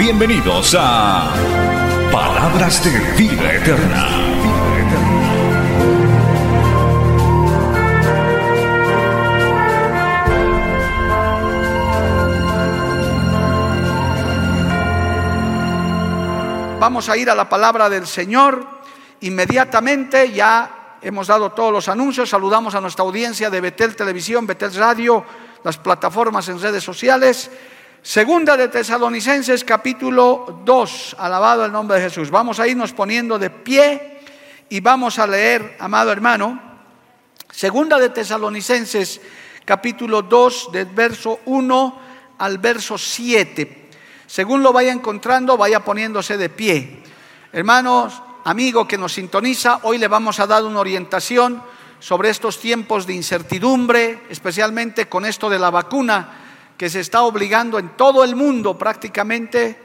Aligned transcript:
Bienvenidos 0.00 0.74
a 0.78 1.30
Palabras 2.10 2.82
de 2.82 2.98
Vida 3.22 3.52
Eterna. 3.52 4.06
Vamos 16.80 17.10
a 17.10 17.16
ir 17.18 17.28
a 17.28 17.34
la 17.34 17.46
palabra 17.46 17.90
del 17.90 18.06
Señor. 18.06 18.66
Inmediatamente 19.20 20.32
ya 20.32 20.96
hemos 21.02 21.26
dado 21.26 21.52
todos 21.52 21.74
los 21.74 21.88
anuncios. 21.90 22.30
Saludamos 22.30 22.74
a 22.74 22.80
nuestra 22.80 23.04
audiencia 23.04 23.50
de 23.50 23.60
Betel 23.60 23.94
Televisión, 23.94 24.46
Betel 24.46 24.72
Radio, 24.76 25.22
las 25.62 25.76
plataformas 25.76 26.48
en 26.48 26.58
redes 26.58 26.82
sociales. 26.82 27.50
Segunda 28.02 28.56
de 28.56 28.68
Tesalonicenses 28.68 29.62
capítulo 29.62 30.62
2. 30.64 31.16
Alabado 31.18 31.66
el 31.66 31.72
nombre 31.72 31.98
de 31.98 32.04
Jesús. 32.04 32.30
Vamos 32.30 32.58
a 32.58 32.66
irnos 32.66 32.94
poniendo 32.94 33.38
de 33.38 33.50
pie 33.50 34.20
y 34.70 34.80
vamos 34.80 35.18
a 35.18 35.26
leer, 35.26 35.76
amado 35.78 36.10
hermano, 36.10 36.58
Segunda 37.50 37.98
de 37.98 38.08
Tesalonicenses 38.08 39.20
capítulo 39.66 40.22
2 40.22 40.70
del 40.72 40.86
verso 40.86 41.40
1 41.44 42.00
al 42.38 42.56
verso 42.56 42.96
7. 42.96 43.90
Según 44.26 44.62
lo 44.62 44.72
vaya 44.72 44.92
encontrando, 44.92 45.58
vaya 45.58 45.84
poniéndose 45.84 46.38
de 46.38 46.48
pie. 46.48 47.02
Hermanos, 47.52 48.22
amigo 48.44 48.88
que 48.88 48.96
nos 48.96 49.12
sintoniza, 49.12 49.80
hoy 49.82 49.98
le 49.98 50.08
vamos 50.08 50.40
a 50.40 50.46
dar 50.46 50.64
una 50.64 50.80
orientación 50.80 51.62
sobre 51.98 52.30
estos 52.30 52.60
tiempos 52.60 53.06
de 53.06 53.12
incertidumbre, 53.12 54.22
especialmente 54.30 55.06
con 55.06 55.26
esto 55.26 55.50
de 55.50 55.58
la 55.58 55.68
vacuna 55.68 56.49
que 56.80 56.88
se 56.88 57.00
está 57.00 57.24
obligando 57.24 57.78
en 57.78 57.90
todo 57.90 58.24
el 58.24 58.34
mundo 58.34 58.78
prácticamente 58.78 59.76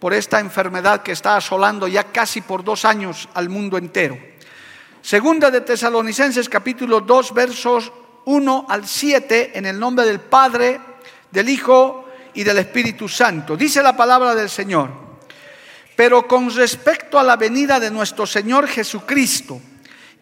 por 0.00 0.12
esta 0.12 0.40
enfermedad 0.40 1.00
que 1.00 1.12
está 1.12 1.36
asolando 1.36 1.86
ya 1.86 2.10
casi 2.10 2.40
por 2.40 2.64
dos 2.64 2.84
años 2.84 3.28
al 3.34 3.48
mundo 3.48 3.78
entero. 3.78 4.18
Segunda 5.00 5.48
de 5.52 5.60
Tesalonicenses 5.60 6.48
capítulo 6.48 7.02
2 7.02 7.34
versos 7.34 7.92
1 8.24 8.66
al 8.68 8.84
7 8.84 9.52
en 9.54 9.64
el 9.64 9.78
nombre 9.78 10.04
del 10.04 10.18
Padre, 10.18 10.80
del 11.30 11.48
Hijo 11.48 12.06
y 12.34 12.42
del 12.42 12.58
Espíritu 12.58 13.08
Santo. 13.08 13.56
Dice 13.56 13.80
la 13.80 13.96
palabra 13.96 14.34
del 14.34 14.50
Señor. 14.50 14.90
Pero 15.94 16.26
con 16.26 16.52
respecto 16.52 17.16
a 17.16 17.22
la 17.22 17.36
venida 17.36 17.78
de 17.78 17.92
nuestro 17.92 18.26
Señor 18.26 18.66
Jesucristo 18.66 19.60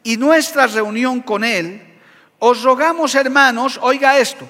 y 0.02 0.18
nuestra 0.18 0.66
reunión 0.66 1.22
con 1.22 1.42
Él, 1.42 2.00
os 2.38 2.62
rogamos, 2.62 3.14
hermanos, 3.14 3.78
oiga 3.80 4.18
esto, 4.18 4.46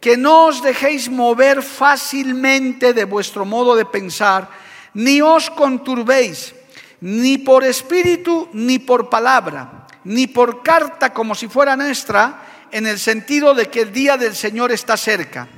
que 0.00 0.16
no 0.16 0.46
os 0.46 0.62
dejéis 0.62 1.08
mover 1.08 1.62
fácilmente 1.62 2.92
de 2.92 3.04
vuestro 3.04 3.44
modo 3.44 3.74
de 3.74 3.84
pensar, 3.84 4.48
ni 4.94 5.20
os 5.20 5.50
conturbéis, 5.50 6.54
ni 7.00 7.38
por 7.38 7.64
espíritu, 7.64 8.48
ni 8.52 8.78
por 8.78 9.10
palabra, 9.10 9.86
ni 10.04 10.26
por 10.26 10.62
carta 10.62 11.12
como 11.12 11.34
si 11.34 11.48
fuera 11.48 11.76
nuestra, 11.76 12.68
en 12.70 12.86
el 12.86 12.98
sentido 12.98 13.54
de 13.54 13.66
que 13.66 13.82
el 13.82 13.92
día 13.92 14.16
del 14.16 14.34
Señor 14.34 14.72
está 14.72 14.96
cerca. 14.96 15.48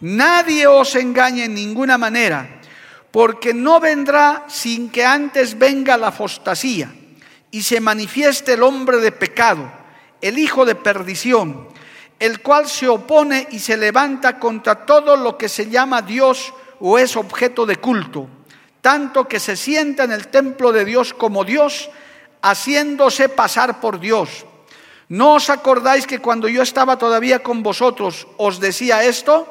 Nadie 0.00 0.66
os 0.66 0.94
engañe 0.94 1.44
en 1.44 1.54
ninguna 1.54 1.96
manera, 1.96 2.60
porque 3.10 3.54
no 3.54 3.80
vendrá 3.80 4.44
sin 4.48 4.90
que 4.90 5.04
antes 5.04 5.58
venga 5.58 5.96
la 5.96 6.08
apostasía 6.08 6.92
y 7.50 7.62
se 7.62 7.80
manifieste 7.80 8.54
el 8.54 8.62
hombre 8.62 8.98
de 8.98 9.12
pecado, 9.12 9.72
el 10.20 10.38
hijo 10.38 10.66
de 10.66 10.74
perdición, 10.74 11.68
el 12.18 12.40
cual 12.40 12.68
se 12.68 12.88
opone 12.88 13.48
y 13.50 13.58
se 13.58 13.76
levanta 13.76 14.38
contra 14.38 14.86
todo 14.86 15.16
lo 15.16 15.36
que 15.36 15.48
se 15.48 15.68
llama 15.68 16.02
Dios 16.02 16.52
o 16.80 16.98
es 16.98 17.16
objeto 17.16 17.66
de 17.66 17.76
culto, 17.76 18.28
tanto 18.80 19.28
que 19.28 19.40
se 19.40 19.56
sienta 19.56 20.04
en 20.04 20.12
el 20.12 20.28
templo 20.28 20.72
de 20.72 20.84
Dios 20.84 21.12
como 21.12 21.44
Dios, 21.44 21.90
haciéndose 22.42 23.28
pasar 23.28 23.80
por 23.80 24.00
Dios. 24.00 24.46
¿No 25.08 25.34
os 25.34 25.50
acordáis 25.50 26.06
que 26.06 26.18
cuando 26.18 26.48
yo 26.48 26.62
estaba 26.62 26.98
todavía 26.98 27.42
con 27.42 27.62
vosotros 27.62 28.26
os 28.38 28.58
decía 28.60 29.04
esto? 29.04 29.46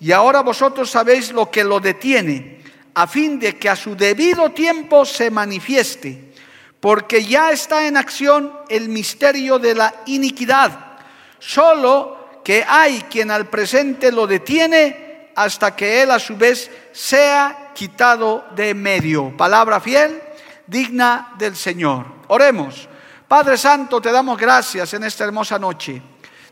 Y 0.00 0.12
ahora 0.12 0.40
vosotros 0.40 0.90
sabéis 0.90 1.32
lo 1.32 1.50
que 1.50 1.64
lo 1.64 1.80
detiene, 1.80 2.62
a 2.94 3.06
fin 3.06 3.38
de 3.38 3.58
que 3.58 3.68
a 3.68 3.76
su 3.76 3.94
debido 3.94 4.50
tiempo 4.50 5.04
se 5.04 5.30
manifieste, 5.30 6.32
porque 6.80 7.24
ya 7.24 7.50
está 7.50 7.86
en 7.86 7.96
acción 7.98 8.52
el 8.68 8.88
misterio 8.88 9.58
de 9.58 9.74
la 9.74 9.94
iniquidad, 10.06 10.89
solo 11.40 12.20
que 12.44 12.64
hay 12.66 13.02
quien 13.10 13.32
al 13.32 13.48
presente 13.48 14.12
lo 14.12 14.26
detiene 14.26 15.32
hasta 15.34 15.74
que 15.74 16.02
él 16.02 16.10
a 16.10 16.18
su 16.18 16.36
vez 16.36 16.70
sea 16.92 17.72
quitado 17.74 18.44
de 18.54 18.74
medio. 18.74 19.36
Palabra 19.36 19.80
fiel, 19.80 20.20
digna 20.66 21.34
del 21.38 21.56
Señor. 21.56 22.06
Oremos. 22.28 22.88
Padre 23.26 23.56
Santo, 23.56 24.00
te 24.00 24.12
damos 24.12 24.38
gracias 24.38 24.92
en 24.94 25.04
esta 25.04 25.24
hermosa 25.24 25.58
noche. 25.58 26.02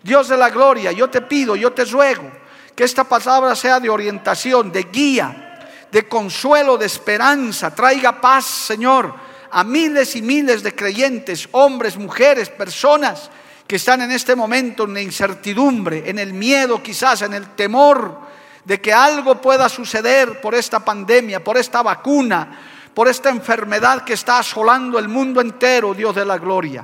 Dios 0.03 0.29
de 0.29 0.37
la 0.37 0.51
gloria, 0.51 0.93
yo 0.93 1.11
te 1.11 1.23
pido, 1.23 1.57
yo 1.57 1.73
te 1.73 1.85
ruego 1.85 2.31
que 2.75 2.85
esta 2.85 3.05
palabra 3.05 3.57
sea 3.57 3.81
de 3.81 3.91
orientación, 3.91 4.71
de 4.71 4.85
guía, 4.85 5.59
de 5.91 6.07
consuelo, 6.07 6.79
de 6.79 6.87
esperanza. 6.87 7.75
Traiga 7.75 8.21
paz, 8.21 8.45
Señor, 8.45 9.13
a 9.51 9.65
miles 9.65 10.15
y 10.15 10.23
miles 10.23 10.63
de 10.63 10.75
creyentes, 10.75 11.49
hombres, 11.51 11.97
mujeres, 11.97 12.49
personas 12.49 13.31
que 13.69 13.77
están 13.77 14.01
en 14.01 14.11
este 14.11 14.35
momento 14.35 14.85
en 14.85 14.95
la 14.95 15.03
incertidumbre, 15.03 16.09
en 16.09 16.19
el 16.19 16.33
miedo 16.33 16.83
quizás, 16.83 17.21
en 17.21 17.35
el 17.35 17.51
temor 17.51 18.19
de 18.65 18.81
que 18.81 18.95
algo 18.95 19.43
pueda 19.43 19.69
suceder 19.69 20.41
por 20.41 20.55
esta 20.55 20.81
pandemia, 20.81 21.45
por 21.45 21.59
esta 21.59 21.83
vacuna, 21.83 22.59
por 22.95 23.09
esta 23.09 23.29
enfermedad 23.29 24.05
que 24.05 24.15
está 24.15 24.39
asolando 24.39 24.99
el 24.99 25.09
mundo 25.09 25.43
entero, 25.43 25.93
Dios 25.93 26.15
de 26.15 26.25
la 26.25 26.39
gloria. 26.39 26.83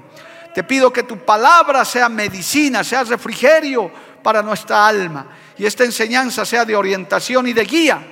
Te 0.54 0.62
pido 0.62 0.92
que 0.92 1.04
tu 1.04 1.24
palabra 1.24 1.86
sea 1.86 2.10
medicina, 2.10 2.84
sea 2.84 3.02
refrigerio 3.02 3.90
para 4.22 4.42
nuestra 4.42 4.86
alma 4.86 5.26
y 5.56 5.64
esta 5.64 5.84
enseñanza 5.84 6.44
sea 6.44 6.66
de 6.66 6.76
orientación 6.76 7.48
y 7.48 7.54
de 7.54 7.64
guía 7.64 8.06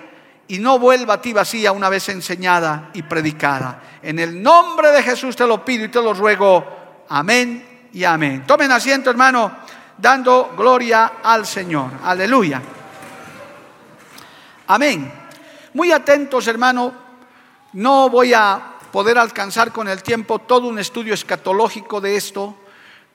y 0.49 0.59
no 0.59 0.79
vuelva 0.79 1.15
a 1.15 1.21
ti 1.21 1.35
vacía 1.35 1.73
una 1.73 1.91
vez 1.91 2.09
enseñada 2.09 2.91
y 2.95 3.03
predicada. 3.03 3.99
En 4.03 4.19
el 4.19 4.43
nombre 4.43 4.93
de 4.93 5.03
Jesús 5.03 5.37
te 5.37 5.47
lo 5.47 5.63
pido 5.63 5.85
y 5.85 5.89
te 5.89 6.01
lo 6.01 6.15
ruego. 6.15 7.05
Amén 7.11 7.72
y 7.93 8.05
amén. 8.05 8.45
Tomen 8.47 8.71
asiento, 8.71 9.11
hermano, 9.11 9.53
dando 9.99 10.55
gloria 10.57 11.13
al 11.23 11.47
Señor. 11.47 11.91
Aleluya. 12.03 12.63
Amén. 14.67 15.13
Muy 15.75 15.93
atentos, 15.93 16.47
hermano. 16.47 16.93
No 17.75 18.09
voy 18.09 18.35
a 18.35 18.61
poder 18.91 19.19
alcanzar 19.19 19.73
con 19.73 19.89
el 19.89 20.03
tiempo 20.03 20.39
todo 20.39 20.69
un 20.69 20.79
estudio 20.79 21.15
escatológico 21.15 22.01
de 22.01 22.17
esto, 22.17 22.57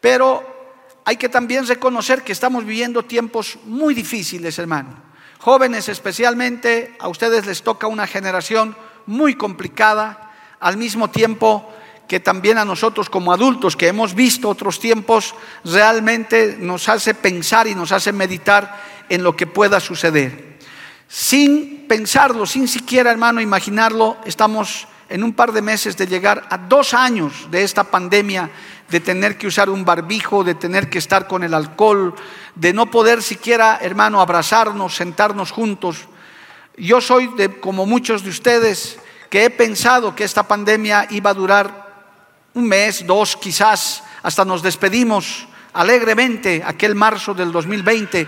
pero 0.02 0.58
hay 1.06 1.18
que 1.18 1.30
también 1.30 1.66
reconocer 1.66 2.24
que 2.24 2.32
estamos 2.32 2.66
viviendo 2.66 3.04
tiempos 3.04 3.58
muy 3.66 3.94
difíciles, 3.94 4.58
hermano. 4.60 4.90
Jóvenes 5.40 5.88
especialmente, 5.88 6.96
a 7.00 7.08
ustedes 7.08 7.46
les 7.46 7.62
toca 7.62 7.88
una 7.88 8.08
generación 8.08 8.76
muy 9.06 9.36
complicada, 9.36 10.32
al 10.60 10.78
mismo 10.78 11.10
tiempo 11.10 11.72
que 12.08 12.20
también 12.20 12.58
a 12.58 12.66
nosotros 12.66 13.10
como 13.10 13.34
adultos 13.34 13.76
que 13.76 13.88
hemos 13.88 14.14
visto 14.14 14.50
otros 14.50 14.80
tiempos, 14.80 15.36
realmente 15.64 16.58
nos 16.60 16.88
hace 16.90 17.14
pensar 17.14 17.68
y 17.68 17.76
nos 17.76 17.92
hace 17.92 18.14
meditar 18.14 18.82
en 19.10 19.24
lo 19.24 19.36
que 19.36 19.48
pueda 19.48 19.80
suceder. 19.80 20.58
Sin 21.08 21.86
pensarlo, 21.88 22.46
sin 22.46 22.68
siquiera, 22.68 23.12
hermano, 23.12 23.42
imaginarlo, 23.42 24.18
estamos 24.26 24.88
en 25.10 25.24
un 25.24 25.34
par 25.34 25.52
de 25.52 25.62
meses 25.62 25.96
de 25.96 26.08
llegar 26.08 26.46
a 26.50 26.58
dos 26.58 26.94
años 26.94 27.48
de 27.50 27.64
esta 27.64 27.86
pandemia 27.86 28.50
de 28.90 29.00
tener 29.00 29.38
que 29.38 29.48
usar 29.48 29.70
un 29.70 29.86
barbijo, 29.86 30.44
de 30.44 30.56
tener 30.56 30.90
que 30.90 30.98
estar 30.98 31.28
con 31.28 31.44
el 31.44 31.54
alcohol, 31.54 32.14
de 32.56 32.74
no 32.74 32.90
poder 32.90 33.22
siquiera, 33.22 33.80
hermano, 33.82 34.22
abrazarnos, 34.22 34.96
sentarnos 34.96 35.52
juntos. 35.52 36.08
Yo 36.78 37.02
soy 37.02 37.28
de, 37.36 37.60
como 37.60 37.86
muchos 37.86 38.24
de 38.24 38.30
ustedes 38.30 39.00
que 39.30 39.46
he 39.46 39.50
pensado 39.50 40.16
que 40.16 40.24
esta 40.24 40.44
pandemia 40.44 41.08
iba 41.10 41.32
a 41.32 41.34
durar 41.34 41.87
un 42.58 42.68
mes, 42.68 43.06
dos 43.06 43.38
quizás, 43.38 44.04
hasta 44.24 44.44
nos 44.44 44.64
despedimos 44.64 45.48
alegremente 45.74 46.64
aquel 46.66 46.96
marzo 46.96 47.36
del 47.36 47.52
2020 47.52 48.28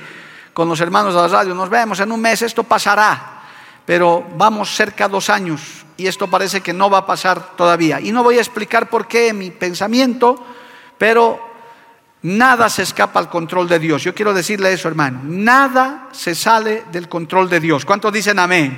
con 0.54 0.70
los 0.70 0.80
hermanos 0.82 1.16
de 1.16 1.22
la 1.22 1.28
radio, 1.28 1.56
nos 1.56 1.70
vemos 1.70 2.00
en 2.00 2.12
un 2.12 2.22
mes, 2.22 2.44
esto 2.44 2.64
pasará. 2.64 3.38
pero 3.86 4.24
vamos 4.38 4.70
cerca 4.76 5.08
de 5.08 5.14
dos 5.14 5.32
años 5.32 5.84
y 5.98 6.06
esto 6.06 6.28
parece 6.28 6.62
que 6.62 6.74
no 6.74 6.92
va 6.92 7.00
a 7.00 7.06
pasar 7.08 7.56
todavía. 7.56 8.00
Y 8.00 8.12
no 8.12 8.24
voy 8.24 8.38
a 8.38 8.42
explicar 8.42 8.88
por 8.88 9.08
qué 9.08 9.34
mi 9.34 9.50
pensamiento, 9.50 10.46
pero 11.00 11.40
nada 12.22 12.70
se 12.70 12.84
escapa 12.84 13.20
al 13.20 13.30
control 13.30 13.68
de 13.68 13.80
Dios. 13.80 14.04
Yo 14.04 14.14
quiero 14.14 14.32
decirle 14.32 14.72
eso, 14.72 14.88
hermano, 14.88 15.22
nada 15.24 16.10
se 16.12 16.36
sale 16.36 16.84
del 16.92 17.10
control 17.10 17.50
de 17.50 17.60
Dios. 17.60 17.84
¿Cuántos 17.84 18.14
dicen 18.14 18.38
amén? 18.38 18.78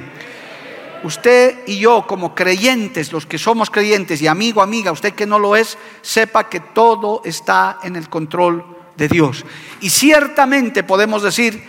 Usted 1.04 1.64
y 1.68 1.80
yo 1.80 2.06
como 2.08 2.36
creyentes, 2.36 3.12
los 3.12 3.26
que 3.26 3.38
somos 3.38 3.70
creyentes 3.70 4.22
y 4.22 4.28
amigo, 4.28 4.62
amiga, 4.62 4.92
usted 4.92 5.14
que 5.14 5.26
no 5.26 5.40
lo 5.40 5.56
es, 5.56 5.78
sepa 6.02 6.50
que 6.50 6.60
todo 6.60 7.22
está 7.26 7.80
en 7.84 7.96
el 7.96 8.10
control 8.10 8.64
de 8.96 9.08
Dios. 9.08 9.46
Y 9.80 9.90
ciertamente 9.90 10.84
podemos 10.84 11.24
decir 11.24 11.64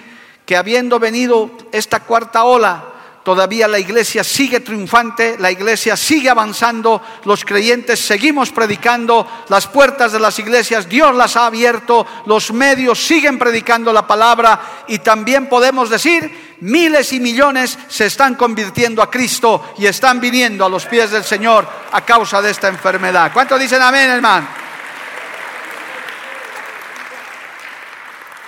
que 0.45 0.57
habiendo 0.57 0.99
venido 0.99 1.51
esta 1.73 2.01
cuarta 2.01 2.45
ola, 2.45 2.92
todavía 3.23 3.69
la 3.69 3.79
iglesia 3.79 4.25
sigue 4.25 4.61
triunfante, 4.61 5.37
la 5.39 5.51
iglesia 5.51 5.97
sigue 5.97 6.31
avanzando, 6.31 7.03
los 7.25 7.45
creyentes 7.45 8.01
seguimos 8.01 8.51
predicando, 8.51 9.27
las 9.49 9.67
puertas 9.67 10.13
de 10.13 10.21
las 10.21 10.39
iglesias 10.39 10.89
Dios 10.89 11.15
las 11.15 11.37
ha 11.37 11.47
abierto, 11.47 12.07
los 12.27 12.53
medios 12.53 13.05
siguen 13.05 13.39
predicando 13.39 13.93
la 13.93 14.07
palabra 14.07 14.85
y 14.89 14.99
también 14.99 15.49
podemos 15.49 15.91
decir, 15.91 16.57
miles 16.61 17.13
y 17.13 17.21
millones 17.21 17.79
se 17.89 18.07
están 18.07 18.35
convirtiendo 18.35 19.03
a 19.03 19.11
Cristo 19.11 19.73
y 19.79 19.87
están 19.87 20.21
viniendo 20.21 20.65
a 20.65 20.69
los 20.69 20.87
pies 20.87 21.11
del 21.11 21.25
Señor 21.25 21.69
a 21.93 22.01
causa 22.05 22.43
de 22.43 22.51
esta 22.51 22.69
enfermedad. 22.69 23.33
¿Cuántos 23.33 23.61
dicen 23.61 23.83
amén, 23.83 24.11
hermano? 24.11 24.63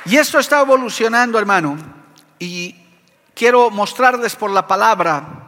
Y 0.06 0.16
esto 0.16 0.38
está 0.38 0.60
evolucionando, 0.60 1.38
hermano, 1.38 1.78
y 2.38 2.83
quiero 3.34 3.70
mostrarles 3.70 4.36
por 4.36 4.50
la 4.50 4.66
palabra 4.66 5.40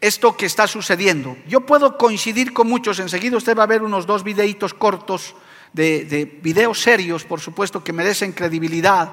esto 0.00 0.36
que 0.36 0.46
está 0.46 0.66
sucediendo. 0.66 1.36
Yo 1.46 1.62
puedo 1.62 1.96
coincidir 1.96 2.52
con 2.52 2.68
muchos, 2.68 2.98
enseguida 2.98 3.36
usted 3.36 3.56
va 3.56 3.62
a 3.62 3.66
ver 3.66 3.82
unos 3.82 4.06
dos 4.06 4.22
videitos 4.22 4.74
cortos 4.74 5.34
de, 5.72 6.04
de 6.04 6.24
videos 6.24 6.80
serios, 6.80 7.24
por 7.24 7.40
supuesto, 7.40 7.82
que 7.82 7.92
merecen 7.92 8.32
credibilidad, 8.32 9.10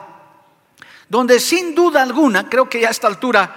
donde 1.07 1.39
sin 1.39 1.73
duda 1.75 2.01
alguna, 2.01 2.49
creo 2.49 2.69
que 2.69 2.81
ya 2.81 2.89
a 2.89 2.91
esta 2.91 3.07
altura 3.07 3.55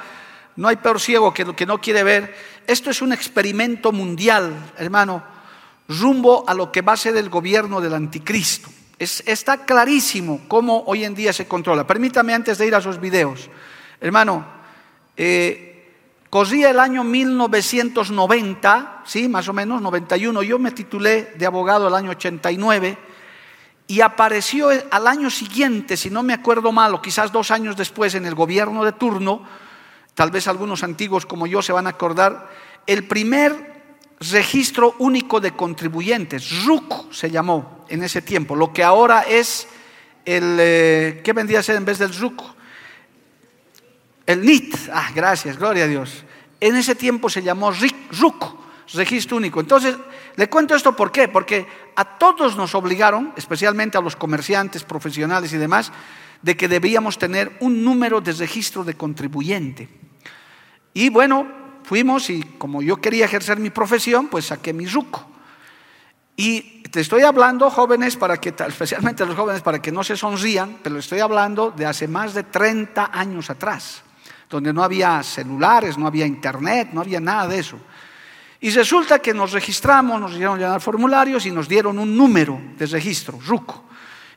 no 0.56 0.68
hay 0.68 0.76
peor 0.76 1.00
ciego 1.00 1.34
que 1.34 1.44
lo 1.44 1.56
que 1.56 1.66
no 1.66 1.80
quiere 1.80 2.04
ver, 2.04 2.34
esto 2.66 2.90
es 2.90 3.02
un 3.02 3.12
experimento 3.12 3.92
mundial, 3.92 4.72
hermano, 4.78 5.24
rumbo 5.88 6.44
a 6.48 6.54
lo 6.54 6.70
que 6.70 6.82
va 6.82 6.92
a 6.92 6.96
ser 6.96 7.16
el 7.16 7.28
gobierno 7.28 7.80
del 7.80 7.94
anticristo. 7.94 8.70
está 8.98 9.64
clarísimo 9.66 10.42
cómo 10.48 10.84
hoy 10.86 11.04
en 11.04 11.14
día 11.14 11.32
se 11.32 11.46
controla. 11.46 11.86
Permítame 11.86 12.32
antes 12.32 12.58
de 12.58 12.66
ir 12.66 12.74
a 12.74 12.78
esos 12.78 13.00
videos. 13.00 13.50
Hermano, 14.00 14.44
eh, 15.16 15.92
corría 16.30 16.70
el 16.70 16.80
año 16.80 17.04
1990, 17.04 19.02
sí, 19.04 19.28
más 19.28 19.48
o 19.48 19.52
menos, 19.52 19.80
91. 19.80 20.42
Yo 20.42 20.58
me 20.58 20.72
titulé 20.72 21.32
de 21.36 21.46
abogado 21.46 21.88
el 21.88 21.94
año 21.94 22.10
89 22.10 22.98
y 23.86 24.00
apareció 24.00 24.70
al 24.90 25.06
año 25.06 25.30
siguiente, 25.30 25.96
si 25.96 26.10
no 26.10 26.22
me 26.22 26.32
acuerdo 26.32 26.72
mal, 26.72 26.94
o 26.94 27.02
quizás 27.02 27.30
dos 27.32 27.50
años 27.50 27.76
después, 27.76 28.14
en 28.14 28.26
el 28.26 28.34
gobierno 28.34 28.84
de 28.84 28.92
turno, 28.92 29.42
tal 30.14 30.30
vez 30.30 30.48
algunos 30.48 30.82
antiguos 30.82 31.26
como 31.26 31.46
yo 31.46 31.60
se 31.60 31.72
van 31.72 31.86
a 31.86 31.90
acordar, 31.90 32.48
el 32.86 33.06
primer 33.06 33.74
registro 34.20 34.94
único 34.98 35.40
de 35.40 35.54
contribuyentes, 35.54 36.64
RUC 36.64 37.12
se 37.12 37.30
llamó 37.30 37.84
en 37.88 38.02
ese 38.02 38.22
tiempo, 38.22 38.56
lo 38.56 38.72
que 38.72 38.82
ahora 38.82 39.22
es 39.22 39.68
el, 40.24 40.56
eh, 40.58 41.20
¿qué 41.22 41.32
vendría 41.32 41.60
a 41.60 41.62
ser 41.62 41.76
en 41.76 41.84
vez 41.84 41.98
del 41.98 42.14
RUC? 42.14 42.53
El 44.26 44.44
NIT, 44.44 44.74
ah, 44.92 45.10
gracias, 45.14 45.58
gloria 45.58 45.84
a 45.84 45.86
Dios. 45.86 46.24
En 46.60 46.76
ese 46.76 46.94
tiempo 46.94 47.28
se 47.28 47.42
llamó 47.42 47.70
RUC, 47.70 48.44
registro 48.94 49.36
único. 49.36 49.60
Entonces, 49.60 49.96
le 50.36 50.48
cuento 50.48 50.74
esto 50.74 50.96
por 50.96 51.12
qué, 51.12 51.28
porque 51.28 51.66
a 51.94 52.16
todos 52.16 52.56
nos 52.56 52.74
obligaron, 52.74 53.34
especialmente 53.36 53.98
a 53.98 54.00
los 54.00 54.16
comerciantes, 54.16 54.82
profesionales 54.82 55.52
y 55.52 55.58
demás, 55.58 55.92
de 56.40 56.56
que 56.56 56.68
debíamos 56.68 57.18
tener 57.18 57.54
un 57.60 57.84
número 57.84 58.20
de 58.22 58.32
registro 58.32 58.82
de 58.82 58.94
contribuyente. 58.94 59.88
Y 60.94 61.10
bueno, 61.10 61.46
fuimos 61.82 62.30
y 62.30 62.42
como 62.42 62.80
yo 62.80 62.96
quería 62.96 63.26
ejercer 63.26 63.58
mi 63.58 63.70
profesión, 63.70 64.28
pues 64.28 64.46
saqué 64.46 64.72
mi 64.72 64.86
RUC. 64.86 65.18
Y 66.36 66.82
te 66.84 67.00
estoy 67.00 67.22
hablando, 67.22 67.68
jóvenes, 67.68 68.16
para 68.16 68.38
que, 68.38 68.54
especialmente 68.66 69.26
los 69.26 69.36
jóvenes, 69.36 69.60
para 69.60 69.82
que 69.82 69.92
no 69.92 70.02
se 70.02 70.16
sonrían, 70.16 70.78
pero 70.82 70.98
estoy 70.98 71.20
hablando 71.20 71.70
de 71.70 71.84
hace 71.84 72.08
más 72.08 72.32
de 72.32 72.44
30 72.44 73.10
años 73.12 73.50
atrás 73.50 74.03
donde 74.54 74.72
no 74.72 74.84
había 74.84 75.20
celulares, 75.24 75.98
no 75.98 76.06
había 76.06 76.24
internet, 76.24 76.90
no 76.92 77.00
había 77.00 77.18
nada 77.18 77.48
de 77.48 77.58
eso. 77.58 77.76
Y 78.60 78.70
resulta 78.70 79.18
que 79.18 79.34
nos 79.34 79.50
registramos, 79.50 80.20
nos 80.20 80.30
hicieron 80.30 80.60
llenar 80.60 80.80
formularios 80.80 81.44
y 81.44 81.50
nos 81.50 81.68
dieron 81.68 81.98
un 81.98 82.16
número 82.16 82.60
de 82.78 82.86
registro, 82.86 83.36
RUCO. 83.44 83.82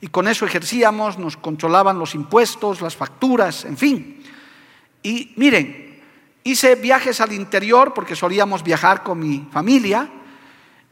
Y 0.02 0.08
con 0.08 0.28
eso 0.28 0.44
ejercíamos, 0.44 1.20
nos 1.20 1.38
controlaban 1.38 2.00
los 2.00 2.16
impuestos, 2.16 2.82
las 2.82 2.96
facturas, 2.96 3.66
en 3.66 3.78
fin. 3.78 4.24
Y 5.04 5.34
miren, 5.36 6.02
hice 6.44 6.74
viajes 6.74 7.22
al 7.22 7.32
interior 7.32 7.94
porque 7.94 8.16
solíamos 8.16 8.64
viajar 8.64 9.04
con 9.04 9.20
mi 9.20 9.48
familia. 9.52 10.10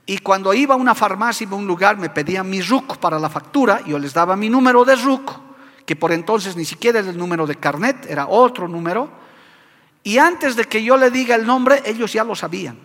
Y 0.06 0.20
cuando 0.20 0.54
iba 0.54 0.76
a 0.76 0.78
una 0.78 0.94
farmacia, 0.94 1.48
a 1.50 1.56
un 1.56 1.66
lugar, 1.66 1.98
me 1.98 2.12
pedían 2.12 2.48
mi 2.48 2.62
RUC 2.62 2.98
para 2.98 3.18
la 3.18 3.30
factura, 3.30 3.82
yo 3.88 3.98
les 3.98 4.14
daba 4.14 4.36
mi 4.36 4.52
número 4.52 4.86
de 4.86 4.96
RUC 4.96 5.45
que 5.86 5.96
por 5.96 6.12
entonces 6.12 6.56
ni 6.56 6.66
siquiera 6.66 7.00
era 7.00 7.10
el 7.10 7.18
número 7.18 7.46
de 7.46 7.56
carnet, 7.56 8.06
era 8.10 8.28
otro 8.28 8.68
número. 8.68 9.10
Y 10.04 10.18
antes 10.18 10.56
de 10.56 10.66
que 10.66 10.84
yo 10.84 10.98
le 10.98 11.12
diga 11.12 11.36
el 11.36 11.46
nombre, 11.46 11.82
ellos 11.86 12.12
ya 12.14 12.24
lo 12.24 12.36
sabían. 12.36 12.78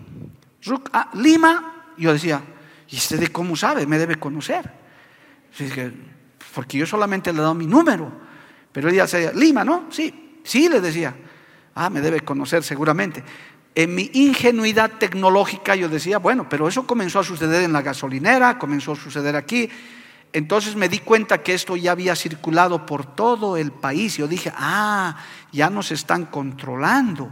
Lima, 1.15 1.93
yo 1.97 2.13
decía, 2.13 2.43
¿y 2.89 2.97
este 2.97 3.17
de 3.17 3.29
cómo 3.29 3.57
sabe? 3.57 3.87
Me 3.87 3.99
debe 3.99 4.17
conocer. 4.17 4.71
Porque 6.55 6.79
yo 6.79 6.87
solamente 6.87 7.33
le 7.33 7.39
he 7.39 7.43
dado 7.43 7.55
mi 7.55 7.67
número. 7.67 8.11
Pero 8.73 8.89
ella 8.89 9.03
decía, 9.03 9.33
Lima, 9.33 9.65
¿no? 9.65 9.87
Sí, 9.91 10.41
sí, 10.45 10.69
le 10.69 10.81
decía. 10.81 11.15
Ah, 11.75 11.89
me 11.89 12.01
debe 12.01 12.21
conocer 12.21 12.63
seguramente. 12.63 13.23
En 13.75 13.95
mi 13.95 14.11
ingenuidad 14.15 14.93
tecnológica 14.99 15.77
yo 15.77 15.89
decía, 15.89 16.19
bueno, 16.19 16.49
pero 16.49 16.67
eso 16.69 16.87
comenzó 16.87 17.21
a 17.21 17.25
suceder 17.25 17.63
en 17.63 17.73
la 17.73 17.83
gasolinera, 17.83 18.59
comenzó 18.59 18.93
a 18.93 18.97
suceder 18.97 19.37
aquí. 19.37 19.71
Entonces 20.33 20.77
me 20.77 20.89
di 20.89 21.01
cuenta 21.01 21.43
que 21.43 21.55
esto 21.55 21.77
ya 21.77 21.93
había 21.93 22.15
circulado 22.15 22.87
por 22.87 23.05
todo 23.05 23.57
el 23.57 23.73
país. 23.73 24.17
Yo 24.17 24.29
dije, 24.29 24.53
ah, 24.57 25.17
ya 25.53 25.71
nos 25.71 25.91
están 25.91 26.27
controlando. 26.27 27.31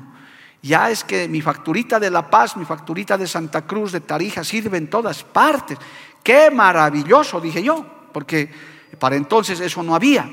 Ya 0.62 0.90
es 0.90 1.04
que 1.04 1.28
mi 1.28 1.40
facturita 1.40 2.00
de 2.00 2.10
La 2.10 2.28
Paz, 2.28 2.56
mi 2.56 2.64
facturita 2.64 3.16
de 3.16 3.28
Santa 3.28 3.62
Cruz, 3.62 3.92
de 3.92 4.00
Tarija, 4.00 4.42
sirve 4.42 4.78
en 4.78 4.90
todas 4.90 5.22
partes. 5.22 5.78
Qué 6.22 6.50
maravilloso, 6.50 7.40
dije 7.40 7.62
yo, 7.62 7.86
porque 8.12 8.50
para 8.98 9.14
entonces 9.14 9.60
eso 9.60 9.82
no 9.84 9.94
había. 9.94 10.28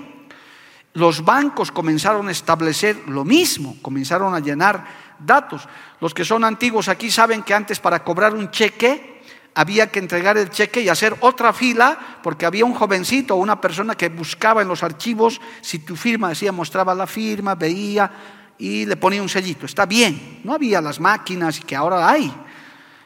Los 0.94 1.24
bancos 1.24 1.72
comenzaron 1.72 2.30
a 2.30 2.32
establecer 2.32 3.08
lo 3.08 3.24
mismo, 3.24 3.78
comenzaron 3.82 4.34
a 4.34 4.40
llenar 4.40 4.86
datos. 5.20 5.68
Los 6.00 6.14
que 6.14 6.26
son 6.26 6.44
antiguos 6.44 6.88
aquí 6.88 7.12
saben 7.12 7.44
que 7.44 7.54
antes 7.54 7.80
para 7.80 8.04
cobrar 8.04 8.34
un 8.34 8.50
cheque 8.50 9.15
había 9.56 9.90
que 9.90 10.00
entregar 10.00 10.38
el 10.38 10.50
cheque 10.50 10.82
y 10.82 10.90
hacer 10.90 11.16
otra 11.22 11.54
fila 11.54 12.20
porque 12.22 12.46
había 12.46 12.66
un 12.66 12.74
jovencito 12.74 13.36
o 13.36 13.38
una 13.38 13.62
persona 13.62 13.96
que 13.96 14.10
buscaba 14.10 14.62
en 14.62 14.68
los 14.68 14.84
archivos 14.84 15.40
si 15.62 15.80
tu 15.80 15.96
firma 15.96 16.30
decía, 16.30 16.52
mostraba 16.52 16.94
la 16.94 17.08
firma, 17.08 17.56
veía 17.56 18.12
y 18.58 18.86
le 18.86 18.98
ponía 18.98 19.22
un 19.22 19.30
sellito. 19.30 19.66
Está 19.66 19.86
bien, 19.86 20.42
no 20.44 20.54
había 20.54 20.82
las 20.82 21.00
máquinas 21.00 21.62
que 21.62 21.76
ahora 21.76 22.10
hay. 22.10 22.34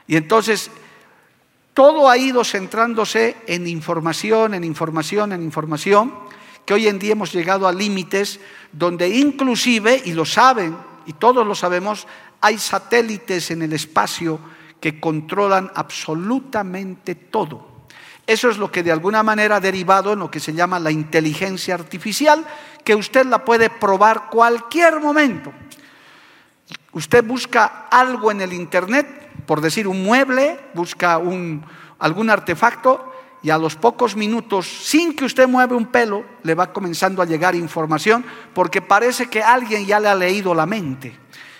Y 0.07 0.15
entonces 0.15 0.71
todo 1.75 2.09
ha 2.09 2.17
ido 2.17 2.43
centrándose 2.43 3.37
en 3.45 3.67
información, 3.67 4.55
en 4.55 4.63
información, 4.63 5.33
en 5.33 5.43
información, 5.43 6.13
que 6.65 6.73
hoy 6.73 6.87
en 6.87 6.97
día 6.97 7.11
hemos 7.11 7.31
llegado 7.31 7.67
a 7.67 7.71
límites 7.71 8.39
donde 8.71 9.07
inclusive, 9.07 10.01
y 10.03 10.13
lo 10.13 10.25
saben, 10.25 10.75
y 11.05 11.13
todos 11.13 11.45
lo 11.45 11.53
sabemos, 11.53 12.07
hay 12.41 12.57
satélites 12.57 13.51
en 13.51 13.61
el 13.61 13.73
espacio 13.73 14.39
que 14.79 14.99
controlan 14.99 15.71
absolutamente 15.75 17.15
todo. 17.15 17.67
Eso 18.25 18.49
es 18.49 18.57
lo 18.57 18.71
que 18.71 18.83
de 18.83 18.91
alguna 18.91 19.23
manera 19.23 19.55
ha 19.55 19.59
derivado 19.59 20.13
en 20.13 20.19
lo 20.19 20.29
que 20.29 20.39
se 20.39 20.53
llama 20.53 20.79
la 20.79 20.91
inteligencia 20.91 21.73
artificial, 21.73 22.45
que 22.83 22.93
usted 22.93 23.25
la 23.25 23.43
puede 23.43 23.69
probar 23.69 24.29
cualquier 24.29 24.99
momento. 24.99 25.51
Usted 26.91 27.23
busca 27.23 27.87
algo 27.89 28.31
en 28.31 28.41
el 28.41 28.53
Internet, 28.53 29.07
por 29.45 29.61
decir 29.61 29.87
un 29.87 30.03
mueble, 30.03 30.59
busca 30.73 31.17
un, 31.17 31.65
algún 31.97 32.29
artefacto 32.29 33.13
y 33.41 33.49
a 33.49 33.57
los 33.57 33.75
pocos 33.75 34.15
minutos, 34.15 34.67
sin 34.67 35.15
que 35.15 35.25
usted 35.25 35.47
mueva 35.47 35.75
un 35.75 35.87
pelo, 35.87 36.25
le 36.43 36.55
va 36.55 36.73
comenzando 36.73 37.21
a 37.21 37.25
llegar 37.25 37.55
información 37.55 38.25
porque 38.53 38.81
parece 38.81 39.27
que 39.27 39.41
alguien 39.41 39.85
ya 39.85 39.99
le 39.99 40.09
ha 40.09 40.15
leído 40.15 40.53
la 40.53 40.65
mente. 40.65 41.17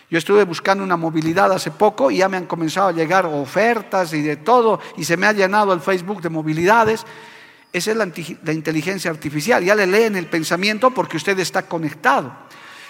Yo 0.10 0.18
estuve 0.18 0.44
buscando 0.44 0.84
una 0.84 0.98
movilidad 0.98 1.52
hace 1.52 1.70
poco 1.70 2.10
y 2.10 2.18
ya 2.18 2.30
me 2.30 2.38
han 2.38 2.48
comenzado 2.48 2.88
a 2.88 2.92
llegar 2.92 3.28
ofertas 3.28 4.12
y 4.14 4.22
de 4.24 4.38
todo, 4.38 4.80
y 4.98 5.04
se 5.04 5.18
me 5.18 5.28
ha 5.28 5.34
llenado 5.34 5.72
el 5.72 5.82
Facebook 5.82 6.22
de 6.22 6.30
movilidades. 6.30 7.06
Esa 7.72 7.92
es 7.92 7.98
la, 7.98 8.06
inteligencia 8.52 9.12
artificial. 9.12 9.64
Ya 9.64 9.76
le 9.76 9.86
leen 9.86 10.16
el 10.16 10.26
pensamiento 10.26 10.90
porque 10.90 11.18
usted 11.18 11.38
está 11.40 11.68
conectado. 11.68 12.34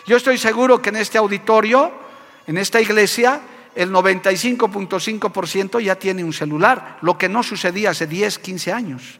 Yo 0.07 0.15
estoy 0.15 0.37
seguro 0.37 0.81
que 0.81 0.89
en 0.89 0.95
este 0.95 1.17
auditorio, 1.17 2.07
En 2.47 2.57
esta 2.57 2.81
iglesia 2.81 3.41
el 3.75 3.91
95.5% 3.91 5.79
ya 5.83 5.95
tiene 5.95 6.23
un 6.23 6.33
celular, 6.33 6.97
lo 7.01 7.15
que 7.17 7.29
no 7.29 7.43
sucedía 7.43 7.91
hace 7.91 8.07
10, 8.07 8.39
15 8.39 8.73
años. 8.73 9.19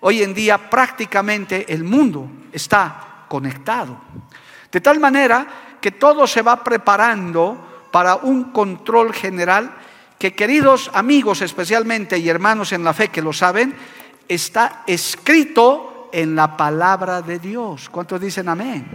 Hoy 0.00 0.22
en 0.22 0.32
día 0.32 0.70
prácticamente 0.70 1.72
el 1.72 1.84
mundo 1.84 2.30
está 2.50 3.26
conectado. 3.28 4.00
De 4.72 4.80
tal 4.80 4.98
manera 4.98 5.46
que 5.80 5.92
todo 5.92 6.26
se 6.26 6.40
va 6.40 6.64
preparando 6.64 7.88
para 7.92 8.16
un 8.16 8.44
control 8.44 9.12
general 9.12 9.70
que 10.18 10.34
queridos 10.34 10.90
amigos 10.94 11.42
especialmente 11.42 12.16
y 12.16 12.28
hermanos 12.28 12.72
en 12.72 12.84
la 12.84 12.94
fe 12.94 13.08
que 13.08 13.20
lo 13.20 13.32
saben, 13.32 13.74
está 14.28 14.82
escrito 14.86 16.08
en 16.12 16.34
la 16.34 16.56
palabra 16.56 17.20
de 17.20 17.38
Dios. 17.38 17.90
¿Cuántos 17.90 18.20
dicen 18.20 18.48
amén? 18.48 18.86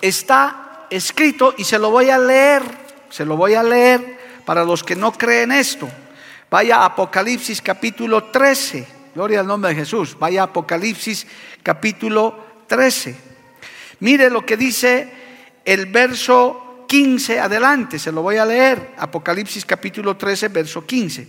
Está 0.00 0.86
escrito 0.88 1.54
y 1.58 1.64
se 1.64 1.78
lo 1.78 1.90
voy 1.90 2.08
a 2.08 2.18
leer, 2.18 2.62
se 3.10 3.24
lo 3.24 3.36
voy 3.36 3.54
a 3.54 3.62
leer 3.62 4.42
para 4.46 4.64
los 4.64 4.82
que 4.82 4.96
no 4.96 5.12
creen 5.12 5.52
esto. 5.52 5.88
Vaya 6.50 6.84
Apocalipsis 6.84 7.60
capítulo 7.60 8.24
13. 8.24 8.86
Gloria 9.14 9.40
al 9.40 9.46
nombre 9.46 9.70
de 9.70 9.76
Jesús. 9.76 10.16
Vaya 10.18 10.44
Apocalipsis 10.44 11.26
capítulo 11.62 12.62
13. 12.68 13.27
Mire 14.00 14.30
lo 14.30 14.46
que 14.46 14.56
dice 14.56 15.08
el 15.64 15.86
verso 15.86 16.84
15 16.88 17.40
adelante, 17.40 17.98
se 17.98 18.12
lo 18.12 18.22
voy 18.22 18.36
a 18.36 18.46
leer. 18.46 18.94
Apocalipsis 18.96 19.64
capítulo 19.64 20.16
13, 20.16 20.48
verso 20.48 20.86
15. 20.86 21.28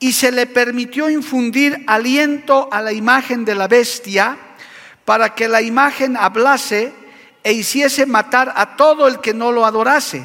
Y 0.00 0.12
se 0.12 0.30
le 0.30 0.46
permitió 0.46 1.10
infundir 1.10 1.84
aliento 1.86 2.68
a 2.70 2.80
la 2.80 2.92
imagen 2.92 3.44
de 3.44 3.54
la 3.54 3.66
bestia 3.66 4.38
para 5.04 5.34
que 5.34 5.48
la 5.48 5.60
imagen 5.60 6.16
hablase 6.16 6.92
e 7.42 7.52
hiciese 7.52 8.06
matar 8.06 8.52
a 8.54 8.76
todo 8.76 9.08
el 9.08 9.20
que 9.20 9.34
no 9.34 9.50
lo 9.52 9.66
adorase. 9.66 10.24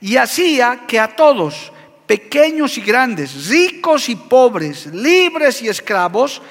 Y 0.00 0.16
hacía 0.16 0.84
que 0.86 1.00
a 1.00 1.16
todos, 1.16 1.72
pequeños 2.06 2.78
y 2.78 2.82
grandes, 2.82 3.48
ricos 3.48 4.08
y 4.08 4.16
pobres, 4.16 4.86
libres 4.86 5.62
y 5.62 5.68
esclavos, 5.68 6.42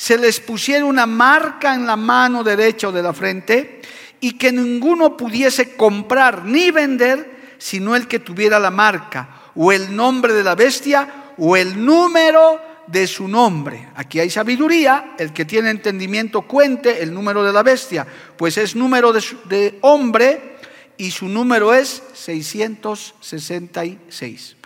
se 0.00 0.16
les 0.16 0.40
pusiera 0.40 0.86
una 0.86 1.04
marca 1.04 1.74
en 1.74 1.86
la 1.86 1.94
mano 1.94 2.42
derecha 2.42 2.88
o 2.88 2.92
de 2.92 3.02
la 3.02 3.12
frente 3.12 3.82
y 4.18 4.32
que 4.32 4.50
ninguno 4.50 5.14
pudiese 5.14 5.76
comprar 5.76 6.46
ni 6.46 6.70
vender 6.70 7.56
sino 7.58 7.94
el 7.94 8.08
que 8.08 8.20
tuviera 8.20 8.58
la 8.58 8.70
marca 8.70 9.28
o 9.54 9.72
el 9.72 9.94
nombre 9.94 10.32
de 10.32 10.42
la 10.42 10.54
bestia 10.54 11.34
o 11.36 11.54
el 11.54 11.84
número 11.84 12.58
de 12.86 13.06
su 13.06 13.28
nombre. 13.28 13.90
Aquí 13.94 14.18
hay 14.18 14.30
sabiduría, 14.30 15.16
el 15.18 15.34
que 15.34 15.44
tiene 15.44 15.68
entendimiento 15.68 16.48
cuente 16.48 17.02
el 17.02 17.12
número 17.12 17.44
de 17.44 17.52
la 17.52 17.62
bestia, 17.62 18.06
pues 18.38 18.56
es 18.56 18.74
número 18.74 19.12
de, 19.12 19.22
de 19.50 19.78
hombre 19.82 20.56
y 20.96 21.10
su 21.10 21.28
número 21.28 21.74
es 21.74 22.02
666. 22.14 24.56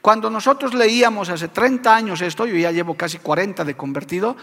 Cuando 0.00 0.30
nosotros 0.30 0.74
leíamos 0.74 1.28
hace 1.28 1.46
30 1.46 1.94
años 1.94 2.20
esto, 2.22 2.44
yo 2.44 2.56
ya 2.56 2.72
llevo 2.72 2.96
casi 2.96 3.18
40 3.18 3.64
de 3.64 3.76
convertido, 3.76 4.36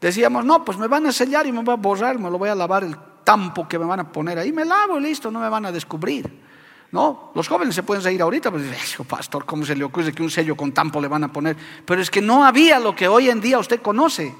decíamos, 0.00 0.44
no, 0.44 0.64
pues 0.64 0.78
me 0.78 0.86
van 0.86 1.06
a 1.06 1.12
sellar 1.12 1.46
y 1.46 1.52
me 1.52 1.62
voy 1.62 1.74
a 1.74 1.76
borrar, 1.76 2.18
me 2.18 2.30
lo 2.30 2.38
voy 2.38 2.48
a 2.48 2.54
lavar 2.54 2.84
el 2.84 2.96
tampo 3.24 3.66
que 3.66 3.78
me 3.78 3.84
van 3.84 4.00
a 4.00 4.12
poner 4.12 4.38
ahí, 4.38 4.52
me 4.52 4.64
lavo 4.64 4.98
y 4.98 5.02
listo, 5.02 5.30
no 5.30 5.40
me 5.40 5.48
van 5.48 5.66
a 5.66 5.72
descubrir. 5.72 6.44
No, 6.92 7.32
los 7.34 7.48
jóvenes 7.48 7.74
se 7.74 7.82
pueden 7.82 8.02
seguir 8.02 8.22
ahorita, 8.22 8.50
pues 8.50 8.64
pastor, 9.08 9.44
¿cómo 9.44 9.64
se 9.64 9.74
le 9.74 9.84
ocurre 9.84 10.12
que 10.12 10.22
un 10.22 10.30
sello 10.30 10.56
con 10.56 10.72
tampo 10.72 11.00
le 11.00 11.08
van 11.08 11.24
a 11.24 11.32
poner? 11.32 11.56
Pero 11.84 12.00
es 12.00 12.10
que 12.10 12.22
no 12.22 12.44
había 12.44 12.78
lo 12.78 12.94
que 12.94 13.08
hoy 13.08 13.28
en 13.28 13.40
día 13.40 13.58
usted 13.58 13.82
conoce. 13.82 14.34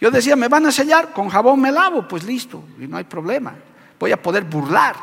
Yo 0.00 0.10
decía, 0.10 0.36
me 0.36 0.48
van 0.48 0.66
a 0.66 0.72
sellar, 0.72 1.12
con 1.12 1.28
jabón 1.28 1.60
me 1.60 1.72
lavo, 1.72 2.06
pues 2.06 2.24
listo, 2.24 2.62
y 2.80 2.86
no 2.86 2.96
hay 2.96 3.04
problema. 3.04 3.54
Voy 3.98 4.12
a 4.12 4.20
poder 4.20 4.44
burlar. 4.44 4.96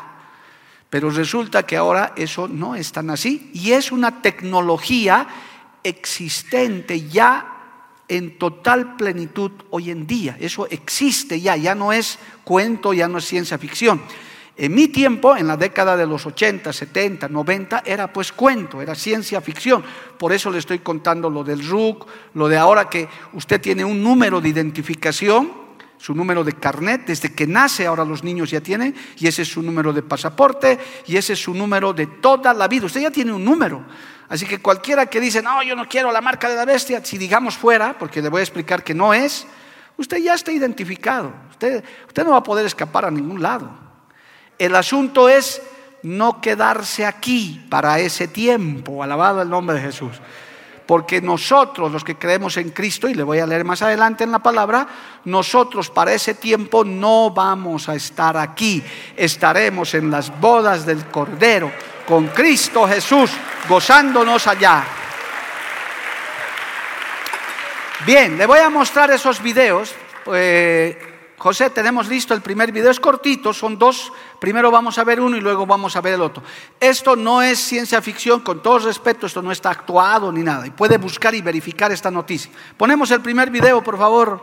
Pero 0.88 1.10
resulta 1.10 1.64
que 1.64 1.76
ahora 1.76 2.12
eso 2.16 2.46
no 2.48 2.74
es 2.74 2.92
tan 2.92 3.10
así 3.10 3.50
y 3.52 3.72
es 3.72 3.90
una 3.90 4.22
tecnología 4.22 5.26
existente 5.82 7.08
ya 7.08 7.55
en 8.08 8.38
total 8.38 8.96
plenitud 8.96 9.50
hoy 9.70 9.90
en 9.90 10.06
día. 10.06 10.36
Eso 10.40 10.66
existe 10.68 11.40
ya, 11.40 11.56
ya 11.56 11.74
no 11.74 11.92
es 11.92 12.18
cuento, 12.44 12.92
ya 12.92 13.08
no 13.08 13.18
es 13.18 13.24
ciencia 13.24 13.58
ficción. 13.58 14.00
En 14.58 14.74
mi 14.74 14.88
tiempo, 14.88 15.36
en 15.36 15.46
la 15.46 15.56
década 15.58 15.96
de 15.98 16.06
los 16.06 16.24
80, 16.24 16.72
70, 16.72 17.28
90, 17.28 17.82
era 17.84 18.10
pues 18.10 18.32
cuento, 18.32 18.80
era 18.80 18.94
ciencia 18.94 19.40
ficción. 19.42 19.84
Por 20.18 20.32
eso 20.32 20.50
le 20.50 20.58
estoy 20.58 20.78
contando 20.78 21.28
lo 21.28 21.44
del 21.44 21.66
RUC, 21.66 22.06
lo 22.34 22.48
de 22.48 22.56
ahora 22.56 22.88
que 22.88 23.06
usted 23.34 23.60
tiene 23.60 23.84
un 23.84 24.02
número 24.02 24.40
de 24.40 24.48
identificación 24.48 25.66
su 25.98 26.14
número 26.14 26.44
de 26.44 26.52
carnet, 26.52 27.06
desde 27.06 27.34
que 27.34 27.46
nace 27.46 27.86
ahora 27.86 28.04
los 28.04 28.22
niños 28.22 28.50
ya 28.50 28.60
tienen, 28.60 28.94
y 29.18 29.26
ese 29.26 29.42
es 29.42 29.48
su 29.48 29.62
número 29.62 29.92
de 29.92 30.02
pasaporte, 30.02 30.78
y 31.06 31.16
ese 31.16 31.32
es 31.32 31.42
su 31.42 31.54
número 31.54 31.92
de 31.92 32.06
toda 32.06 32.52
la 32.52 32.68
vida. 32.68 32.86
Usted 32.86 33.00
ya 33.00 33.10
tiene 33.10 33.32
un 33.32 33.44
número. 33.44 33.84
Así 34.28 34.46
que 34.46 34.60
cualquiera 34.60 35.06
que 35.06 35.20
dice, 35.20 35.42
no, 35.42 35.62
yo 35.62 35.76
no 35.76 35.88
quiero 35.88 36.10
la 36.10 36.20
marca 36.20 36.48
de 36.48 36.56
la 36.56 36.64
bestia, 36.64 37.04
si 37.04 37.16
digamos 37.16 37.56
fuera, 37.56 37.96
porque 37.98 38.20
le 38.20 38.28
voy 38.28 38.40
a 38.40 38.42
explicar 38.42 38.82
que 38.82 38.94
no 38.94 39.14
es, 39.14 39.46
usted 39.96 40.18
ya 40.18 40.34
está 40.34 40.52
identificado. 40.52 41.32
Usted, 41.50 41.84
usted 42.06 42.24
no 42.24 42.32
va 42.32 42.38
a 42.38 42.42
poder 42.42 42.66
escapar 42.66 43.04
a 43.04 43.10
ningún 43.10 43.40
lado. 43.40 43.70
El 44.58 44.74
asunto 44.74 45.28
es 45.28 45.62
no 46.02 46.40
quedarse 46.40 47.06
aquí 47.06 47.64
para 47.70 47.98
ese 48.00 48.28
tiempo, 48.28 49.02
alabado 49.02 49.42
el 49.42 49.48
nombre 49.48 49.76
de 49.76 49.82
Jesús 49.82 50.20
porque 50.86 51.20
nosotros 51.20 51.90
los 51.90 52.04
que 52.04 52.16
creemos 52.16 52.56
en 52.56 52.70
Cristo, 52.70 53.08
y 53.08 53.14
le 53.14 53.24
voy 53.24 53.40
a 53.40 53.46
leer 53.46 53.64
más 53.64 53.82
adelante 53.82 54.24
en 54.24 54.30
la 54.30 54.38
palabra, 54.38 54.86
nosotros 55.24 55.90
para 55.90 56.12
ese 56.12 56.34
tiempo 56.34 56.84
no 56.84 57.30
vamos 57.30 57.88
a 57.88 57.96
estar 57.96 58.36
aquí, 58.36 58.82
estaremos 59.16 59.94
en 59.94 60.10
las 60.10 60.38
bodas 60.40 60.86
del 60.86 61.04
Cordero 61.06 61.72
con 62.06 62.28
Cristo 62.28 62.86
Jesús, 62.86 63.32
gozándonos 63.68 64.46
allá. 64.46 64.84
Bien, 68.06 68.38
le 68.38 68.46
voy 68.46 68.60
a 68.60 68.70
mostrar 68.70 69.10
esos 69.10 69.42
videos. 69.42 69.92
Eh, 70.32 71.34
José, 71.38 71.70
tenemos 71.70 72.08
listo 72.08 72.34
el 72.34 72.40
primer 72.40 72.72
video, 72.72 72.90
es 72.90 72.98
cortito, 73.00 73.52
son 73.52 73.78
dos, 73.78 74.12
primero 74.40 74.70
vamos 74.70 74.96
a 74.98 75.04
ver 75.04 75.20
uno 75.20 75.36
y 75.36 75.40
luego 75.40 75.66
vamos 75.66 75.94
a 75.96 76.00
ver 76.00 76.14
el 76.14 76.22
otro. 76.22 76.42
Esto 76.80 77.14
no 77.14 77.42
es 77.42 77.58
ciencia 77.58 78.00
ficción, 78.00 78.40
con 78.40 78.62
todo 78.62 78.78
respeto, 78.78 79.26
esto 79.26 79.42
no 79.42 79.52
está 79.52 79.70
actuado 79.70 80.32
ni 80.32 80.42
nada, 80.42 80.66
y 80.66 80.70
puede 80.70 80.96
buscar 80.96 81.34
y 81.34 81.42
verificar 81.42 81.92
esta 81.92 82.10
noticia. 82.10 82.50
Ponemos 82.76 83.10
el 83.10 83.20
primer 83.20 83.50
video, 83.50 83.82
por 83.82 83.98
favor, 83.98 84.40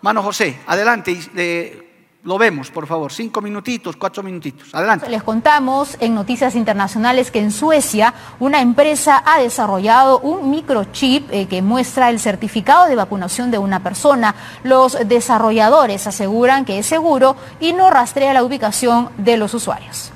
mano 0.00 0.22
José, 0.22 0.60
adelante. 0.66 1.18
Eh, 1.36 1.91
lo 2.24 2.38
vemos, 2.38 2.70
por 2.70 2.86
favor, 2.86 3.12
cinco 3.12 3.40
minutitos, 3.40 3.96
cuatro 3.96 4.22
minutitos. 4.22 4.72
Adelante. 4.72 5.08
Les 5.08 5.24
contamos 5.24 5.96
en 5.98 6.14
Noticias 6.14 6.54
Internacionales 6.54 7.32
que 7.32 7.40
en 7.40 7.50
Suecia 7.50 8.14
una 8.38 8.60
empresa 8.60 9.22
ha 9.26 9.40
desarrollado 9.40 10.20
un 10.20 10.50
microchip 10.50 11.28
eh, 11.32 11.46
que 11.46 11.62
muestra 11.62 12.10
el 12.10 12.20
certificado 12.20 12.86
de 12.88 12.94
vacunación 12.94 13.50
de 13.50 13.58
una 13.58 13.82
persona. 13.82 14.36
Los 14.62 14.96
desarrolladores 15.08 16.06
aseguran 16.06 16.64
que 16.64 16.78
es 16.78 16.86
seguro 16.86 17.34
y 17.58 17.72
no 17.72 17.90
rastrea 17.90 18.32
la 18.32 18.44
ubicación 18.44 19.10
de 19.18 19.36
los 19.36 19.52
usuarios. 19.54 20.12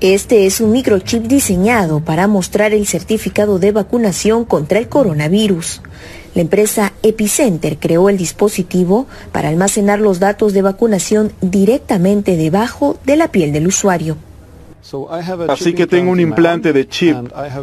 Este 0.00 0.44
es 0.44 0.60
un 0.60 0.72
microchip 0.72 1.22
diseñado 1.22 2.00
para 2.00 2.26
mostrar 2.26 2.72
el 2.72 2.86
certificado 2.86 3.60
de 3.60 3.70
vacunación 3.70 4.44
contra 4.44 4.80
el 4.80 4.88
coronavirus. 4.88 5.80
La 6.34 6.42
empresa 6.42 6.92
Epicenter 7.02 7.78
creó 7.78 8.08
el 8.08 8.16
dispositivo 8.16 9.06
para 9.32 9.48
almacenar 9.48 10.00
los 10.00 10.18
datos 10.18 10.52
de 10.52 10.62
vacunación 10.62 11.32
directamente 11.40 12.36
debajo 12.36 12.98
de 13.04 13.16
la 13.16 13.28
piel 13.28 13.52
del 13.52 13.68
usuario. 13.68 14.16
Así 15.48 15.72
que 15.72 15.86
tengo 15.86 16.10
un 16.10 16.20
implante 16.20 16.72
de 16.72 16.86
chip 16.86 17.16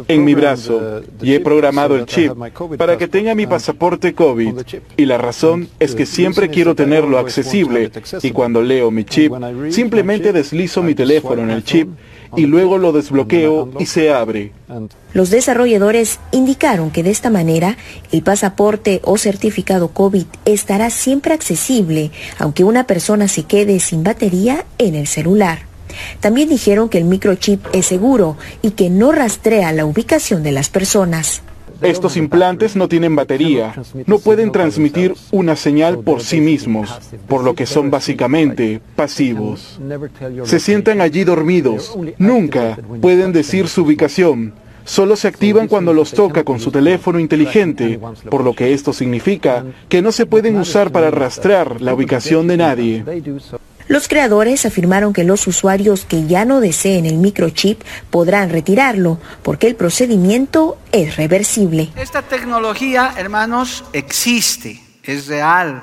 en 0.08 0.24
mi 0.24 0.34
brazo 0.34 1.02
y 1.22 1.34
he 1.34 1.40
programado 1.40 1.94
el 1.94 2.04
chip 2.04 2.32
para 2.76 2.98
que 2.98 3.06
tenga 3.06 3.34
mi 3.34 3.46
pasaporte 3.46 4.12
COVID. 4.12 4.54
Y 4.96 5.04
la 5.04 5.18
razón 5.18 5.68
es 5.78 5.94
que 5.94 6.04
siempre 6.04 6.48
quiero 6.48 6.74
tenerlo 6.74 7.18
accesible 7.18 7.92
y 8.22 8.30
cuando 8.32 8.60
leo 8.60 8.90
mi 8.90 9.04
chip, 9.04 9.32
simplemente 9.70 10.32
deslizo 10.32 10.82
mi 10.82 10.94
teléfono 10.94 11.42
en 11.42 11.50
el 11.50 11.62
chip 11.62 11.88
y 12.36 12.46
luego 12.46 12.78
lo 12.78 12.92
desbloqueo 12.92 13.70
y 13.78 13.86
se 13.86 14.12
abre. 14.12 14.52
Los 15.12 15.30
desarrolladores 15.30 16.18
indicaron 16.30 16.90
que 16.90 17.02
de 17.02 17.10
esta 17.10 17.30
manera 17.30 17.76
el 18.10 18.22
pasaporte 18.22 19.00
o 19.04 19.18
certificado 19.18 19.88
COVID 19.88 20.26
estará 20.44 20.90
siempre 20.90 21.34
accesible, 21.34 22.10
aunque 22.38 22.64
una 22.64 22.86
persona 22.86 23.28
se 23.28 23.44
quede 23.44 23.80
sin 23.80 24.02
batería 24.02 24.64
en 24.78 24.94
el 24.94 25.06
celular. 25.06 25.66
También 26.20 26.48
dijeron 26.48 26.88
que 26.88 26.98
el 26.98 27.04
microchip 27.04 27.66
es 27.72 27.86
seguro 27.86 28.36
y 28.62 28.70
que 28.70 28.88
no 28.88 29.12
rastrea 29.12 29.72
la 29.72 29.84
ubicación 29.84 30.42
de 30.42 30.52
las 30.52 30.70
personas. 30.70 31.42
Estos 31.82 32.16
implantes 32.16 32.76
no 32.76 32.88
tienen 32.88 33.16
batería, 33.16 33.74
no 34.06 34.18
pueden 34.18 34.52
transmitir 34.52 35.14
una 35.30 35.56
señal 35.56 35.98
por 35.98 36.22
sí 36.22 36.40
mismos, 36.40 36.90
por 37.28 37.44
lo 37.44 37.54
que 37.54 37.66
son 37.66 37.90
básicamente 37.90 38.80
pasivos. 38.96 39.80
Se 40.44 40.60
sientan 40.60 41.00
allí 41.00 41.24
dormidos, 41.24 41.96
nunca 42.18 42.78
pueden 43.00 43.32
decir 43.32 43.68
su 43.68 43.82
ubicación, 43.82 44.54
solo 44.84 45.16
se 45.16 45.28
activan 45.28 45.68
cuando 45.68 45.92
los 45.92 46.12
toca 46.12 46.44
con 46.44 46.60
su 46.60 46.70
teléfono 46.70 47.18
inteligente, 47.18 47.98
por 48.30 48.44
lo 48.44 48.54
que 48.54 48.72
esto 48.72 48.92
significa 48.92 49.64
que 49.88 50.02
no 50.02 50.12
se 50.12 50.26
pueden 50.26 50.56
usar 50.56 50.90
para 50.90 51.10
rastrear 51.10 51.80
la 51.80 51.94
ubicación 51.94 52.46
de 52.46 52.56
nadie. 52.56 53.04
Los 53.88 54.08
creadores 54.08 54.64
afirmaron 54.64 55.12
que 55.12 55.24
los 55.24 55.46
usuarios 55.46 56.04
que 56.04 56.26
ya 56.26 56.44
no 56.44 56.60
deseen 56.60 57.06
el 57.06 57.16
microchip 57.16 57.82
podrán 58.10 58.50
retirarlo 58.50 59.18
porque 59.42 59.66
el 59.66 59.76
procedimiento 59.76 60.78
es 60.92 61.16
reversible. 61.16 61.90
Esta 61.96 62.22
tecnología, 62.22 63.14
hermanos, 63.16 63.84
existe, 63.92 64.80
es 65.02 65.26
real, 65.26 65.82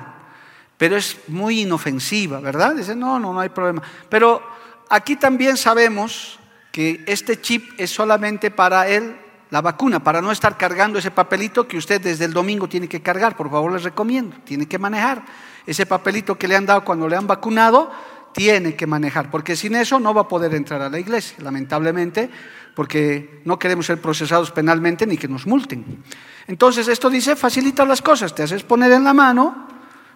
pero 0.78 0.96
es 0.96 1.18
muy 1.28 1.62
inofensiva, 1.62 2.40
¿verdad? 2.40 2.76
Dicen, 2.76 3.00
no, 3.00 3.20
no, 3.20 3.34
no 3.34 3.40
hay 3.40 3.50
problema. 3.50 3.82
Pero 4.08 4.42
aquí 4.90 5.16
también 5.16 5.58
sabemos 5.58 6.40
que 6.72 7.04
este 7.08 7.42
chip 7.42 7.72
es 7.78 7.90
solamente 7.90 8.52
para 8.52 8.88
él 8.88 9.16
la 9.50 9.62
vacuna, 9.62 10.04
para 10.04 10.22
no 10.22 10.32
estar 10.32 10.58
cargando 10.58 11.00
ese 11.00 11.12
papelito 11.12 11.68
que 11.68 11.78
usted 11.78 12.00
desde 12.00 12.26
el 12.26 12.34
domingo 12.34 12.70
tiene 12.70 12.88
que 12.88 13.02
cargar, 13.02 13.36
por 13.36 13.50
favor 13.50 13.74
les 13.74 13.84
recomiendo, 13.84 14.38
tiene 14.44 14.68
que 14.68 14.78
manejar. 14.78 15.24
Ese 15.70 15.86
papelito 15.86 16.36
que 16.36 16.48
le 16.48 16.56
han 16.56 16.66
dado 16.66 16.84
cuando 16.84 17.08
le 17.08 17.16
han 17.16 17.28
vacunado, 17.28 17.92
tiene 18.34 18.76
que 18.76 18.88
manejar, 18.88 19.30
porque 19.30 19.56
sin 19.56 19.76
eso 19.76 20.00
no 20.00 20.16
va 20.16 20.22
a 20.22 20.28
poder 20.28 20.56
entrar 20.56 20.82
a 20.82 20.90
la 20.90 20.98
iglesia, 20.98 21.38
lamentablemente, 21.42 22.28
porque 22.76 23.42
no 23.46 23.60
queremos 23.60 23.86
ser 23.86 24.02
procesados 24.02 24.50
penalmente 24.50 25.06
ni 25.06 25.16
que 25.16 25.28
nos 25.28 25.46
multen. 25.46 26.04
Entonces, 26.48 26.88
esto 26.88 27.08
dice, 27.08 27.36
facilita 27.36 27.86
las 27.86 28.02
cosas, 28.02 28.34
te 28.34 28.42
haces 28.42 28.64
poner 28.64 28.92
en 28.94 29.04
la 29.04 29.14
mano, 29.14 29.68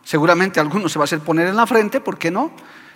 seguramente 0.03 0.59
alguno 0.59 0.89
se 0.89 0.97
va 0.97 1.03
a 1.03 1.05
hacer 1.05 1.19
poner 1.19 1.47
en 1.47 1.55
la 1.55 1.67
frente, 1.67 2.01
¿por 2.01 2.17
qué 2.17 2.31
no? 2.31 2.51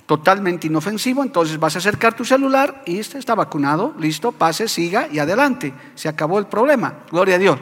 Totalmente 0.07 0.65
inofensivo, 0.65 1.21
entonces 1.21 1.59
vas 1.59 1.75
a 1.75 1.77
acercar 1.77 2.15
tu 2.15 2.25
celular 2.25 2.81
y 2.87 2.97
este 2.97 3.19
está 3.19 3.35
vacunado, 3.35 3.93
listo, 3.99 4.31
pase, 4.31 4.67
siga 4.67 5.09
y 5.11 5.19
adelante, 5.19 5.75
se 5.93 6.09
acabó 6.09 6.39
el 6.39 6.47
problema, 6.47 7.03
gloria 7.11 7.35
a 7.35 7.37
Dios. 7.37 7.59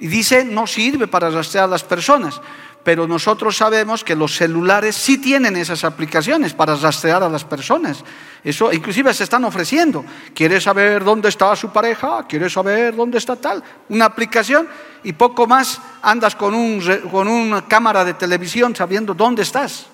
Y 0.00 0.08
dice, 0.08 0.44
no 0.44 0.66
sirve 0.66 1.06
para 1.06 1.30
rastrear 1.30 1.66
a 1.66 1.68
las 1.68 1.84
personas 1.84 2.40
pero 2.84 3.08
nosotros 3.08 3.56
sabemos 3.56 4.04
que 4.04 4.14
los 4.14 4.36
celulares 4.36 4.94
sí 4.94 5.16
tienen 5.16 5.56
esas 5.56 5.84
aplicaciones 5.84 6.52
para 6.52 6.76
rastrear 6.76 7.22
a 7.22 7.30
las 7.30 7.42
personas. 7.42 8.04
Eso 8.44 8.70
inclusive 8.70 9.12
se 9.14 9.24
están 9.24 9.42
ofreciendo. 9.44 10.04
¿Quieres 10.34 10.64
saber 10.64 11.02
dónde 11.02 11.30
está 11.30 11.56
su 11.56 11.72
pareja? 11.72 12.26
¿Quieres 12.28 12.52
saber 12.52 12.94
dónde 12.94 13.16
está 13.16 13.36
tal? 13.36 13.64
Una 13.88 14.04
aplicación 14.04 14.68
y 15.02 15.14
poco 15.14 15.46
más 15.46 15.80
andas 16.02 16.36
con, 16.36 16.54
un, 16.54 16.82
con 17.10 17.26
una 17.26 17.66
cámara 17.66 18.04
de 18.04 18.14
televisión 18.14 18.76
sabiendo 18.76 19.14
dónde 19.14 19.42
estás. 19.42 19.86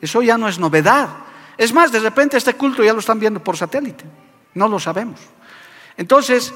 Eso 0.00 0.22
ya 0.22 0.38
no 0.38 0.48
es 0.48 0.58
novedad. 0.58 1.08
Es 1.58 1.74
más, 1.74 1.92
de 1.92 1.98
repente 2.00 2.38
este 2.38 2.54
culto 2.54 2.82
ya 2.82 2.94
lo 2.94 3.00
están 3.00 3.20
viendo 3.20 3.44
por 3.44 3.58
satélite. 3.58 4.06
No 4.54 4.66
lo 4.66 4.80
sabemos. 4.80 5.20
Entonces, 5.98 6.54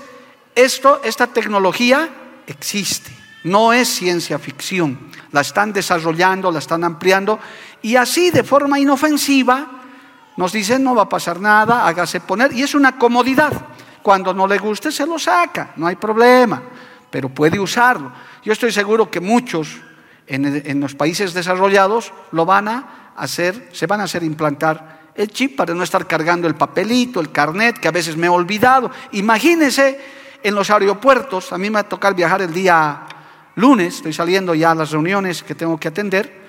esto, 0.54 1.02
esta 1.04 1.26
tecnología 1.26 2.08
existe. 2.46 3.23
No 3.44 3.72
es 3.72 3.88
ciencia 3.88 4.38
ficción. 4.38 4.98
La 5.32 5.42
están 5.42 5.72
desarrollando, 5.72 6.50
la 6.50 6.58
están 6.58 6.82
ampliando 6.84 7.38
y 7.82 7.96
así 7.96 8.30
de 8.30 8.42
forma 8.42 8.78
inofensiva 8.78 9.82
nos 10.36 10.52
dicen 10.52 10.82
no 10.82 10.94
va 10.94 11.02
a 11.02 11.08
pasar 11.08 11.40
nada, 11.40 11.86
hágase 11.86 12.20
poner 12.20 12.52
y 12.52 12.62
es 12.62 12.74
una 12.74 12.98
comodidad. 12.98 13.52
Cuando 14.02 14.34
no 14.34 14.46
le 14.46 14.58
guste 14.58 14.90
se 14.90 15.06
lo 15.06 15.18
saca, 15.18 15.72
no 15.76 15.86
hay 15.86 15.96
problema, 15.96 16.62
pero 17.10 17.28
puede 17.28 17.60
usarlo. 17.60 18.12
Yo 18.42 18.52
estoy 18.52 18.72
seguro 18.72 19.10
que 19.10 19.20
muchos 19.20 19.80
en, 20.26 20.80
los 20.80 20.94
países 20.94 21.34
desarrollados 21.34 22.12
lo 22.32 22.46
van 22.46 22.68
a 22.68 23.12
hacer, 23.16 23.68
se 23.72 23.86
van 23.86 24.00
a 24.00 24.04
hacer 24.04 24.22
implantar 24.22 25.04
el 25.14 25.30
chip 25.30 25.56
para 25.56 25.74
no 25.74 25.82
estar 25.82 26.06
cargando 26.06 26.48
el 26.48 26.54
papelito, 26.54 27.20
el 27.20 27.30
carnet, 27.30 27.78
que 27.78 27.88
a 27.88 27.92
veces 27.92 28.16
me 28.16 28.26
he 28.26 28.30
olvidado. 28.30 28.90
Imagínense 29.12 30.00
en 30.42 30.54
los 30.54 30.70
aeropuertos, 30.70 31.52
a 31.52 31.58
mí 31.58 31.70
me 31.70 31.74
va 31.74 31.80
a 31.80 31.88
tocar 31.88 32.14
viajar 32.14 32.42
el 32.42 32.52
día 32.52 33.06
lunes, 33.56 33.96
estoy 33.96 34.12
saliendo 34.12 34.54
ya 34.54 34.70
a 34.70 34.74
las 34.74 34.90
reuniones 34.90 35.42
que 35.42 35.54
tengo 35.54 35.78
que 35.78 35.88
atender, 35.88 36.44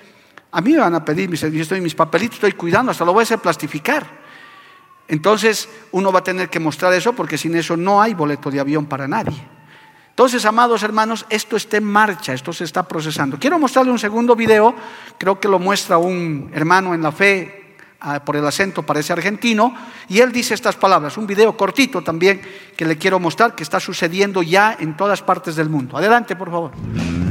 a 0.50 0.60
mí 0.60 0.72
me 0.72 0.78
van 0.78 0.94
a 0.94 1.04
pedir 1.04 1.28
mis, 1.28 1.42
estoy, 1.42 1.80
mis 1.80 1.94
papelitos, 1.94 2.36
estoy 2.36 2.52
cuidando, 2.52 2.90
hasta 2.90 3.04
lo 3.04 3.12
voy 3.12 3.22
a 3.22 3.24
hacer 3.24 3.38
plastificar. 3.38 4.06
Entonces 5.08 5.68
uno 5.92 6.10
va 6.10 6.20
a 6.20 6.24
tener 6.24 6.48
que 6.48 6.58
mostrar 6.58 6.92
eso 6.92 7.12
porque 7.12 7.38
sin 7.38 7.54
eso 7.54 7.76
no 7.76 8.00
hay 8.00 8.14
boleto 8.14 8.50
de 8.50 8.60
avión 8.60 8.86
para 8.86 9.06
nadie. 9.06 9.36
Entonces, 10.08 10.46
amados 10.46 10.82
hermanos, 10.82 11.26
esto 11.28 11.56
está 11.56 11.76
en 11.76 11.84
marcha, 11.84 12.32
esto 12.32 12.50
se 12.50 12.64
está 12.64 12.88
procesando. 12.88 13.38
Quiero 13.38 13.58
mostrarle 13.58 13.92
un 13.92 13.98
segundo 13.98 14.34
video, 14.34 14.74
creo 15.18 15.38
que 15.38 15.46
lo 15.46 15.58
muestra 15.58 15.98
un 15.98 16.50
hermano 16.54 16.94
en 16.94 17.02
la 17.02 17.12
fe 17.12 17.65
por 18.24 18.36
el 18.36 18.46
acento 18.46 18.84
parece 18.84 19.12
argentino, 19.12 19.74
y 20.08 20.20
él 20.20 20.32
dice 20.32 20.54
estas 20.54 20.76
palabras, 20.76 21.16
un 21.16 21.26
video 21.26 21.56
cortito 21.56 22.02
también 22.02 22.40
que 22.76 22.84
le 22.84 22.98
quiero 22.98 23.18
mostrar 23.18 23.54
que 23.54 23.62
está 23.62 23.80
sucediendo 23.80 24.42
ya 24.42 24.76
en 24.78 24.96
todas 24.96 25.22
partes 25.22 25.56
del 25.56 25.68
mundo. 25.68 25.96
Adelante, 25.96 26.36
por 26.36 26.50
favor. 26.50 26.72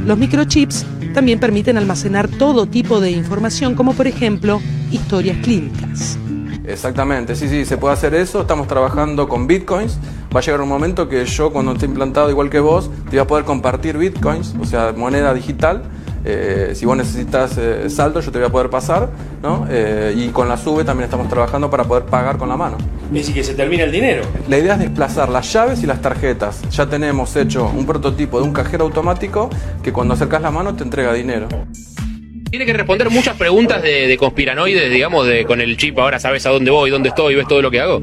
Los 0.04 0.18
microchips 0.18 0.84
también 1.14 1.40
permiten 1.40 1.78
almacenar 1.78 2.28
todo 2.28 2.66
tipo 2.66 3.00
de 3.00 3.10
información, 3.10 3.74
como 3.74 3.94
por 3.94 4.06
ejemplo 4.06 4.60
historias 4.90 5.38
clínicas. 5.38 6.18
Exactamente, 6.66 7.36
sí, 7.36 7.48
sí, 7.48 7.64
se 7.64 7.78
puede 7.78 7.94
hacer 7.94 8.14
eso. 8.14 8.40
Estamos 8.40 8.66
trabajando 8.66 9.28
con 9.28 9.46
bitcoins. 9.46 9.98
Va 10.34 10.40
a 10.40 10.42
llegar 10.42 10.60
un 10.60 10.68
momento 10.68 11.08
que 11.08 11.24
yo, 11.24 11.52
cuando 11.52 11.72
esté 11.72 11.86
implantado 11.86 12.28
igual 12.28 12.50
que 12.50 12.58
vos, 12.60 12.90
te 13.04 13.10
voy 13.10 13.18
a 13.20 13.26
poder 13.26 13.44
compartir 13.44 13.96
bitcoins, 13.96 14.54
o 14.60 14.64
sea, 14.64 14.92
moneda 14.96 15.32
digital 15.32 15.84
eh, 16.28 16.74
si 16.74 16.84
vos 16.84 16.96
necesitas 16.96 17.56
eh, 17.56 17.88
saldo, 17.88 18.20
yo 18.20 18.32
te 18.32 18.38
voy 18.38 18.48
a 18.48 18.50
poder 18.50 18.68
pasar, 18.68 19.08
¿no? 19.42 19.66
Eh, 19.70 20.12
y 20.16 20.28
con 20.30 20.48
la 20.48 20.56
SUBE 20.56 20.82
también 20.82 21.04
estamos 21.04 21.28
trabajando 21.28 21.70
para 21.70 21.84
poder 21.84 22.04
pagar 22.04 22.36
con 22.36 22.48
la 22.48 22.56
mano. 22.56 22.76
Y 23.12 23.22
si 23.22 23.32
que 23.32 23.44
se 23.44 23.54
termina 23.54 23.84
el 23.84 23.92
dinero. 23.92 24.24
La 24.48 24.58
idea 24.58 24.74
es 24.74 24.80
desplazar 24.80 25.28
las 25.28 25.52
llaves 25.52 25.84
y 25.84 25.86
las 25.86 26.02
tarjetas. 26.02 26.62
Ya 26.70 26.86
tenemos 26.86 27.36
hecho 27.36 27.70
un 27.72 27.86
prototipo 27.86 28.40
de 28.40 28.44
un 28.44 28.52
cajero 28.52 28.84
automático 28.84 29.48
que 29.84 29.92
cuando 29.92 30.14
acercas 30.14 30.42
la 30.42 30.50
mano 30.50 30.74
te 30.74 30.82
entrega 30.82 31.12
dinero. 31.12 31.46
Tiene 32.50 32.64
que 32.64 32.72
responder 32.72 33.10
muchas 33.10 33.36
preguntas 33.36 33.82
de, 33.82 34.16
conspiranoides, 34.16 34.90
digamos, 34.90 35.26
de 35.26 35.44
con 35.44 35.60
el 35.60 35.76
chip 35.76 35.98
ahora 35.98 36.20
sabes 36.20 36.46
a 36.46 36.50
dónde 36.50 36.70
voy, 36.70 36.90
dónde 36.90 37.08
estoy, 37.08 37.34
ves 37.34 37.48
todo 37.48 37.60
lo 37.60 37.70
que 37.70 37.80
hago. 37.80 38.00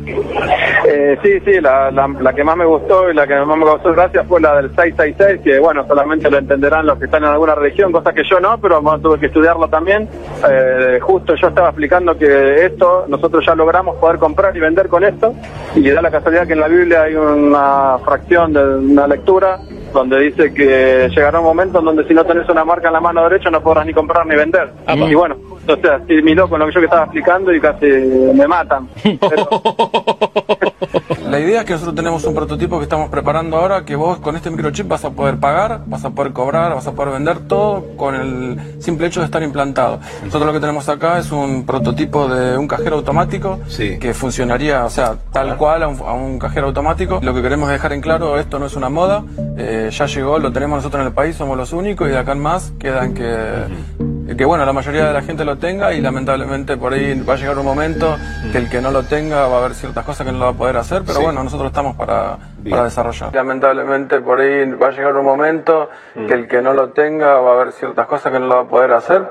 Eh, 0.86 1.17
sí, 1.23 1.39
sí, 1.45 1.62
la, 1.62 1.89
la, 1.91 2.34
que 2.34 2.43
más 2.43 2.58
me 2.58 2.65
gustó 2.65 3.10
y 3.10 3.13
la 3.13 3.25
que 3.25 3.36
más 3.36 3.58
me 3.58 3.63
causó 3.63 3.93
gracia 3.93 4.23
fue 4.25 4.41
la 4.41 4.58
del 4.58 4.69
666, 4.75 5.41
que 5.41 5.60
bueno, 5.60 5.88
solamente 5.88 6.29
lo 6.29 6.38
entenderán 6.38 6.86
los 6.86 6.99
que 6.99 7.06
están 7.06 7.23
en 7.23 7.29
alguna 7.29 7.56
religión, 7.56 7.93
cosa 7.93 8.12
que 8.12 8.23
yo 8.29 8.39
no, 8.41 8.60
pero 8.60 8.82
tuve 9.01 9.17
que 9.17 9.27
estudiarlo 9.27 9.69
también. 9.69 10.10
Eh, 10.49 10.99
justo 11.01 11.36
yo 11.36 11.47
estaba 11.47 11.69
explicando 11.69 12.17
que 12.17 12.65
esto 12.65 13.06
nosotros 13.08 13.45
ya 13.45 13.56
logramos 13.56 13.95
poder 13.95 14.19
comprar 14.19 14.56
y 14.58 14.60
vender 14.60 14.89
con 14.89 15.06
esto, 15.06 15.34
y 15.73 15.89
da 15.89 16.01
la 16.01 16.12
casualidad 16.12 16.45
que 16.45 16.53
en 16.53 16.60
la 16.60 16.67
Biblia 16.67 17.03
hay 17.03 17.15
una 17.15 17.97
fracción 18.03 18.51
de 18.51 18.62
una 18.62 19.08
lectura 19.08 19.60
donde 19.93 20.19
dice 20.19 20.53
que 20.53 21.10
llegará 21.10 21.39
un 21.39 21.45
momento 21.45 21.79
en 21.79 21.86
donde 21.86 22.08
si 22.08 22.13
no 22.13 22.25
tenés 22.25 22.47
una 22.49 22.65
marca 22.65 22.88
en 22.88 22.93
la 22.93 22.99
mano 22.99 23.23
derecha 23.23 23.49
no 23.49 23.62
podrás 23.62 23.86
ni 23.86 23.93
comprar 23.93 24.25
ni 24.25 24.36
vender. 24.36 24.71
y 24.88 25.13
bueno, 25.13 25.38
o 25.67 25.75
sea, 25.77 26.01
miró 26.23 26.49
con 26.49 26.60
lo 26.60 26.65
que 26.67 26.73
yo 26.73 26.79
que 26.79 26.86
estaba 26.86 27.03
explicando 27.03 27.53
y 27.53 27.62
casi 27.62 27.86
me 27.86 28.47
matan. 28.47 28.88
La 31.34 31.39
idea 31.39 31.62
es 31.62 31.65
que 31.65 31.74
nosotros 31.74 31.96
tenemos 31.96 32.24
un 32.26 32.36
prototipo 32.36 32.78
que 32.78 32.84
estamos 32.84 33.10
preparando 33.10 33.58
ahora, 33.58 33.84
que 33.84 33.96
vos 33.96 34.19
con 34.19 34.36
este 34.36 34.52
microchip 34.52 34.88
vas 34.88 35.04
a 35.04 35.10
poder 35.10 35.39
pagar, 35.39 35.82
vas 35.88 36.06
a 36.06 36.12
poder 36.12 36.32
cobrar, 36.32 36.76
vas 36.76 36.86
a 36.86 36.91
poder 36.91 37.12
vender 37.12 37.39
todo 37.48 37.98
con 37.98 38.13
el 38.13 38.80
simple 38.80 39.08
hecho 39.08 39.22
de 39.22 39.26
estar 39.26 39.41
implantado. 39.41 40.00
Nosotros 40.24 40.46
lo 40.46 40.54
que 40.54 40.60
tenemos 40.60 40.88
acá 40.89 41.17
es 41.17 41.32
un 41.32 41.65
prototipo 41.65 42.28
de 42.28 42.56
un 42.56 42.67
cajero 42.67 42.98
automático 42.98 43.60
que 43.76 44.13
funcionaría, 44.13 44.86
o 44.86 44.91
sea, 44.91 45.15
tal 45.32 45.58
cual 45.58 45.82
a 45.82 45.88
un, 45.88 46.38
cajero 46.38 46.67
automático. 46.67 47.19
Lo 47.24 47.34
que 47.34 47.41
queremos 47.41 47.67
dejar 47.67 47.93
en 47.93 48.02
claro, 48.02 48.38
esto 48.38 48.60
no 48.60 48.67
es 48.67 48.76
una 48.76 48.89
moda, 48.89 49.24
eh, 49.58 49.89
ya 49.91 50.06
llegó, 50.06 50.38
lo 50.38 50.54
tenemos 50.54 50.78
nosotros 50.78 51.02
en 51.02 51.08
el 51.08 51.13
país, 51.13 51.36
somos 51.36 51.58
los 51.58 51.74
únicos 51.74 52.10
y 52.10 52.12
de 52.12 52.19
acá 52.19 52.34
en 52.34 52.41
más 52.41 52.74
quedan 52.78 53.15
que 53.15 54.12
que 54.25 54.45
bueno, 54.45 54.65
la 54.65 54.73
mayoría 54.73 55.05
de 55.07 55.13
la 55.13 55.21
gente 55.21 55.43
lo 55.43 55.57
tenga 55.57 55.93
y 55.93 55.99
lamentablemente 55.99 56.77
por 56.77 56.93
ahí 56.93 57.19
va 57.21 57.33
a 57.33 57.38
llegar 57.38 57.57
un 57.57 57.65
momento 57.65 58.17
que 58.51 58.57
el 58.57 58.69
que 58.69 58.79
no 58.81 58.89
lo 58.89 59.03
tenga 59.03 59.47
va 59.47 59.57
a 59.57 59.59
haber 59.59 59.73
ciertas 59.73 60.05
cosas 60.05 60.25
que 60.25 60.31
no 60.31 60.39
lo 60.39 60.45
va 60.45 60.51
a 60.51 60.55
poder 60.55 60.77
hacer, 60.77 61.03
pero 61.05 61.19
bueno, 61.19 61.43
nosotros 61.43 61.67
estamos 61.67 61.95
para, 61.97 62.38
para, 62.69 62.86
desarrollar. 62.86 63.36
Lamentablemente 63.36 64.21
por 64.21 64.39
ahí 64.39 64.71
va 64.71 64.88
a 64.88 64.91
llegar 64.91 65.15
un 65.15 65.25
momento 65.25 65.89
que 66.13 66.33
el 66.33 66.47
que 66.47 66.62
no 66.62 66.73
lo 66.73 66.89
tenga 66.89 67.39
va 67.39 67.51
a 67.51 67.53
haber 67.62 67.73
ciertas 67.73 68.07
cosas 68.07 68.31
que 68.31 68.39
no 68.39 68.47
lo 68.47 68.55
va 68.55 68.62
a 68.62 68.67
poder 68.67 68.93
hacer. 68.93 69.27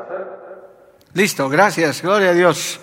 Listo, 1.14 1.48
gracias, 1.48 2.02
gloria 2.02 2.30
a 2.30 2.34
Dios. 2.34 2.80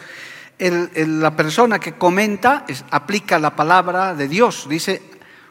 la 0.58 1.36
persona 1.36 1.80
que 1.80 1.94
comenta 1.94 2.66
aplica 2.90 3.38
la 3.38 3.56
palabra 3.56 4.16
de 4.16 4.28
Dios, 4.28 4.68
dice 4.68 5.02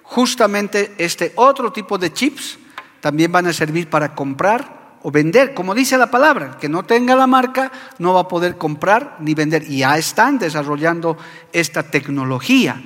justamente 0.03 0.95
este 0.99 1.33
otro 1.37 1.71
tipo 1.71 1.99
de 1.99 2.13
chips 2.13 2.59
también 3.01 3.31
van 3.31 3.47
a 3.47 3.53
servir 3.53 3.89
para 3.89 4.15
comprar 4.15 4.78
o 5.03 5.11
vender, 5.11 5.55
como 5.55 5.75
dice 5.75 5.97
la 5.97 6.11
palabra, 6.11 6.57
que 6.61 6.69
no 6.69 6.83
tenga 6.83 7.15
la 7.15 7.27
marca 7.27 7.71
no 7.99 8.15
va 8.15 8.21
a 8.21 8.29
poder 8.29 8.57
comprar 8.57 9.17
ni 9.21 9.35
vender. 9.35 9.63
Y 9.69 9.79
ya 9.79 9.97
están 9.97 10.39
desarrollando 10.39 11.17
esta 11.53 11.83
tecnología. 11.83 12.81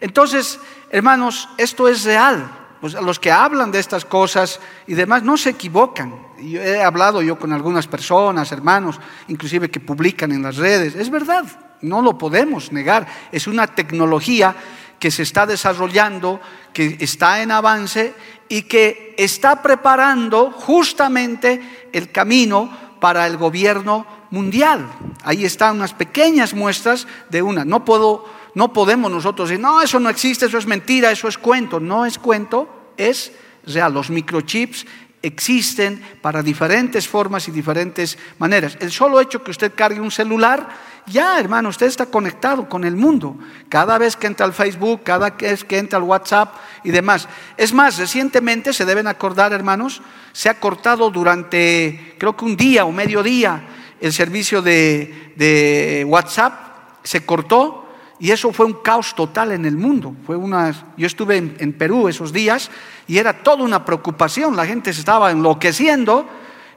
Entonces, 0.00 0.58
hermanos, 0.90 1.48
esto 1.58 1.88
es 1.88 2.04
real. 2.04 2.50
Pues 2.80 2.94
los 2.94 3.20
que 3.20 3.30
hablan 3.30 3.70
de 3.70 3.78
estas 3.78 4.06
cosas 4.06 4.58
y 4.86 4.94
demás 4.94 5.22
no 5.22 5.36
se 5.36 5.50
equivocan. 5.50 6.14
Yo 6.38 6.62
he 6.62 6.82
hablado 6.82 7.20
yo 7.20 7.38
con 7.38 7.52
algunas 7.52 7.86
personas, 7.86 8.50
hermanos, 8.52 8.98
inclusive 9.28 9.70
que 9.70 9.80
publican 9.80 10.32
en 10.32 10.42
las 10.42 10.56
redes. 10.56 10.94
Es 10.94 11.10
verdad, 11.10 11.44
no 11.82 12.00
lo 12.00 12.16
podemos 12.16 12.72
negar. 12.72 13.06
Es 13.32 13.46
una 13.46 13.66
tecnología 13.66 14.56
que 15.00 15.10
se 15.10 15.24
está 15.24 15.46
desarrollando, 15.46 16.40
que 16.72 16.98
está 17.00 17.42
en 17.42 17.50
avance 17.50 18.14
y 18.48 18.62
que 18.62 19.14
está 19.18 19.62
preparando 19.62 20.52
justamente 20.52 21.88
el 21.92 22.12
camino 22.12 22.70
para 23.00 23.26
el 23.26 23.38
gobierno 23.38 24.06
mundial. 24.30 24.86
Ahí 25.24 25.44
están 25.44 25.76
unas 25.76 25.94
pequeñas 25.94 26.54
muestras 26.54 27.08
de 27.30 27.42
una. 27.42 27.64
No 27.64 27.84
puedo, 27.84 28.26
no 28.54 28.72
podemos 28.72 29.10
nosotros 29.10 29.48
decir, 29.48 29.62
no, 29.62 29.80
eso 29.80 29.98
no 29.98 30.10
existe, 30.10 30.46
eso 30.46 30.58
es 30.58 30.66
mentira, 30.66 31.10
eso 31.10 31.26
es 31.26 31.38
cuento. 31.38 31.80
No 31.80 32.04
es 32.04 32.18
cuento, 32.18 32.92
es 32.96 33.32
real. 33.64 33.94
Los 33.94 34.10
microchips 34.10 34.86
existen 35.22 36.02
para 36.20 36.42
diferentes 36.42 37.08
formas 37.08 37.48
y 37.48 37.50
diferentes 37.50 38.18
maneras. 38.38 38.76
El 38.80 38.90
solo 38.90 39.20
hecho 39.20 39.42
que 39.42 39.50
usted 39.50 39.72
cargue 39.74 40.00
un 40.00 40.10
celular, 40.10 40.68
ya 41.10 41.38
hermano, 41.38 41.68
usted 41.68 41.86
está 41.86 42.06
conectado 42.06 42.68
con 42.68 42.84
el 42.84 42.96
mundo. 42.96 43.36
Cada 43.68 43.98
vez 43.98 44.16
que 44.16 44.26
entra 44.26 44.46
al 44.46 44.52
Facebook, 44.52 45.02
cada 45.02 45.30
vez 45.30 45.64
que 45.64 45.78
entra 45.78 45.98
al 45.98 46.04
WhatsApp 46.04 46.54
y 46.84 46.90
demás. 46.90 47.28
Es 47.56 47.74
más, 47.74 47.98
recientemente, 47.98 48.72
se 48.72 48.84
deben 48.84 49.06
acordar 49.06 49.52
hermanos, 49.52 50.00
se 50.32 50.48
ha 50.48 50.60
cortado 50.60 51.10
durante 51.10 52.14
creo 52.18 52.36
que 52.36 52.44
un 52.44 52.56
día 52.56 52.84
o 52.84 52.92
medio 52.92 53.22
día 53.22 53.62
el 54.00 54.12
servicio 54.12 54.62
de, 54.62 56.04
WhatsApp, 56.08 56.70
se 57.02 57.24
cortó 57.24 57.86
y 58.18 58.30
eso 58.30 58.52
fue 58.52 58.66
un 58.66 58.74
caos 58.82 59.14
total 59.14 59.52
en 59.52 59.64
el 59.64 59.76
mundo. 59.76 60.14
Fue 60.26 60.36
una, 60.36 60.72
yo 60.96 61.06
estuve 61.06 61.36
en, 61.36 61.72
Perú 61.72 62.08
esos 62.08 62.32
días 62.32 62.70
y 63.06 63.18
era 63.18 63.42
toda 63.42 63.64
una 63.64 63.84
preocupación. 63.84 64.56
La 64.56 64.66
gente 64.66 64.92
se 64.92 65.00
estaba 65.00 65.30
enloqueciendo 65.30 66.26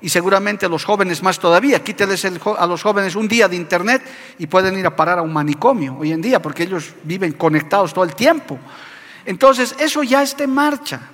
y 0.04 0.10
seguramente 0.10 0.68
los 0.68 0.84
jóvenes 0.84 1.24
más 1.24 1.40
todavía. 1.40 1.82
Quíteles 1.82 2.26
a 2.26 2.68
los 2.68 2.84
jóvenes 2.84 3.16
un 3.16 3.26
día 3.26 3.48
de 3.48 3.56
internet 3.56 4.04
y 4.38 4.48
pueden 4.48 4.78
ir 4.78 4.86
a 4.86 4.94
parar 4.94 5.18
a 5.18 5.22
un 5.22 5.32
manicomio 5.32 5.96
hoy 5.98 6.12
en 6.12 6.22
día 6.22 6.42
porque 6.42 6.64
ellos 6.64 6.94
viven 7.04 7.32
conectados 7.32 7.94
todo 7.94 8.04
el 8.04 8.14
tiempo. 8.14 8.60
Entonces, 9.26 9.74
eso 9.80 10.04
ya 10.04 10.22
está 10.22 10.44
en 10.44 10.54
marcha. 10.54 11.10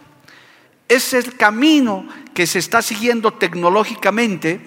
Es 0.87 1.13
el 1.13 1.37
camino 1.37 2.07
que 2.33 2.47
se 2.47 2.57
está 2.57 2.81
siguiendo 2.81 3.31
tecnológicamente 3.31 4.59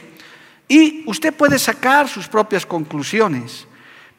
y 0.68 1.02
usted 1.06 1.34
puede 1.34 1.58
sacar 1.58 2.08
sus 2.08 2.28
propias 2.28 2.64
conclusiones, 2.64 3.66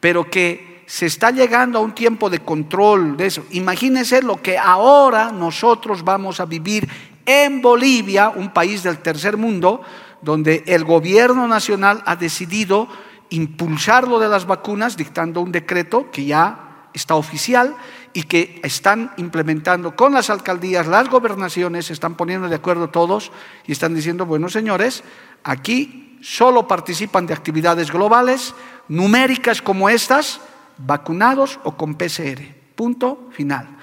pero 0.00 0.30
que 0.30 0.84
se 0.84 1.06
está 1.06 1.30
llegando 1.30 1.78
a 1.78 1.82
un 1.82 1.94
tiempo 1.94 2.28
de 2.28 2.40
control 2.40 3.16
de 3.16 3.24
eso. 3.24 3.46
Imagínense 3.52 4.20
lo 4.20 4.42
que 4.42 4.58
ahora 4.58 5.32
nosotros 5.32 6.04
vamos 6.04 6.40
a 6.40 6.44
vivir 6.44 6.86
en 7.26 7.62
Bolivia, 7.62 8.30
un 8.30 8.52
país 8.52 8.82
del 8.82 8.98
tercer 8.98 9.36
mundo, 9.36 9.82
donde 10.22 10.64
el 10.66 10.84
gobierno 10.84 11.46
nacional 11.46 12.02
ha 12.06 12.16
decidido 12.16 12.88
impulsar 13.30 14.08
lo 14.08 14.18
de 14.18 14.28
las 14.28 14.46
vacunas, 14.46 14.96
dictando 14.96 15.40
un 15.40 15.52
decreto 15.52 16.10
que 16.10 16.24
ya 16.24 16.88
está 16.92 17.16
oficial 17.16 17.74
y 18.12 18.22
que 18.22 18.60
están 18.62 19.12
implementando 19.16 19.96
con 19.96 20.14
las 20.14 20.30
alcaldías, 20.30 20.86
las 20.86 21.08
gobernaciones, 21.08 21.90
están 21.90 22.14
poniendo 22.14 22.48
de 22.48 22.54
acuerdo 22.54 22.88
todos 22.88 23.32
y 23.66 23.72
están 23.72 23.94
diciendo, 23.94 24.24
bueno 24.24 24.48
señores, 24.48 25.02
aquí 25.42 26.18
solo 26.22 26.68
participan 26.68 27.26
de 27.26 27.34
actividades 27.34 27.90
globales, 27.90 28.54
numéricas 28.88 29.60
como 29.60 29.88
estas, 29.88 30.40
vacunados 30.78 31.58
o 31.64 31.76
con 31.76 31.96
PCR. 31.96 32.40
Punto 32.74 33.28
final. 33.32 33.73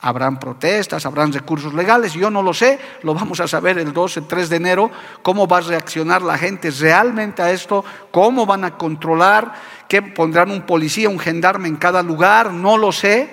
Habrán 0.00 0.38
protestas, 0.38 1.04
habrán 1.06 1.32
recursos 1.32 1.74
legales, 1.74 2.12
yo 2.14 2.30
no 2.30 2.42
lo 2.42 2.54
sé, 2.54 2.78
lo 3.02 3.14
vamos 3.14 3.40
a 3.40 3.48
saber 3.48 3.78
el 3.78 3.92
2, 3.92 4.18
el 4.18 4.26
3 4.28 4.48
de 4.48 4.56
enero, 4.56 4.90
cómo 5.22 5.48
va 5.48 5.58
a 5.58 5.62
reaccionar 5.62 6.22
la 6.22 6.38
gente 6.38 6.70
realmente 6.70 7.42
a 7.42 7.50
esto, 7.50 7.84
cómo 8.10 8.46
van 8.46 8.64
a 8.64 8.76
controlar, 8.78 9.52
que 9.88 10.00
pondrán 10.00 10.50
un 10.50 10.62
policía, 10.62 11.08
un 11.08 11.18
gendarme 11.18 11.68
en 11.68 11.76
cada 11.76 12.02
lugar, 12.02 12.52
no 12.52 12.78
lo 12.78 12.92
sé, 12.92 13.30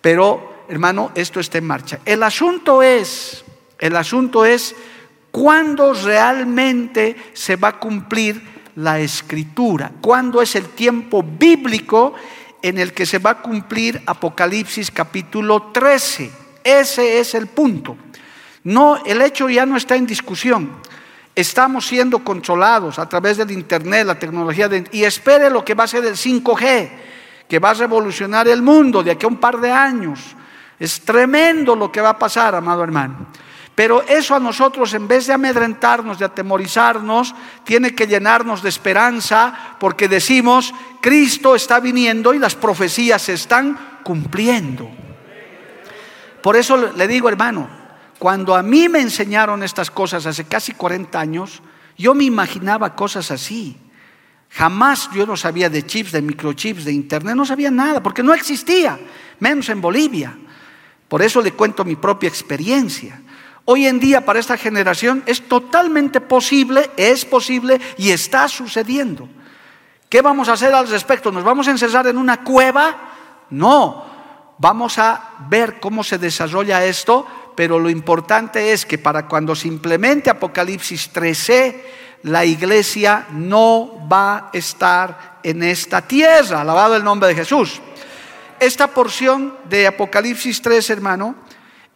pero 0.00 0.64
hermano, 0.68 1.10
esto 1.14 1.40
está 1.40 1.58
en 1.58 1.66
marcha. 1.66 1.98
El 2.04 2.22
asunto 2.22 2.82
es, 2.82 3.44
el 3.78 3.96
asunto 3.96 4.44
es 4.44 4.76
cuándo 5.30 5.94
realmente 5.94 7.16
se 7.32 7.56
va 7.56 7.68
a 7.68 7.78
cumplir 7.78 8.58
la 8.76 9.00
escritura, 9.00 9.90
cuándo 10.00 10.40
es 10.40 10.54
el 10.54 10.66
tiempo 10.66 11.24
bíblico 11.24 12.14
en 12.62 12.78
el 12.78 12.92
que 12.92 13.06
se 13.06 13.18
va 13.18 13.30
a 13.30 13.42
cumplir 13.42 14.02
Apocalipsis 14.06 14.90
capítulo 14.90 15.70
13. 15.72 16.30
Ese 16.64 17.20
es 17.20 17.34
el 17.34 17.46
punto. 17.46 17.96
No, 18.64 19.02
el 19.04 19.22
hecho 19.22 19.48
ya 19.48 19.64
no 19.64 19.76
está 19.76 19.96
en 19.96 20.06
discusión. 20.06 20.70
Estamos 21.34 21.86
siendo 21.86 22.18
controlados 22.24 22.98
a 22.98 23.08
través 23.08 23.36
del 23.36 23.52
internet, 23.52 24.06
la 24.06 24.18
tecnología 24.18 24.68
y 24.90 25.04
espere 25.04 25.48
lo 25.50 25.64
que 25.64 25.74
va 25.74 25.84
a 25.84 25.88
ser 25.88 26.04
el 26.04 26.14
5G, 26.14 26.90
que 27.48 27.58
va 27.58 27.70
a 27.70 27.74
revolucionar 27.74 28.48
el 28.48 28.60
mundo 28.60 29.02
de 29.02 29.12
aquí 29.12 29.24
a 29.24 29.28
un 29.28 29.38
par 29.38 29.58
de 29.58 29.70
años. 29.70 30.18
Es 30.78 31.00
tremendo 31.00 31.76
lo 31.76 31.92
que 31.92 32.00
va 32.00 32.10
a 32.10 32.18
pasar, 32.18 32.54
amado 32.54 32.82
hermano. 32.82 33.28
Pero 33.78 34.02
eso 34.08 34.34
a 34.34 34.40
nosotros, 34.40 34.92
en 34.94 35.06
vez 35.06 35.28
de 35.28 35.34
amedrentarnos, 35.34 36.18
de 36.18 36.24
atemorizarnos, 36.24 37.32
tiene 37.62 37.94
que 37.94 38.08
llenarnos 38.08 38.60
de 38.60 38.70
esperanza, 38.70 39.76
porque 39.78 40.08
decimos, 40.08 40.74
Cristo 41.00 41.54
está 41.54 41.78
viniendo 41.78 42.34
y 42.34 42.40
las 42.40 42.56
profecías 42.56 43.22
se 43.22 43.34
están 43.34 44.00
cumpliendo. 44.02 44.90
Por 46.42 46.56
eso 46.56 46.90
le 46.90 47.06
digo, 47.06 47.28
hermano, 47.28 47.70
cuando 48.18 48.56
a 48.56 48.64
mí 48.64 48.88
me 48.88 49.00
enseñaron 49.00 49.62
estas 49.62 49.92
cosas 49.92 50.26
hace 50.26 50.42
casi 50.42 50.72
40 50.72 51.20
años, 51.20 51.62
yo 51.96 52.14
me 52.14 52.24
imaginaba 52.24 52.96
cosas 52.96 53.30
así. 53.30 53.76
Jamás 54.50 55.08
yo 55.14 55.24
no 55.24 55.36
sabía 55.36 55.70
de 55.70 55.86
chips, 55.86 56.10
de 56.10 56.20
microchips, 56.20 56.84
de 56.84 56.92
internet, 56.92 57.36
no 57.36 57.46
sabía 57.46 57.70
nada, 57.70 58.02
porque 58.02 58.24
no 58.24 58.34
existía, 58.34 58.98
menos 59.38 59.68
en 59.68 59.80
Bolivia. 59.80 60.36
Por 61.06 61.22
eso 61.22 61.40
le 61.40 61.52
cuento 61.52 61.84
mi 61.84 61.94
propia 61.94 62.28
experiencia. 62.28 63.22
Hoy 63.70 63.86
en 63.86 64.00
día 64.00 64.24
para 64.24 64.38
esta 64.38 64.56
generación 64.56 65.22
es 65.26 65.46
totalmente 65.46 66.22
posible, 66.22 66.90
es 66.96 67.26
posible 67.26 67.78
y 67.98 68.12
está 68.12 68.48
sucediendo. 68.48 69.28
¿Qué 70.08 70.22
vamos 70.22 70.48
a 70.48 70.54
hacer 70.54 70.72
al 70.72 70.88
respecto? 70.88 71.30
¿Nos 71.30 71.44
vamos 71.44 71.68
a 71.68 71.72
encerrar 71.72 72.06
en 72.06 72.16
una 72.16 72.42
cueva? 72.42 72.96
No, 73.50 74.06
vamos 74.56 74.98
a 74.98 75.32
ver 75.50 75.80
cómo 75.80 76.02
se 76.02 76.16
desarrolla 76.16 76.82
esto, 76.82 77.26
pero 77.54 77.78
lo 77.78 77.90
importante 77.90 78.72
es 78.72 78.86
que 78.86 78.96
para 78.96 79.28
cuando 79.28 79.54
se 79.54 79.68
implemente 79.68 80.30
Apocalipsis 80.30 81.10
13, 81.10 81.84
la 82.22 82.46
iglesia 82.46 83.26
no 83.32 84.08
va 84.10 84.36
a 84.36 84.50
estar 84.54 85.40
en 85.42 85.62
esta 85.62 86.00
tierra. 86.00 86.62
Alabado 86.62 86.96
el 86.96 87.04
nombre 87.04 87.28
de 87.28 87.34
Jesús. 87.34 87.82
Esta 88.58 88.86
porción 88.86 89.58
de 89.68 89.86
Apocalipsis 89.86 90.62
3, 90.62 90.88
hermano, 90.88 91.34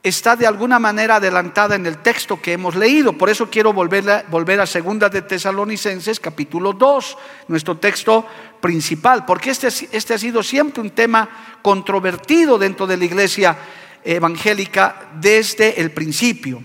está 0.03 0.35
de 0.35 0.47
alguna 0.47 0.79
manera 0.79 1.17
adelantada 1.17 1.77
en 1.77 1.87
el 1.87 1.99
texto 1.99 2.41
que 2.41 2.55
hemos 2.55 2.75
leído. 2.75 3.12
Por 3.12 3.31
eso 3.31 3.49
quiero 3.49 3.73
volver 3.73 4.61
a, 4.61 4.67
Segunda 4.67 5.09
de 5.09 5.23
Tesalonicenses, 5.23 6.19
capítulo 6.19 6.73
2, 6.73 7.19
nuestro 7.49 7.77
texto 7.77 8.27
principal, 8.61 9.25
porque 9.25 9.51
este, 9.51 9.69
este 9.69 10.15
ha 10.15 10.19
sido 10.19 10.43
siempre 10.43 10.81
un 10.81 10.91
tema 10.91 11.29
controvertido 11.62 12.59
dentro 12.59 12.87
de 12.87 12.97
la 12.97 13.05
iglesia 13.05 13.57
evangélica 14.05 15.11
desde 15.21 15.81
el 15.81 15.93
principio. 15.93 16.62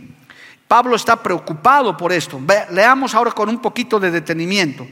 Pablo 0.68 0.96
está 0.96 1.22
preocupado 1.22 1.96
por 1.96 2.12
esto. 2.12 2.42
Leamos 2.72 3.14
ahora 3.14 3.32
con 3.32 3.50
un 3.50 3.62
poquito 3.62 4.00
de 4.00 4.12
detenimiento. 4.12 4.86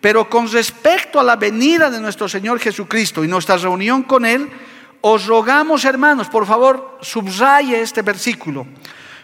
Pero 0.00 0.30
con 0.30 0.50
respecto 0.50 1.20
a 1.20 1.22
la 1.22 1.36
venida 1.36 1.90
de 1.90 2.00
nuestro 2.00 2.26
Señor 2.26 2.58
Jesucristo 2.58 3.22
y 3.22 3.28
nuestra 3.28 3.58
reunión 3.58 4.02
con 4.04 4.24
Él, 4.24 4.48
os 5.00 5.26
rogamos, 5.26 5.84
hermanos, 5.84 6.28
por 6.28 6.44
favor, 6.44 6.98
subraye 7.00 7.80
este 7.80 8.02
versículo. 8.02 8.66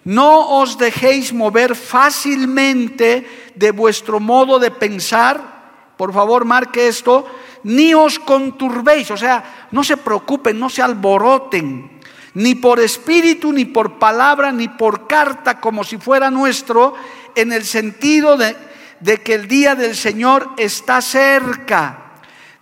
No 0.05 0.63
os 0.63 0.79
dejéis 0.79 1.33
mover 1.33 1.75
fácilmente 1.75 3.53
de 3.55 3.71
vuestro 3.73 4.21
modo 4.21 4.59
de 4.59 4.71
pensar. 4.71 5.93
Por 5.97 6.13
favor, 6.13 6.45
marque 6.45 6.87
esto. 6.87 7.27
Ni 7.65 7.93
os 7.93 8.19
conturbéis, 8.19 9.11
o 9.11 9.17
sea, 9.17 9.69
no 9.73 9.83
se 9.83 9.97
preocupen, 9.97 10.59
no 10.59 10.71
se 10.71 10.81
alboroten, 10.81 11.99
ni 12.35 12.55
por 12.55 12.79
espíritu, 12.79 13.51
ni 13.53 13.65
por 13.65 13.99
palabra, 13.99 14.53
ni 14.53 14.69
por 14.69 15.09
carta, 15.09 15.59
como 15.59 15.83
si 15.83 15.99
fuera 15.99 16.31
nuestro, 16.31 16.95
en 17.35 17.53
el 17.53 17.65
sentido 17.65 18.37
de, 18.37 18.57
de 19.01 19.19
que 19.19 19.35
el 19.35 19.49
día 19.49 19.75
del 19.75 19.97
Señor 19.97 20.51
está 20.57 21.01
cerca. 21.03 22.06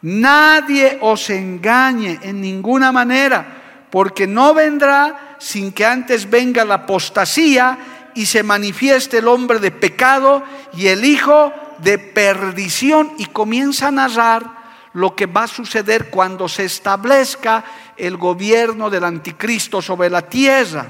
Nadie 0.05 1.01
os 1.01 1.33
engañe 1.33 2.21
en 2.21 2.45
ninguna 2.45 2.93
manera, 2.93 3.89
porque 3.89 4.27
no 4.27 4.53
vendrá 4.53 5.39
sin 5.41 5.73
que 5.73 5.87
antes 5.87 6.29
venga 6.29 6.63
la 6.63 6.85
apostasía 6.85 8.13
y 8.15 8.27
se 8.27 8.43
manifieste 8.43 9.19
el 9.19 9.29
hombre 9.29 9.61
de 9.61 9.71
pecado 9.71 10.45
y 10.75 10.89
el 10.89 11.07
hijo 11.07 11.55
de 11.79 11.97
perdición. 11.97 13.13
Y 13.17 13.33
comienza 13.33 13.89
a 13.89 13.93
narrar 13.93 14.45
lo 14.93 15.17
que 15.17 15.25
va 15.25 15.45
a 15.45 15.49
suceder 15.49 16.11
cuando 16.11 16.51
se 16.51 16.67
establezca 16.67 17.65
el 17.97 18.19
gobierno 18.19 18.91
del 18.91 19.05
anticristo 19.05 19.81
sobre 19.81 20.11
la 20.11 20.21
tierra. 20.21 20.87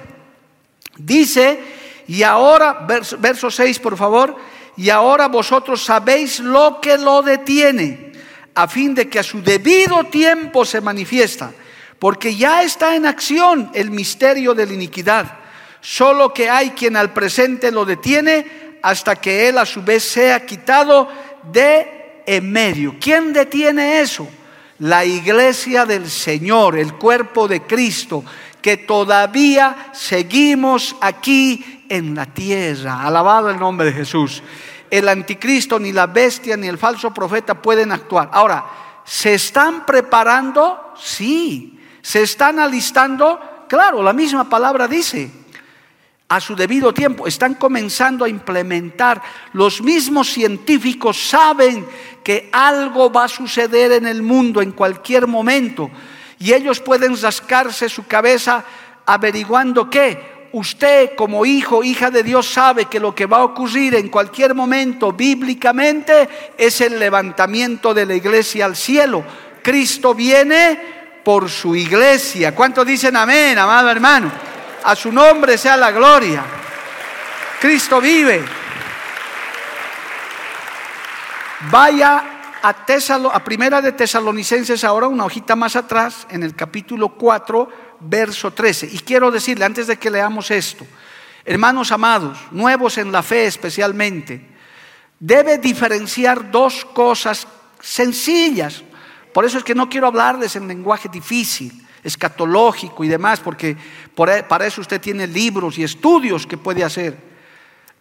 Dice, 0.97 2.03
y 2.09 2.25
ahora, 2.25 2.85
verso, 2.85 3.17
verso 3.21 3.49
6 3.49 3.79
por 3.79 3.97
favor, 3.97 4.35
y 4.77 4.91
ahora 4.91 5.29
vosotros 5.29 5.85
sabéis 5.85 6.41
lo 6.41 6.81
que 6.81 6.99
lo 6.99 7.23
detiene 7.23 8.14
a 8.55 8.69
fin 8.69 8.95
de 8.95 9.09
que 9.09 9.19
a 9.19 9.23
su 9.23 9.43
debido 9.43 10.05
tiempo 10.05 10.65
se 10.65 10.81
manifiesta, 10.81 11.53
porque 11.99 12.37
ya 12.37 12.63
está 12.63 12.95
en 12.95 13.07
acción 13.07 13.71
el 13.75 13.91
misterio 13.91 14.55
de 14.55 14.67
la 14.67 14.73
iniquidad, 14.73 15.39
solo 15.81 16.33
que 16.33 16.49
hay 16.49 16.71
quien 16.71 16.97
al 16.97 17.13
presente 17.13 17.71
lo 17.71 17.85
detiene 17.85 18.79
hasta 18.83 19.17
que 19.17 19.49
él 19.49 19.59
a 19.59 19.67
su 19.67 19.83
vez 19.83 20.05
sea 20.05 20.45
quitado 20.45 21.09
de 21.53 22.23
en 22.27 22.51
medio. 22.51 22.97
¿Quién 23.01 23.33
detiene 23.33 24.01
eso? 24.01 24.29
La 24.79 25.05
iglesia 25.05 25.87
del 25.87 26.11
Señor, 26.11 26.79
el 26.79 26.95
cuerpo 26.95 27.49
de 27.49 27.63
Cristo, 27.63 28.25
que 28.61 28.77
todavía 28.79 29.91
seguimos 29.93 30.97
aquí 31.01 31.85
en 31.89 32.15
la 32.15 32.27
tierra. 32.27 33.03
Alabado 33.03 33.51
el 33.51 33.59
nombre 33.59 33.87
de 33.87 33.93
Jesús. 33.93 34.43
El 34.95 35.09
anticristo, 35.09 35.81
ni 35.81 35.91
la 35.91 36.07
bestia, 36.07 36.57
ni 36.57 36.69
el 36.69 36.79
falso 36.79 37.13
profeta 37.13 37.61
pueden 37.61 37.91
actuar. 37.91 38.31
Ahora, 38.33 38.65
¿se 39.05 39.35
están 39.35 39.85
preparando? 39.85 40.95
Sí. 40.97 41.81
¿Se 42.01 42.23
están 42.23 42.61
alistando? 42.61 43.67
Claro, 43.69 44.05
la 44.05 44.13
misma 44.13 44.49
palabra 44.49 44.87
dice 44.87 45.29
a 46.29 46.41
su 46.41 46.55
debido 46.55 46.95
tiempo. 46.95 47.27
Están 47.27 47.55
comenzando 47.55 48.25
a 48.25 48.29
implementar. 48.29 49.21
Los 49.53 49.83
mismos 49.83 50.29
científicos 50.29 51.29
saben 51.29 51.85
que 52.23 52.49
algo 52.53 53.11
va 53.11 53.25
a 53.25 53.29
suceder 53.29 53.91
en 53.91 54.07
el 54.07 54.23
mundo 54.23 54.63
en 54.63 54.71
cualquier 54.71 55.27
momento. 55.27 55.91
Y 56.39 56.53
ellos 56.53 56.79
pueden 56.79 57.21
rascarse 57.21 57.89
su 57.89 58.07
cabeza 58.07 58.65
averiguando 59.07 59.91
qué. 59.91 60.34
Usted 60.55 61.17
como 61.17 61.45
hijo, 61.45 61.83
hija 61.83 62.13
de 62.13 62.23
Dios 62.23 62.49
sabe 62.49 62.85
que 62.85 63.01
lo 63.01 63.13
que 63.13 63.27
va 63.27 63.39
a 63.39 63.45
ocurrir 63.45 63.97
en 63.97 64.09
cualquier 64.09 64.55
momento 64.55 65.13
bíblicamente 65.13 66.29
es 66.57 66.81
el 66.81 66.97
levantamiento 66.97 67.93
de 67.93 68.07
la 68.07 68.15
iglesia 68.15 68.67
al 68.67 68.77
cielo. 68.77 69.25
Cristo 69.61 70.15
viene 70.15 70.79
por 71.25 71.51
su 71.51 71.75
iglesia. 71.75 72.55
¿Cuántos 72.55 72.87
dicen 72.87 73.17
amén, 73.17 73.59
amado 73.59 73.91
hermano? 73.91 74.31
A 74.85 74.95
su 74.95 75.11
nombre 75.11 75.59
sea 75.59 75.77
la 75.77 75.91
gloria. 75.91 76.45
Cristo 77.61 78.01
vive. 78.01 78.45
Vaya 81.69 82.35
a, 82.63 83.45
Primera 83.45 83.83
de 83.83 83.91
Tesalonicenses 83.91 84.85
ahora, 84.85 85.09
una 85.09 85.25
hojita 85.25 85.57
más 85.57 85.75
atrás, 85.75 86.29
en 86.31 86.45
el 86.45 86.55
capítulo 86.55 87.09
4, 87.09 87.69
verso 88.01 88.53
13. 88.53 88.89
Y 88.93 88.99
quiero 88.99 89.31
decirle, 89.31 89.65
antes 89.65 89.87
de 89.87 89.97
que 89.97 90.11
leamos 90.11 90.51
esto, 90.51 90.87
hermanos 91.45 91.93
amados, 91.93 92.39
nuevos 92.51 92.99
en 92.99 93.13
la 93.13 93.23
fe 93.23 93.47
especialmente, 93.47 94.41
debe 95.19 95.59
diferenciar 95.59 96.51
dos 96.51 96.85
cosas 96.85 97.47
sencillas. 97.81 98.83
Por 99.33 99.45
eso 99.45 99.59
es 99.59 99.65
que 99.65 99.75
no 99.75 99.89
quiero 99.89 100.07
hablarles 100.07 100.57
en 100.57 100.69
lenguaje 100.69 101.09
difícil 101.09 101.85
escatológico 102.05 103.03
y 103.03 103.09
demás, 103.09 103.41
porque 103.41 103.71
e, 103.71 104.43
para 104.43 104.67
eso 104.67 104.83
usted 104.83 105.01
tiene 105.01 105.27
libros 105.27 105.79
y 105.79 105.83
estudios 105.83 106.47
que 106.47 106.59
puede 106.59 106.85
hacer. 106.85 107.17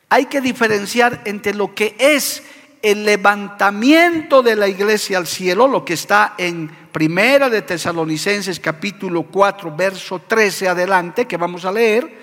Hay 0.10 0.25
que 0.25 0.41
diferenciar 0.41 1.21
entre 1.25 1.56
lo 1.56 1.73
que 1.73 1.95
es 1.97 2.43
el 2.84 3.04
levantamiento 3.04 4.43
de 4.43 4.56
la 4.56 4.67
iglesia 4.67 5.17
al 5.17 5.26
cielo, 5.26 5.67
lo 5.67 5.84
que 5.84 5.93
está 5.93 6.36
en 6.38 6.69
Primera 6.91 7.50
de 7.50 7.63
Tesalonicenses 7.63 8.60
capítulo 8.60 9.24
4, 9.24 9.76
verso 9.76 10.22
13 10.28 10.69
adelante, 10.69 11.26
que 11.26 11.38
vamos 11.38 11.65
a 11.65 11.72
leer, 11.72 12.15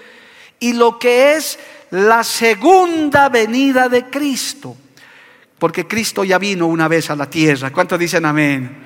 y 0.60 0.74
lo 0.74 1.00
que 1.00 1.34
es 1.34 1.58
la 1.90 2.22
segunda 2.22 3.28
venida 3.28 3.88
de 3.88 4.08
Cristo. 4.08 4.76
Porque 5.58 5.88
Cristo 5.88 6.22
ya 6.22 6.38
vino 6.38 6.68
una 6.68 6.86
vez 6.86 7.10
a 7.10 7.16
la 7.16 7.28
tierra. 7.28 7.72
¿Cuántos 7.72 7.98
dicen 7.98 8.24
amén? 8.24 8.84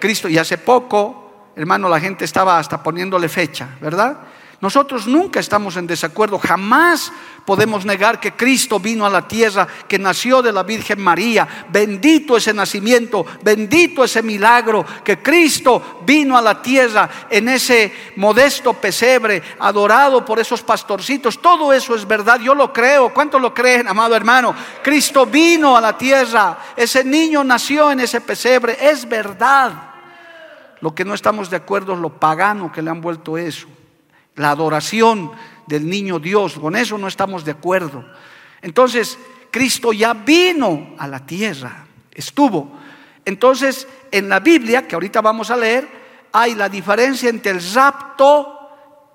Cristo, 0.00 0.28
y 0.28 0.38
hace 0.38 0.56
poco 0.56 1.22
hermano, 1.56 1.88
la 1.88 2.00
gente 2.00 2.24
estaba 2.24 2.58
hasta 2.58 2.82
poniéndole 2.82 3.28
fecha, 3.28 3.68
¿verdad? 3.80 4.18
Nosotros 4.62 5.08
nunca 5.08 5.40
estamos 5.40 5.76
en 5.76 5.88
desacuerdo, 5.88 6.38
jamás 6.38 7.12
podemos 7.44 7.84
negar 7.84 8.20
que 8.20 8.36
Cristo 8.36 8.78
vino 8.78 9.04
a 9.04 9.10
la 9.10 9.26
tierra, 9.26 9.66
que 9.88 9.98
nació 9.98 10.40
de 10.40 10.52
la 10.52 10.62
Virgen 10.62 11.00
María. 11.00 11.66
Bendito 11.68 12.36
ese 12.36 12.54
nacimiento, 12.54 13.26
bendito 13.42 14.04
ese 14.04 14.22
milagro, 14.22 14.86
que 15.02 15.18
Cristo 15.20 16.02
vino 16.06 16.38
a 16.38 16.42
la 16.42 16.62
tierra 16.62 17.10
en 17.28 17.48
ese 17.48 17.92
modesto 18.14 18.74
pesebre, 18.74 19.42
adorado 19.58 20.24
por 20.24 20.38
esos 20.38 20.62
pastorcitos. 20.62 21.42
Todo 21.42 21.72
eso 21.72 21.96
es 21.96 22.06
verdad, 22.06 22.38
yo 22.38 22.54
lo 22.54 22.72
creo. 22.72 23.12
¿Cuánto 23.12 23.40
lo 23.40 23.52
creen, 23.52 23.88
amado 23.88 24.14
hermano? 24.14 24.54
Cristo 24.80 25.26
vino 25.26 25.76
a 25.76 25.80
la 25.80 25.98
tierra, 25.98 26.56
ese 26.76 27.02
niño 27.02 27.42
nació 27.42 27.90
en 27.90 27.98
ese 27.98 28.20
pesebre, 28.20 28.78
es 28.80 29.08
verdad. 29.08 29.72
Lo 30.80 30.94
que 30.94 31.04
no 31.04 31.14
estamos 31.14 31.50
de 31.50 31.56
acuerdo 31.56 31.94
es 31.94 31.98
lo 31.98 32.10
pagano 32.10 32.70
que 32.70 32.80
le 32.80 32.90
han 32.90 33.00
vuelto 33.00 33.36
eso. 33.36 33.66
La 34.36 34.50
adoración 34.50 35.32
del 35.66 35.88
niño 35.88 36.18
Dios, 36.18 36.54
con 36.54 36.76
eso 36.76 36.98
no 36.98 37.08
estamos 37.08 37.44
de 37.44 37.52
acuerdo. 37.52 38.04
Entonces, 38.60 39.18
Cristo 39.50 39.92
ya 39.92 40.14
vino 40.14 40.94
a 40.98 41.06
la 41.06 41.24
tierra, 41.24 41.86
estuvo. 42.12 42.72
Entonces, 43.24 43.86
en 44.10 44.28
la 44.28 44.40
Biblia, 44.40 44.86
que 44.86 44.94
ahorita 44.94 45.20
vamos 45.20 45.50
a 45.50 45.56
leer, 45.56 45.88
hay 46.32 46.54
la 46.54 46.68
diferencia 46.68 47.28
entre 47.28 47.52
el 47.52 47.72
rapto 47.74 48.58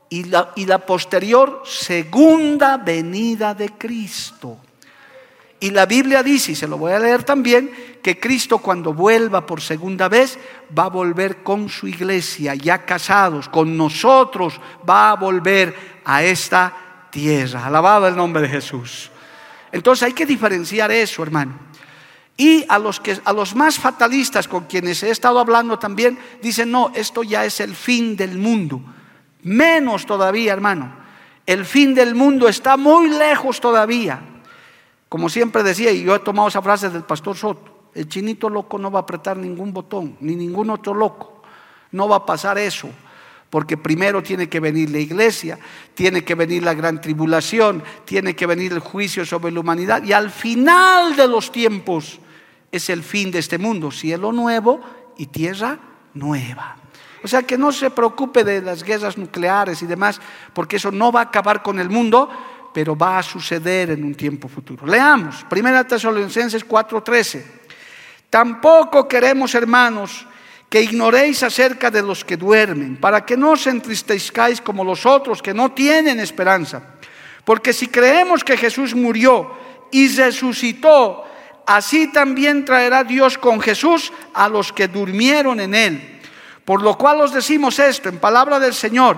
y 0.10 0.26
la, 0.26 0.52
y 0.56 0.66
la 0.66 0.86
posterior 0.86 1.64
segunda 1.66 2.78
venida 2.78 3.54
de 3.54 3.70
Cristo. 3.70 4.58
Y 5.60 5.72
la 5.72 5.88
Biblia 5.88 6.22
dice, 6.22 6.52
y 6.52 6.56
se 6.56 6.68
lo 6.68 6.78
voy 6.78 6.92
a 6.92 7.00
leer 7.00 7.24
también, 7.24 7.72
que 8.04 8.20
Cristo 8.20 8.60
cuando 8.60 8.94
vuelva 8.94 9.46
por 9.46 9.60
segunda 9.60 10.08
vez 10.08 10.38
va 10.78 10.84
a 10.84 10.90
volver 10.90 11.42
con 11.42 11.68
su 11.68 11.88
iglesia, 11.88 12.54
ya 12.54 12.86
casados, 12.86 13.50
con 13.50 13.76
nosotros, 13.76 14.62
va 14.88 15.12
a 15.12 15.16
volver 15.16 15.76
a 16.06 16.24
esta 16.24 16.74
tierra. 17.10 17.66
Alabado 17.66 18.08
el 18.08 18.16
nombre 18.16 18.44
de 18.44 18.50
Jesús. 18.50 19.10
Entonces 19.72 20.04
hay 20.04 20.14
que 20.14 20.28
diferenciar 20.28 20.92
eso, 20.92 21.24
hermano. 21.24 21.60
Y 22.38 22.64
a 22.70 22.78
los, 22.78 23.00
que, 23.00 23.20
a 23.26 23.34
los 23.34 23.56
más 23.56 23.80
fatalistas 23.80 24.48
con 24.48 24.66
quienes 24.66 25.02
he 25.02 25.10
estado 25.10 25.40
hablando 25.40 25.80
también, 25.80 26.20
dicen, 26.40 26.70
no, 26.70 26.92
esto 26.94 27.24
ya 27.24 27.46
es 27.46 27.60
el 27.62 27.74
fin 27.74 28.16
del 28.16 28.38
mundo. 28.38 28.80
Menos 29.42 30.06
todavía, 30.06 30.54
hermano. 30.54 30.96
El 31.48 31.66
fin 31.66 31.96
del 31.96 32.14
mundo 32.14 32.48
está 32.48 32.78
muy 32.78 33.10
lejos 33.10 33.60
todavía. 33.60 34.22
Como 35.10 35.30
siempre 35.30 35.64
decía, 35.64 35.92
y 35.92 36.04
yo 36.04 36.16
he 36.16 36.20
tomado 36.20 36.50
esa 36.50 36.62
frase 36.62 36.90
del 36.90 37.04
pastor 37.04 37.38
Soto, 37.38 37.90
el 37.94 38.08
chinito 38.08 38.50
loco 38.50 38.78
no 38.78 38.92
va 38.92 39.00
a 39.00 39.02
apretar 39.04 39.38
ningún 39.38 39.74
botón, 39.74 40.18
ni 40.20 40.36
ningún 40.36 40.70
otro 40.70 40.94
loco. 40.94 41.42
No 41.92 42.08
va 42.08 42.18
a 42.18 42.26
pasar 42.26 42.58
eso, 42.58 42.90
porque 43.50 43.78
primero 43.78 44.22
tiene 44.22 44.50
que 44.50 44.60
venir 44.60 44.90
la 44.90 45.00
iglesia, 45.00 45.58
tiene 45.94 46.24
que 46.24 46.36
venir 46.36 46.64
la 46.64 46.74
gran 46.74 47.00
tribulación, 47.00 47.82
tiene 48.06 48.36
que 48.36 48.46
venir 48.46 48.74
el 48.74 48.80
juicio 48.80 49.26
sobre 49.26 49.52
la 49.52 49.62
humanidad, 49.62 50.04
y 50.04 50.14
al 50.14 50.30
final 50.30 51.16
de 51.16 51.28
los 51.28 51.52
tiempos 51.52 52.20
es 52.72 52.90
el 52.90 53.02
fin 53.04 53.32
de 53.32 53.40
este 53.40 53.58
mundo, 53.58 53.92
cielo 53.92 54.32
nuevo 54.32 54.82
y 55.18 55.28
tierra 55.28 55.80
nueva. 56.14 56.76
O 57.24 57.28
sea 57.28 57.44
que 57.44 57.58
no 57.58 57.72
se 57.72 57.90
preocupe 57.90 58.44
de 58.44 58.62
las 58.62 58.84
guerras 58.84 59.18
nucleares 59.18 59.82
y 59.82 59.88
demás, 59.88 60.22
porque 60.54 60.76
eso 60.76 60.92
no 60.92 61.12
va 61.12 61.22
a 61.22 61.24
acabar 61.24 61.64
con 61.64 61.80
el 61.80 61.90
mundo, 61.90 62.30
pero 62.78 62.96
va 62.96 63.18
a 63.18 63.24
suceder 63.24 63.90
en 63.90 64.04
un 64.04 64.14
tiempo 64.14 64.48
futuro. 64.48 64.86
Leamos, 64.86 65.44
1 65.50 65.88
Tesalonicenses 65.88 66.64
4:13. 66.64 67.44
Tampoco 68.30 69.08
queremos, 69.08 69.56
hermanos, 69.56 70.28
que 70.70 70.84
ignoréis 70.84 71.42
acerca 71.42 71.90
de 71.90 72.04
los 72.04 72.24
que 72.24 72.38
duermen, 72.38 72.98
para 72.98 73.26
que 73.26 73.36
no 73.36 73.54
os 73.54 73.66
entristezcáis 73.66 74.62
como 74.62 74.84
los 74.84 75.08
otros 75.08 75.42
que 75.42 75.56
no 75.56 75.72
tienen 75.72 76.20
esperanza. 76.20 76.84
Porque 77.44 77.74
si 77.74 77.88
creemos 77.88 78.44
que 78.44 78.56
Jesús 78.56 78.94
murió 78.94 79.58
y 79.90 80.16
resucitó, 80.16 81.26
así 81.66 82.12
también 82.12 82.64
traerá 82.64 83.04
Dios 83.04 83.40
con 83.40 83.60
Jesús 83.60 84.14
a 84.36 84.48
los 84.48 84.72
que 84.72 84.88
durmieron 84.88 85.60
en 85.62 85.74
él. 85.74 86.20
Por 86.64 86.84
lo 86.84 86.96
cual 86.96 87.22
os 87.22 87.34
decimos 87.34 87.80
esto 87.80 88.08
en 88.08 88.20
palabra 88.20 88.60
del 88.60 88.76
Señor 88.76 89.18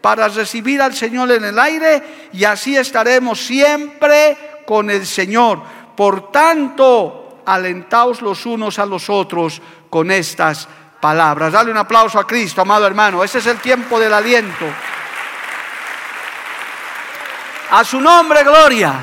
para 0.00 0.28
recibir 0.28 0.80
al 0.80 0.94
Señor 0.94 1.30
en 1.32 1.44
el 1.44 1.58
aire 1.58 2.30
y 2.32 2.44
así 2.44 2.76
estaremos 2.76 3.40
siempre 3.40 4.62
con 4.66 4.90
el 4.90 5.06
Señor. 5.06 5.62
Por 5.96 6.32
tanto, 6.32 7.42
alentaos 7.46 8.22
los 8.22 8.46
unos 8.46 8.78
a 8.78 8.86
los 8.86 9.10
otros 9.10 9.60
con 9.90 10.10
estas 10.10 10.68
palabras. 11.00 11.52
Dale 11.52 11.70
un 11.70 11.76
aplauso 11.76 12.18
a 12.18 12.26
Cristo, 12.26 12.60
amado 12.62 12.86
hermano. 12.86 13.24
Ese 13.24 13.38
es 13.38 13.46
el 13.46 13.58
tiempo 13.58 13.98
del 13.98 14.12
aliento. 14.12 14.66
A 17.70 17.84
su 17.84 18.00
nombre, 18.00 18.42
gloria. 18.42 18.94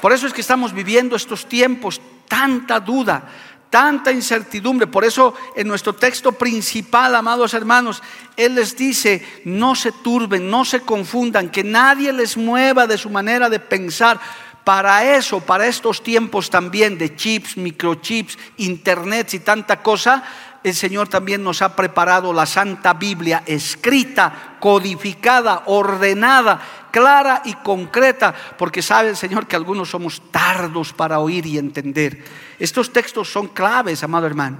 Por 0.00 0.12
eso 0.12 0.26
es 0.26 0.32
que 0.32 0.40
estamos 0.40 0.72
viviendo 0.72 1.16
estos 1.16 1.46
tiempos, 1.46 2.00
tanta 2.26 2.80
duda, 2.80 3.22
tanta 3.70 4.10
incertidumbre. 4.10 4.88
Por 4.88 5.04
eso 5.04 5.34
en 5.56 5.68
nuestro 5.68 5.94
texto 5.94 6.32
principal, 6.32 7.14
amados 7.14 7.54
hermanos, 7.54 8.02
Él 8.36 8.56
les 8.56 8.76
dice, 8.76 9.24
no 9.44 9.74
se 9.74 9.92
turben, 9.92 10.50
no 10.50 10.64
se 10.64 10.80
confundan, 10.80 11.48
que 11.48 11.64
nadie 11.64 12.12
les 12.12 12.36
mueva 12.36 12.86
de 12.86 12.98
su 12.98 13.08
manera 13.08 13.48
de 13.48 13.60
pensar. 13.60 14.20
Para 14.64 15.16
eso, 15.16 15.40
para 15.40 15.66
estos 15.66 16.02
tiempos 16.02 16.50
también 16.50 16.98
de 16.98 17.16
chips, 17.16 17.56
microchips, 17.56 18.36
internet 18.58 19.32
y 19.32 19.38
tanta 19.38 19.82
cosa, 19.82 20.22
el 20.62 20.74
Señor 20.74 21.08
también 21.08 21.42
nos 21.42 21.62
ha 21.62 21.74
preparado 21.74 22.32
la 22.32 22.44
Santa 22.44 22.92
Biblia 22.92 23.42
escrita, 23.46 24.56
codificada, 24.60 25.62
ordenada, 25.66 26.60
clara 26.90 27.42
y 27.44 27.54
concreta, 27.54 28.34
porque 28.58 28.82
sabe 28.82 29.08
el 29.08 29.16
Señor 29.16 29.46
que 29.46 29.56
algunos 29.56 29.90
somos 29.90 30.20
tardos 30.30 30.92
para 30.92 31.18
oír 31.18 31.46
y 31.46 31.56
entender. 31.56 32.22
Estos 32.58 32.92
textos 32.92 33.32
son 33.32 33.48
claves, 33.48 34.02
amado 34.02 34.26
hermano. 34.26 34.58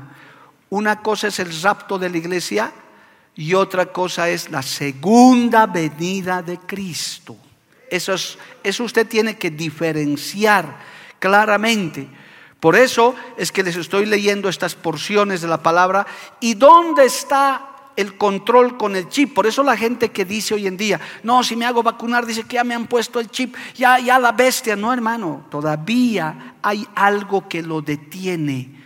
Una 0.70 1.02
cosa 1.02 1.28
es 1.28 1.38
el 1.38 1.62
rapto 1.62 1.98
de 1.98 2.08
la 2.08 2.18
iglesia 2.18 2.72
y 3.34 3.54
otra 3.54 3.86
cosa 3.86 4.28
es 4.30 4.50
la 4.50 4.62
segunda 4.62 5.66
venida 5.66 6.42
de 6.42 6.58
Cristo. 6.58 7.36
Eso, 7.90 8.14
es, 8.14 8.38
eso 8.62 8.84
usted 8.84 9.06
tiene 9.06 9.36
que 9.36 9.50
diferenciar 9.50 10.78
claramente. 11.18 12.08
Por 12.60 12.76
eso 12.76 13.14
es 13.38 13.50
que 13.50 13.62
les 13.62 13.76
estoy 13.76 14.04
leyendo 14.04 14.50
estas 14.50 14.74
porciones 14.74 15.40
de 15.40 15.48
la 15.48 15.62
palabra. 15.62 16.06
¿Y 16.40 16.54
dónde 16.54 17.06
está 17.06 17.66
el 17.96 18.18
control 18.18 18.76
con 18.76 18.96
el 18.96 19.08
chip? 19.08 19.34
Por 19.34 19.46
eso 19.46 19.62
la 19.62 19.78
gente 19.78 20.10
que 20.10 20.26
dice 20.26 20.54
hoy 20.54 20.66
en 20.66 20.76
día, 20.76 21.00
no, 21.22 21.42
si 21.42 21.56
me 21.56 21.64
hago 21.64 21.82
vacunar, 21.82 22.26
dice 22.26 22.44
que 22.44 22.56
ya 22.56 22.64
me 22.64 22.74
han 22.74 22.86
puesto 22.86 23.18
el 23.18 23.30
chip, 23.30 23.56
ya, 23.74 23.98
ya 23.98 24.18
la 24.18 24.32
bestia. 24.32 24.76
No, 24.76 24.92
hermano, 24.92 25.46
todavía 25.50 26.56
hay 26.60 26.86
algo 26.94 27.48
que 27.48 27.62
lo 27.62 27.80
detiene. 27.80 28.78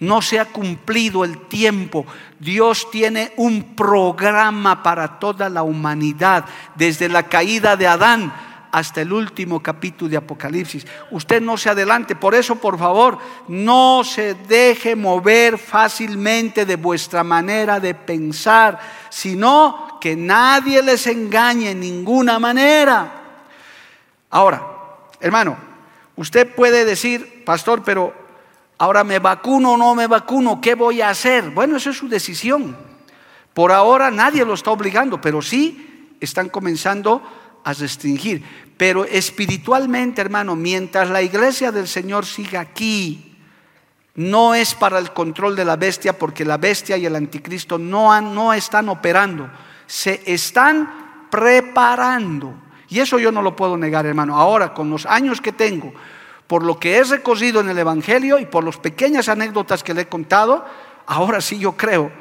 No 0.00 0.20
se 0.20 0.40
ha 0.40 0.46
cumplido 0.46 1.24
el 1.24 1.46
tiempo. 1.46 2.04
Dios 2.40 2.90
tiene 2.90 3.32
un 3.36 3.76
programa 3.76 4.82
para 4.82 5.20
toda 5.20 5.48
la 5.48 5.62
humanidad, 5.62 6.44
desde 6.74 7.08
la 7.08 7.28
caída 7.28 7.76
de 7.76 7.86
Adán 7.86 8.32
hasta 8.72 9.02
el 9.02 9.12
último 9.12 9.62
capítulo 9.62 10.08
de 10.10 10.16
Apocalipsis. 10.16 10.86
Usted 11.10 11.42
no 11.42 11.58
se 11.58 11.68
adelante, 11.68 12.16
por 12.16 12.34
eso 12.34 12.56
por 12.56 12.78
favor, 12.78 13.18
no 13.46 14.02
se 14.02 14.34
deje 14.34 14.96
mover 14.96 15.58
fácilmente 15.58 16.64
de 16.64 16.76
vuestra 16.76 17.22
manera 17.22 17.78
de 17.78 17.94
pensar, 17.94 18.80
sino 19.10 19.98
que 20.00 20.16
nadie 20.16 20.82
les 20.82 21.06
engañe 21.06 21.70
en 21.70 21.80
ninguna 21.80 22.38
manera. 22.38 23.12
Ahora, 24.30 24.66
hermano, 25.20 25.58
usted 26.16 26.54
puede 26.54 26.86
decir, 26.86 27.44
pastor, 27.44 27.82
pero 27.84 28.14
ahora 28.78 29.04
me 29.04 29.18
vacuno 29.18 29.74
o 29.74 29.76
no 29.76 29.94
me 29.94 30.06
vacuno, 30.06 30.62
¿qué 30.62 30.74
voy 30.74 31.02
a 31.02 31.10
hacer? 31.10 31.50
Bueno, 31.50 31.76
eso 31.76 31.90
es 31.90 31.98
su 31.98 32.08
decisión. 32.08 32.74
Por 33.52 33.70
ahora 33.70 34.10
nadie 34.10 34.46
lo 34.46 34.54
está 34.54 34.70
obligando, 34.70 35.20
pero 35.20 35.42
sí 35.42 36.16
están 36.20 36.48
comenzando 36.48 37.22
a 37.64 37.72
restringir. 37.72 38.42
Pero 38.76 39.04
espiritualmente, 39.04 40.20
hermano, 40.20 40.56
mientras 40.56 41.08
la 41.10 41.22
iglesia 41.22 41.70
del 41.70 41.86
Señor 41.86 42.26
siga 42.26 42.60
aquí, 42.60 43.36
no 44.14 44.54
es 44.54 44.74
para 44.74 44.98
el 44.98 45.12
control 45.12 45.56
de 45.56 45.64
la 45.64 45.76
bestia, 45.76 46.18
porque 46.18 46.44
la 46.44 46.58
bestia 46.58 46.96
y 46.96 47.06
el 47.06 47.16
anticristo 47.16 47.78
no, 47.78 48.20
no 48.20 48.52
están 48.52 48.88
operando, 48.88 49.50
se 49.86 50.22
están 50.26 51.28
preparando. 51.30 52.54
Y 52.88 53.00
eso 53.00 53.18
yo 53.18 53.32
no 53.32 53.40
lo 53.40 53.56
puedo 53.56 53.76
negar, 53.76 54.04
hermano. 54.04 54.36
Ahora, 54.36 54.74
con 54.74 54.90
los 54.90 55.06
años 55.06 55.40
que 55.40 55.52
tengo, 55.52 55.94
por 56.46 56.62
lo 56.62 56.78
que 56.78 56.96
he 56.96 57.04
recorrido 57.04 57.60
en 57.60 57.70
el 57.70 57.78
Evangelio 57.78 58.38
y 58.38 58.44
por 58.44 58.64
las 58.64 58.76
pequeñas 58.76 59.30
anécdotas 59.30 59.82
que 59.82 59.94
le 59.94 60.02
he 60.02 60.08
contado, 60.08 60.66
ahora 61.06 61.40
sí 61.40 61.58
yo 61.58 61.72
creo 61.72 62.12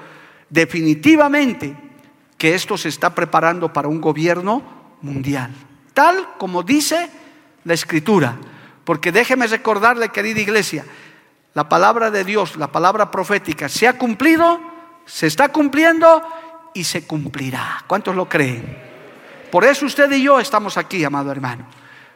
definitivamente 0.50 1.76
que 2.38 2.56
esto 2.56 2.78
se 2.78 2.90
está 2.90 3.14
preparando 3.14 3.74
para 3.74 3.88
un 3.88 4.00
gobierno 4.00 4.81
mundial 5.02 5.52
tal 5.94 6.36
como 6.38 6.64
dice 6.64 7.10
la 7.64 7.74
escritura. 7.74 8.38
Porque 8.84 9.12
déjeme 9.12 9.48
recordarle, 9.48 10.10
querida 10.10 10.42
iglesia, 10.42 10.86
la 11.54 11.70
palabra 11.70 12.10
de 12.10 12.24
Dios, 12.24 12.56
la 12.56 12.72
palabra 12.72 13.12
profética, 13.12 13.70
se 13.70 13.88
ha 13.88 13.98
cumplido, 13.98 14.60
se 15.06 15.28
está 15.28 15.50
cumpliendo 15.50 16.24
y 16.74 16.84
se 16.84 17.06
cumplirá. 17.06 17.84
¿Cuántos 17.88 18.16
lo 18.16 18.28
creen? 18.28 18.78
Por 19.52 19.66
eso 19.66 19.86
usted 19.86 20.12
y 20.12 20.24
yo 20.24 20.40
estamos 20.40 20.78
aquí, 20.78 21.04
amado 21.04 21.32
hermano. 21.32 21.66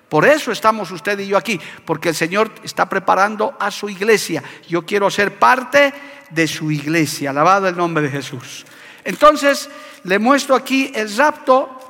Por 0.09 0.25
eso 0.25 0.51
estamos 0.51 0.91
usted 0.91 1.19
y 1.19 1.27
yo 1.27 1.37
aquí, 1.37 1.59
porque 1.83 2.09
el 2.09 2.15
Señor 2.15 2.51
está 2.63 2.87
preparando 2.87 3.55
a 3.59 3.69
su 3.69 3.89
iglesia. 3.89 4.43
Yo 4.67 4.85
quiero 4.85 5.11
ser 5.11 5.37
parte 5.37 5.93
de 6.29 6.47
su 6.47 6.71
iglesia. 6.71 7.31
Alabado 7.31 7.67
el 7.67 7.75
nombre 7.75 8.03
de 8.03 8.09
Jesús. 8.09 8.65
Entonces, 9.03 9.69
le 10.03 10.17
muestro 10.17 10.55
aquí 10.55 10.91
el 10.95 11.15
rapto 11.15 11.84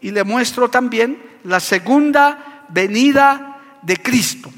y 0.00 0.10
le 0.10 0.24
muestro 0.24 0.68
también 0.68 1.22
la 1.44 1.60
segunda 1.60 2.64
venida 2.68 3.58
de 3.82 3.96
Cristo. 3.96 4.50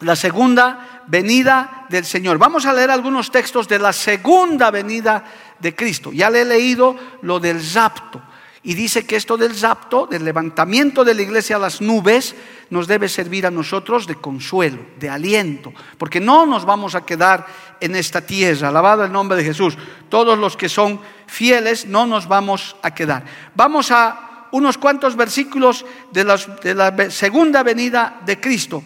La 0.00 0.16
segunda 0.16 1.02
venida 1.06 1.86
del 1.88 2.04
Señor. 2.04 2.38
Vamos 2.38 2.64
a 2.66 2.72
leer 2.72 2.90
algunos 2.90 3.30
textos 3.30 3.68
de 3.68 3.78
la 3.78 3.92
segunda 3.92 4.70
venida 4.70 5.24
de 5.58 5.74
Cristo. 5.74 6.12
Ya 6.12 6.30
le 6.30 6.42
he 6.42 6.44
leído 6.44 6.96
lo 7.22 7.40
del 7.40 7.60
rapto. 7.74 8.22
Y 8.62 8.74
dice 8.74 9.06
que 9.06 9.16
esto 9.16 9.38
del 9.38 9.58
rapto, 9.58 10.06
del 10.06 10.24
levantamiento 10.24 11.02
de 11.02 11.14
la 11.14 11.22
iglesia 11.22 11.56
a 11.56 11.58
las 11.58 11.80
nubes, 11.80 12.34
nos 12.68 12.86
debe 12.86 13.08
servir 13.08 13.46
a 13.46 13.50
nosotros 13.50 14.06
de 14.06 14.16
consuelo, 14.16 14.78
de 14.98 15.08
aliento, 15.08 15.72
porque 15.96 16.20
no 16.20 16.44
nos 16.44 16.66
vamos 16.66 16.94
a 16.94 17.04
quedar 17.06 17.46
en 17.80 17.96
esta 17.96 18.20
tierra, 18.20 18.68
alabado 18.68 19.02
el 19.02 19.12
nombre 19.12 19.38
de 19.38 19.44
Jesús. 19.44 19.78
Todos 20.10 20.38
los 20.38 20.58
que 20.58 20.68
son 20.68 21.00
fieles 21.26 21.86
no 21.86 22.04
nos 22.04 22.28
vamos 22.28 22.76
a 22.82 22.94
quedar. 22.94 23.24
Vamos 23.54 23.90
a 23.90 24.29
unos 24.52 24.78
cuantos 24.78 25.16
versículos 25.16 25.84
de, 26.12 26.24
la 26.24 27.10
segunda 27.10 27.62
venida 27.62 28.20
de 28.24 28.40
Cristo. 28.40 28.82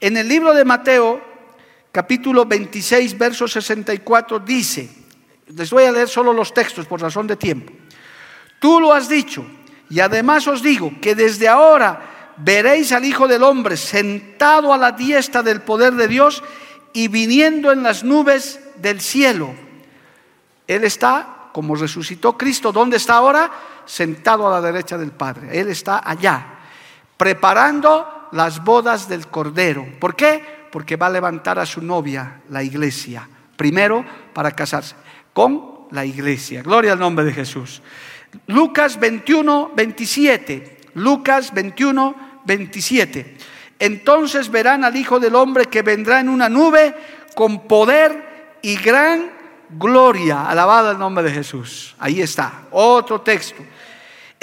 En 0.00 0.16
el 0.16 0.28
libro 0.28 0.54
de 0.54 0.64
Mateo, 0.64 1.20
capítulo 1.90 2.44
26, 2.44 3.18
verso 3.18 3.46
64, 3.46 4.38
dice, 4.40 4.88
les 5.46 5.70
voy 5.70 5.84
a 5.84 5.92
leer 5.92 6.08
solo 6.08 6.32
los 6.32 6.54
textos 6.54 6.86
por 6.86 7.00
razón 7.00 7.26
de 7.26 7.36
tiempo. 7.36 7.72
Tú 8.58 8.80
lo 8.80 8.92
has 8.92 9.08
dicho, 9.08 9.44
y 9.90 10.00
además 10.00 10.46
os 10.46 10.62
digo 10.62 10.92
que 11.00 11.14
desde 11.14 11.48
ahora 11.48 12.34
veréis 12.38 12.92
al 12.92 13.04
Hijo 13.04 13.28
del 13.28 13.42
Hombre 13.42 13.76
sentado 13.76 14.72
a 14.72 14.78
la 14.78 14.92
diestra 14.92 15.42
del 15.42 15.60
poder 15.62 15.94
de 15.94 16.08
Dios 16.08 16.42
y 16.92 17.08
viniendo 17.08 17.72
en 17.72 17.82
las 17.82 18.04
nubes 18.04 18.60
del 18.76 19.00
cielo. 19.00 19.54
Él 20.66 20.84
está, 20.84 21.50
como 21.52 21.74
resucitó 21.74 22.36
Cristo, 22.38 22.72
¿dónde 22.72 22.96
está 22.96 23.14
ahora? 23.14 23.50
Sentado 23.84 24.46
a 24.46 24.50
la 24.50 24.60
derecha 24.60 24.98
del 24.98 25.12
Padre. 25.12 25.58
Él 25.58 25.68
está 25.68 26.02
allá, 26.04 26.46
preparando 27.16 28.28
las 28.32 28.62
bodas 28.62 29.08
del 29.08 29.28
Cordero. 29.28 29.86
¿Por 30.00 30.16
qué? 30.16 30.68
Porque 30.70 30.96
va 30.96 31.06
a 31.06 31.10
levantar 31.10 31.58
a 31.58 31.66
su 31.66 31.82
novia, 31.82 32.40
la 32.48 32.62
iglesia, 32.62 33.28
primero 33.56 34.04
para 34.32 34.52
casarse 34.52 34.94
con 35.32 35.86
la 35.90 36.04
iglesia. 36.04 36.62
Gloria 36.62 36.92
al 36.92 36.98
nombre 36.98 37.24
de 37.24 37.32
Jesús. 37.32 37.82
Lucas 38.46 38.98
21, 38.98 39.72
27. 39.74 40.80
Lucas 40.94 41.52
21, 41.52 42.40
27. 42.44 43.36
Entonces 43.78 44.50
verán 44.50 44.84
al 44.84 44.96
Hijo 44.96 45.20
del 45.20 45.34
Hombre 45.34 45.66
que 45.66 45.82
vendrá 45.82 46.20
en 46.20 46.28
una 46.28 46.48
nube 46.48 46.94
con 47.34 47.66
poder 47.66 48.58
y 48.62 48.76
gran 48.76 49.30
gloria. 49.70 50.48
Alabado 50.48 50.92
el 50.92 50.98
nombre 50.98 51.24
de 51.24 51.32
Jesús. 51.32 51.94
Ahí 51.98 52.20
está. 52.20 52.64
Otro 52.70 53.20
texto. 53.20 53.62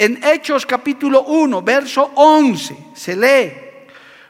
En 0.00 0.18
Hechos 0.24 0.64
capítulo 0.64 1.24
1, 1.24 1.60
verso 1.60 2.10
11, 2.14 2.74
se 2.94 3.14
lee, 3.14 3.52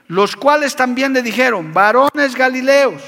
los 0.08 0.34
cuales 0.34 0.74
también 0.74 1.12
le 1.12 1.22
dijeron, 1.22 1.72
varones 1.72 2.34
galileos, 2.34 3.00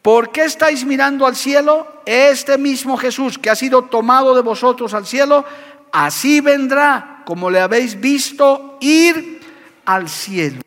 ¿por 0.00 0.30
qué 0.30 0.44
estáis 0.44 0.84
mirando 0.84 1.26
al 1.26 1.34
cielo? 1.34 2.02
Este 2.06 2.56
mismo 2.56 2.96
Jesús 2.96 3.36
que 3.36 3.50
ha 3.50 3.56
sido 3.56 3.82
tomado 3.86 4.32
de 4.32 4.42
vosotros 4.42 4.94
al 4.94 5.06
cielo, 5.06 5.44
así 5.90 6.40
vendrá 6.40 7.24
como 7.26 7.50
le 7.50 7.58
habéis 7.58 8.00
visto 8.00 8.78
ir 8.80 9.40
al 9.84 10.08
cielo. 10.08 10.62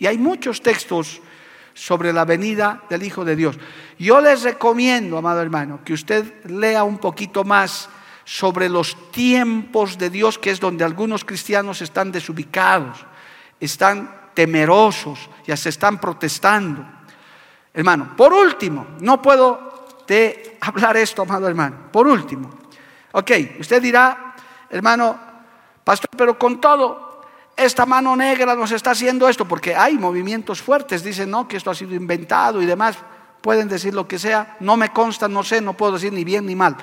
Y 0.00 0.06
hay 0.06 0.18
muchos 0.18 0.62
textos 0.62 1.20
sobre 1.74 2.12
la 2.12 2.24
venida 2.24 2.82
del 2.90 3.04
Hijo 3.04 3.24
de 3.24 3.36
Dios. 3.36 3.56
Yo 4.00 4.20
les 4.20 4.42
recomiendo, 4.42 5.16
amado 5.16 5.42
hermano, 5.42 5.78
que 5.84 5.92
usted 5.92 6.44
lea 6.46 6.82
un 6.82 6.98
poquito 6.98 7.44
más 7.44 7.88
sobre 8.26 8.68
los 8.68 9.12
tiempos 9.12 9.96
de 9.96 10.10
Dios, 10.10 10.36
que 10.36 10.50
es 10.50 10.58
donde 10.58 10.84
algunos 10.84 11.24
cristianos 11.24 11.80
están 11.80 12.10
desubicados, 12.10 12.98
están 13.60 14.30
temerosos, 14.34 15.30
ya 15.46 15.56
se 15.56 15.68
están 15.68 16.00
protestando. 16.00 16.84
Hermano, 17.72 18.16
por 18.16 18.32
último, 18.32 18.88
no 19.00 19.22
puedo 19.22 19.86
de 20.08 20.58
hablar 20.60 20.96
esto, 20.96 21.22
amado 21.22 21.46
hermano. 21.46 21.88
Por 21.92 22.08
último, 22.08 22.50
ok, 23.12 23.30
usted 23.60 23.80
dirá, 23.80 24.34
hermano, 24.70 25.16
pastor, 25.84 26.10
pero 26.16 26.36
con 26.36 26.60
todo, 26.60 27.22
esta 27.56 27.86
mano 27.86 28.16
negra 28.16 28.56
nos 28.56 28.72
está 28.72 28.90
haciendo 28.90 29.28
esto, 29.28 29.46
porque 29.46 29.76
hay 29.76 29.98
movimientos 29.98 30.60
fuertes, 30.60 31.04
dicen, 31.04 31.30
no, 31.30 31.46
que 31.46 31.56
esto 31.56 31.70
ha 31.70 31.74
sido 31.76 31.94
inventado 31.94 32.60
y 32.60 32.66
demás. 32.66 32.96
pueden 33.40 33.68
decir 33.68 33.94
lo 33.94 34.08
que 34.08 34.18
sea, 34.18 34.56
no 34.58 34.76
me 34.76 34.92
consta, 34.92 35.28
no 35.28 35.44
sé, 35.44 35.60
no 35.60 35.74
puedo 35.74 35.92
decir 35.92 36.12
ni 36.12 36.24
bien 36.24 36.44
ni 36.46 36.56
mal, 36.56 36.76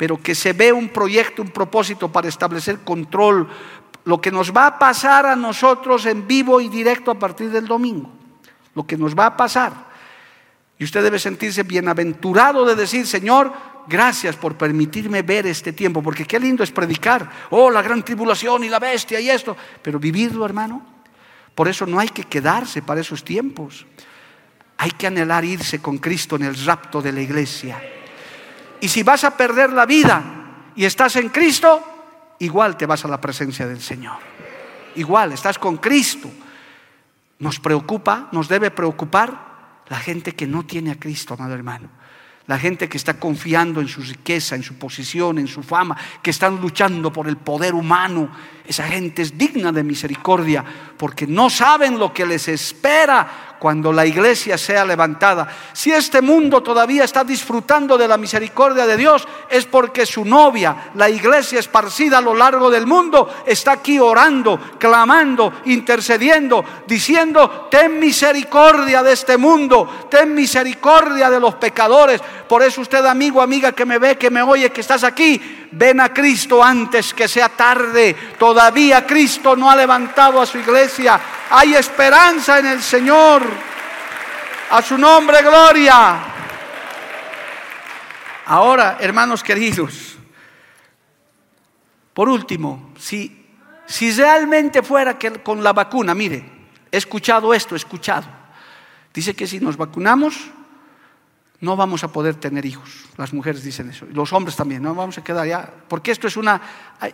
pero 0.00 0.16
que 0.16 0.34
se 0.34 0.54
ve 0.54 0.72
un 0.72 0.88
proyecto, 0.88 1.42
un 1.42 1.50
propósito 1.50 2.10
para 2.10 2.26
establecer 2.26 2.78
control, 2.78 3.46
lo 4.06 4.18
que 4.18 4.30
nos 4.30 4.50
va 4.50 4.66
a 4.66 4.78
pasar 4.78 5.26
a 5.26 5.36
nosotros 5.36 6.06
en 6.06 6.26
vivo 6.26 6.58
y 6.58 6.70
directo 6.70 7.10
a 7.10 7.18
partir 7.18 7.50
del 7.50 7.66
domingo, 7.66 8.10
lo 8.74 8.86
que 8.86 8.96
nos 8.96 9.14
va 9.14 9.26
a 9.26 9.36
pasar. 9.36 9.74
Y 10.78 10.84
usted 10.84 11.02
debe 11.02 11.18
sentirse 11.18 11.64
bienaventurado 11.64 12.64
de 12.64 12.76
decir, 12.76 13.06
Señor, 13.06 13.52
gracias 13.88 14.36
por 14.36 14.56
permitirme 14.56 15.20
ver 15.20 15.46
este 15.46 15.74
tiempo, 15.74 16.02
porque 16.02 16.24
qué 16.24 16.40
lindo 16.40 16.64
es 16.64 16.70
predicar, 16.70 17.30
oh, 17.50 17.70
la 17.70 17.82
gran 17.82 18.02
tribulación 18.02 18.64
y 18.64 18.70
la 18.70 18.78
bestia 18.78 19.20
y 19.20 19.28
esto, 19.28 19.54
pero 19.82 19.98
vivirlo, 19.98 20.46
hermano. 20.46 20.82
Por 21.54 21.68
eso 21.68 21.84
no 21.84 22.00
hay 22.00 22.08
que 22.08 22.24
quedarse 22.24 22.80
para 22.80 23.02
esos 23.02 23.22
tiempos. 23.22 23.84
Hay 24.78 24.92
que 24.92 25.08
anhelar 25.08 25.44
irse 25.44 25.82
con 25.82 25.98
Cristo 25.98 26.36
en 26.36 26.44
el 26.44 26.56
rapto 26.64 27.02
de 27.02 27.12
la 27.12 27.20
iglesia. 27.20 27.78
Y 28.80 28.88
si 28.88 29.02
vas 29.02 29.24
a 29.24 29.36
perder 29.36 29.72
la 29.72 29.86
vida 29.86 30.22
y 30.74 30.84
estás 30.84 31.16
en 31.16 31.28
Cristo, 31.28 32.34
igual 32.38 32.76
te 32.76 32.86
vas 32.86 33.04
a 33.04 33.08
la 33.08 33.20
presencia 33.20 33.66
del 33.66 33.80
Señor. 33.80 34.18
Igual, 34.96 35.32
estás 35.32 35.58
con 35.58 35.76
Cristo. 35.76 36.30
Nos 37.38 37.60
preocupa, 37.60 38.28
nos 38.32 38.48
debe 38.48 38.70
preocupar 38.70 39.50
la 39.88 39.98
gente 39.98 40.32
que 40.32 40.46
no 40.46 40.64
tiene 40.64 40.92
a 40.92 40.98
Cristo, 40.98 41.34
amado 41.34 41.54
hermano. 41.54 41.88
La 42.46 42.58
gente 42.58 42.88
que 42.88 42.96
está 42.96 43.20
confiando 43.20 43.80
en 43.80 43.86
su 43.86 44.00
riqueza, 44.02 44.56
en 44.56 44.62
su 44.62 44.74
posición, 44.74 45.38
en 45.38 45.46
su 45.46 45.62
fama, 45.62 45.96
que 46.22 46.30
están 46.30 46.60
luchando 46.60 47.12
por 47.12 47.28
el 47.28 47.36
poder 47.36 47.74
humano. 47.74 48.28
Esa 48.66 48.88
gente 48.88 49.22
es 49.22 49.38
digna 49.38 49.70
de 49.70 49.84
misericordia 49.84 50.64
porque 50.96 51.26
no 51.26 51.48
saben 51.48 51.98
lo 51.98 52.12
que 52.12 52.26
les 52.26 52.48
espera 52.48 53.49
cuando 53.60 53.92
la 53.92 54.06
iglesia 54.06 54.56
sea 54.56 54.86
levantada. 54.86 55.46
Si 55.74 55.92
este 55.92 56.22
mundo 56.22 56.62
todavía 56.62 57.04
está 57.04 57.22
disfrutando 57.22 57.98
de 57.98 58.08
la 58.08 58.16
misericordia 58.16 58.86
de 58.86 58.96
Dios, 58.96 59.28
es 59.50 59.66
porque 59.66 60.06
su 60.06 60.24
novia, 60.24 60.90
la 60.94 61.10
iglesia 61.10 61.60
esparcida 61.60 62.18
a 62.18 62.22
lo 62.22 62.34
largo 62.34 62.70
del 62.70 62.86
mundo, 62.86 63.42
está 63.46 63.72
aquí 63.72 63.98
orando, 63.98 64.58
clamando, 64.78 65.60
intercediendo, 65.66 66.64
diciendo, 66.86 67.68
ten 67.70 68.00
misericordia 68.00 69.02
de 69.02 69.12
este 69.12 69.36
mundo, 69.36 70.08
ten 70.10 70.34
misericordia 70.34 71.28
de 71.28 71.38
los 71.38 71.56
pecadores. 71.56 72.22
Por 72.48 72.62
eso 72.62 72.80
usted, 72.80 73.04
amigo, 73.04 73.42
amiga 73.42 73.72
que 73.72 73.84
me 73.84 73.98
ve, 73.98 74.16
que 74.16 74.30
me 74.30 74.40
oye, 74.40 74.70
que 74.70 74.80
estás 74.80 75.04
aquí, 75.04 75.59
ven 75.72 76.00
a 76.00 76.12
Cristo 76.12 76.62
antes 76.62 77.14
que 77.14 77.28
sea 77.28 77.48
tarde. 77.48 78.14
Todavía 78.38 79.06
Cristo 79.06 79.56
no 79.56 79.70
ha 79.70 79.76
levantado 79.76 80.40
a 80.40 80.46
su 80.46 80.58
iglesia. 80.58 81.20
Hay 81.50 81.74
esperanza 81.74 82.58
en 82.58 82.66
el 82.66 82.82
Señor. 82.82 83.42
A 84.70 84.82
su 84.82 84.96
nombre, 84.96 85.42
gloria. 85.42 86.20
Ahora, 88.46 88.96
hermanos 89.00 89.42
queridos, 89.42 90.16
por 92.12 92.28
último, 92.28 92.92
si, 92.98 93.46
si 93.86 94.12
realmente 94.12 94.82
fuera 94.82 95.16
que 95.18 95.42
con 95.42 95.62
la 95.62 95.72
vacuna, 95.72 96.14
mire, 96.14 96.44
he 96.90 96.96
escuchado 96.96 97.54
esto, 97.54 97.74
he 97.74 97.78
escuchado. 97.78 98.26
Dice 99.14 99.34
que 99.34 99.46
si 99.46 99.60
nos 99.60 99.76
vacunamos, 99.76 100.50
no 101.60 101.76
vamos 101.76 102.04
a 102.04 102.08
poder 102.08 102.36
tener 102.36 102.64
hijos. 102.64 103.04
Las 103.16 103.32
mujeres 103.32 103.62
dicen 103.62 103.90
eso. 103.90 104.06
Los 104.12 104.32
hombres 104.32 104.56
también, 104.56 104.82
no 104.82 104.94
vamos 104.94 105.18
a 105.18 105.24
quedar 105.24 105.46
ya. 105.46 105.70
Porque 105.88 106.10
esto 106.10 106.26
es 106.26 106.36
una. 106.36 106.60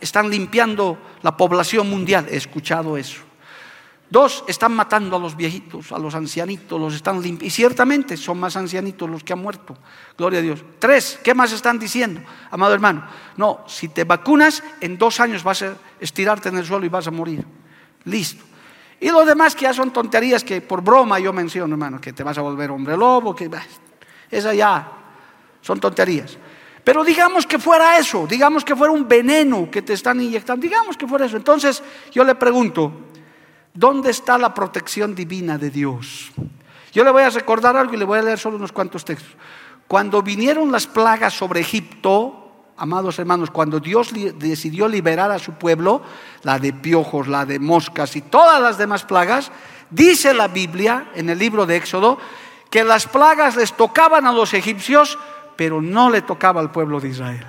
Están 0.00 0.30
limpiando 0.30 0.98
la 1.22 1.36
población 1.36 1.90
mundial. 1.90 2.26
He 2.30 2.36
escuchado 2.36 2.96
eso. 2.96 3.22
Dos, 4.08 4.44
están 4.46 4.72
matando 4.72 5.16
a 5.16 5.18
los 5.18 5.36
viejitos, 5.36 5.90
a 5.90 5.98
los 5.98 6.14
ancianitos, 6.14 6.80
los 6.80 6.94
están 6.94 7.16
limpiando. 7.20 7.44
Y 7.44 7.50
ciertamente 7.50 8.16
son 8.16 8.38
más 8.38 8.56
ancianitos 8.56 9.10
los 9.10 9.24
que 9.24 9.32
han 9.32 9.40
muerto. 9.40 9.76
Gloria 10.16 10.38
a 10.38 10.42
Dios. 10.42 10.64
Tres, 10.78 11.18
¿qué 11.24 11.34
más 11.34 11.50
están 11.50 11.76
diciendo, 11.80 12.20
amado 12.52 12.72
hermano? 12.72 13.04
No, 13.36 13.64
si 13.66 13.88
te 13.88 14.04
vacunas, 14.04 14.62
en 14.80 14.96
dos 14.96 15.18
años 15.18 15.42
vas 15.42 15.62
a 15.62 15.74
estirarte 15.98 16.50
en 16.50 16.58
el 16.58 16.64
suelo 16.64 16.86
y 16.86 16.88
vas 16.88 17.08
a 17.08 17.10
morir. 17.10 17.44
Listo. 18.04 18.44
Y 19.00 19.10
lo 19.10 19.24
demás 19.24 19.56
que 19.56 19.62
ya 19.62 19.74
son 19.74 19.92
tonterías 19.92 20.44
que 20.44 20.60
por 20.60 20.82
broma 20.82 21.18
yo 21.18 21.32
menciono, 21.32 21.74
hermano, 21.74 22.00
que 22.00 22.12
te 22.12 22.22
vas 22.22 22.38
a 22.38 22.42
volver 22.42 22.70
hombre 22.70 22.96
lobo, 22.96 23.34
que 23.34 23.50
esa 24.30 24.54
ya 24.54 24.92
son 25.60 25.80
tonterías. 25.80 26.38
Pero 26.84 27.02
digamos 27.02 27.46
que 27.46 27.58
fuera 27.58 27.98
eso, 27.98 28.26
digamos 28.28 28.64
que 28.64 28.76
fuera 28.76 28.92
un 28.92 29.08
veneno 29.08 29.68
que 29.70 29.82
te 29.82 29.92
están 29.92 30.20
inyectando, 30.20 30.62
digamos 30.62 30.96
que 30.96 31.06
fuera 31.06 31.26
eso. 31.26 31.36
Entonces 31.36 31.82
yo 32.12 32.22
le 32.22 32.36
pregunto, 32.36 32.92
¿dónde 33.74 34.10
está 34.10 34.38
la 34.38 34.54
protección 34.54 35.12
divina 35.12 35.58
de 35.58 35.70
Dios? 35.70 36.30
Yo 36.92 37.02
le 37.02 37.10
voy 37.10 37.24
a 37.24 37.30
recordar 37.30 37.76
algo 37.76 37.94
y 37.94 37.96
le 37.96 38.04
voy 38.04 38.20
a 38.20 38.22
leer 38.22 38.38
solo 38.38 38.56
unos 38.56 38.70
cuantos 38.70 39.04
textos. 39.04 39.34
Cuando 39.88 40.22
vinieron 40.22 40.70
las 40.70 40.86
plagas 40.86 41.34
sobre 41.34 41.60
Egipto, 41.60 42.46
amados 42.76 43.18
hermanos, 43.18 43.50
cuando 43.50 43.80
Dios 43.80 44.12
decidió 44.38 44.86
liberar 44.88 45.30
a 45.30 45.38
su 45.38 45.54
pueblo, 45.54 46.02
la 46.42 46.58
de 46.58 46.72
piojos, 46.72 47.26
la 47.26 47.44
de 47.44 47.58
moscas 47.58 48.14
y 48.16 48.22
todas 48.22 48.62
las 48.62 48.78
demás 48.78 49.04
plagas, 49.04 49.50
dice 49.90 50.34
la 50.34 50.48
Biblia 50.48 51.10
en 51.14 51.30
el 51.30 51.38
libro 51.38 51.66
de 51.66 51.76
Éxodo 51.76 52.18
que 52.70 52.84
las 52.84 53.06
plagas 53.06 53.56
les 53.56 53.72
tocaban 53.72 54.26
a 54.26 54.32
los 54.32 54.54
egipcios, 54.54 55.18
pero 55.56 55.80
no 55.80 56.10
le 56.10 56.22
tocaba 56.22 56.60
al 56.60 56.70
pueblo 56.70 57.00
de 57.00 57.08
Israel. 57.08 57.46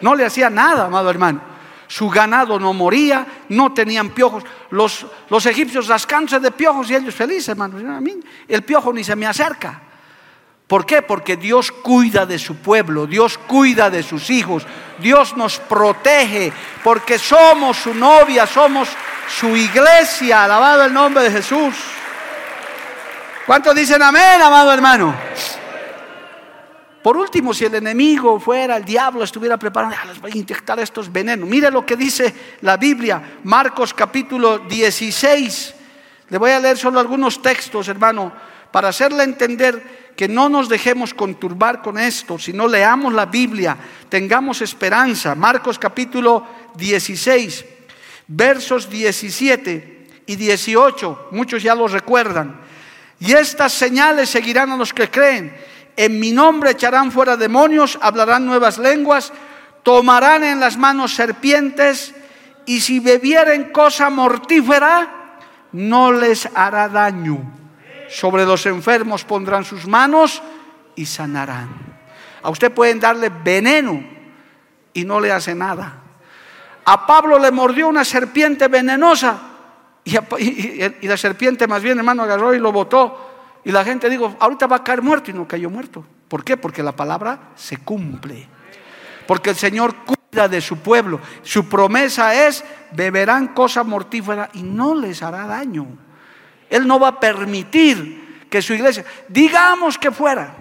No 0.00 0.14
le 0.14 0.24
hacía 0.24 0.50
nada, 0.50 0.86
amado 0.86 1.10
hermano. 1.10 1.40
Su 1.86 2.10
ganado 2.10 2.60
no 2.60 2.74
moría, 2.74 3.26
no 3.48 3.72
tenían 3.72 4.10
piojos. 4.10 4.44
Los, 4.70 5.06
los 5.30 5.46
egipcios 5.46 5.88
rascándose 5.88 6.38
de 6.38 6.50
piojos 6.50 6.90
y 6.90 6.94
ellos 6.94 7.14
felices, 7.14 7.48
hermano. 7.48 7.78
El 8.46 8.62
piojo 8.62 8.92
ni 8.92 9.02
se 9.02 9.16
me 9.16 9.26
acerca. 9.26 9.80
¿Por 10.66 10.84
qué? 10.84 11.00
Porque 11.00 11.38
Dios 11.38 11.72
cuida 11.72 12.26
de 12.26 12.38
su 12.38 12.56
pueblo, 12.56 13.06
Dios 13.06 13.38
cuida 13.38 13.88
de 13.88 14.02
sus 14.02 14.28
hijos, 14.28 14.66
Dios 14.98 15.34
nos 15.34 15.58
protege, 15.58 16.52
porque 16.84 17.18
somos 17.18 17.78
su 17.78 17.94
novia, 17.94 18.46
somos 18.46 18.90
su 19.28 19.56
iglesia. 19.56 20.44
Alabado 20.44 20.84
el 20.84 20.92
nombre 20.92 21.24
de 21.24 21.30
Jesús. 21.30 21.74
¿Cuántos 23.48 23.74
dicen 23.74 24.02
amén, 24.02 24.42
amado 24.42 24.70
hermano? 24.74 25.16
Por 27.02 27.16
último, 27.16 27.54
si 27.54 27.64
el 27.64 27.76
enemigo 27.76 28.38
fuera, 28.38 28.76
el 28.76 28.84
diablo 28.84 29.24
estuviera 29.24 29.56
preparando, 29.56 29.96
ah, 29.98 30.04
les 30.04 30.20
voy 30.20 30.32
a 30.32 30.36
inyectar 30.36 30.78
estos 30.80 31.10
venenos. 31.10 31.48
Mire 31.48 31.70
lo 31.70 31.86
que 31.86 31.96
dice 31.96 32.34
la 32.60 32.76
Biblia, 32.76 33.38
Marcos 33.44 33.94
capítulo 33.94 34.58
16. 34.58 35.74
Le 36.28 36.36
voy 36.36 36.50
a 36.50 36.60
leer 36.60 36.76
solo 36.76 37.00
algunos 37.00 37.40
textos, 37.40 37.88
hermano, 37.88 38.30
para 38.70 38.88
hacerle 38.88 39.22
entender 39.22 40.12
que 40.14 40.28
no 40.28 40.50
nos 40.50 40.68
dejemos 40.68 41.14
conturbar 41.14 41.80
con 41.80 41.96
esto, 41.96 42.38
sino 42.38 42.68
leamos 42.68 43.14
la 43.14 43.24
Biblia, 43.24 43.78
tengamos 44.10 44.60
esperanza. 44.60 45.34
Marcos 45.34 45.78
capítulo 45.78 46.46
16, 46.76 47.64
versos 48.26 48.90
17 48.90 50.06
y 50.26 50.36
18, 50.36 51.28
muchos 51.30 51.62
ya 51.62 51.74
los 51.74 51.92
recuerdan. 51.92 52.67
Y 53.20 53.32
estas 53.32 53.72
señales 53.72 54.30
seguirán 54.30 54.70
a 54.72 54.76
los 54.76 54.92
que 54.92 55.10
creen. 55.10 55.56
En 55.96 56.20
mi 56.20 56.30
nombre 56.30 56.70
echarán 56.70 57.10
fuera 57.10 57.36
demonios, 57.36 57.98
hablarán 58.00 58.46
nuevas 58.46 58.78
lenguas, 58.78 59.32
tomarán 59.82 60.44
en 60.44 60.60
las 60.60 60.76
manos 60.76 61.14
serpientes 61.14 62.14
y 62.66 62.80
si 62.80 63.00
bebieren 63.00 63.72
cosa 63.72 64.08
mortífera, 64.10 65.34
no 65.72 66.12
les 66.12 66.48
hará 66.54 66.88
daño. 66.88 67.38
Sobre 68.08 68.44
los 68.44 68.64
enfermos 68.66 69.24
pondrán 69.24 69.64
sus 69.64 69.86
manos 69.86 70.40
y 70.94 71.04
sanarán. 71.04 71.68
A 72.42 72.50
usted 72.50 72.72
pueden 72.72 73.00
darle 73.00 73.30
veneno 73.30 74.02
y 74.94 75.04
no 75.04 75.18
le 75.18 75.32
hace 75.32 75.54
nada. 75.54 75.94
A 76.84 77.06
Pablo 77.06 77.38
le 77.38 77.50
mordió 77.50 77.88
una 77.88 78.04
serpiente 78.04 78.68
venenosa 78.68 79.38
y, 80.38 81.06
la 81.06 81.16
serpiente 81.16 81.66
más 81.66 81.82
bien, 81.82 81.98
hermano, 81.98 82.22
agarró 82.22 82.54
y 82.54 82.58
lo 82.58 82.72
botó. 82.72 83.60
Y 83.64 83.72
la 83.72 83.84
gente 83.84 84.08
dijo, 84.08 84.36
ahorita 84.38 84.66
va 84.66 84.76
a 84.76 84.84
caer 84.84 85.02
muerto 85.02 85.30
y 85.30 85.34
no 85.34 85.46
cayó 85.46 85.68
muerto. 85.68 86.04
¿Por 86.28 86.44
qué? 86.44 86.56
Porque 86.56 86.82
la 86.82 86.92
palabra 86.92 87.50
se 87.56 87.78
cumple. 87.78 88.46
Porque 89.26 89.50
el 89.50 89.56
Señor 89.56 89.94
cuida 89.96 90.48
de 90.48 90.60
su 90.60 90.78
pueblo. 90.78 91.20
Su 91.42 91.68
promesa 91.68 92.46
es, 92.46 92.64
beberán 92.92 93.48
cosa 93.48 93.84
mortífera 93.84 94.48
y 94.54 94.62
no 94.62 94.94
les 94.94 95.22
hará 95.22 95.46
daño. 95.46 95.86
Él 96.70 96.86
no 96.86 96.98
va 96.98 97.08
a 97.08 97.20
permitir 97.20 98.46
que 98.48 98.62
su 98.62 98.72
iglesia, 98.74 99.04
digamos 99.28 99.98
que 99.98 100.10
fuera, 100.10 100.54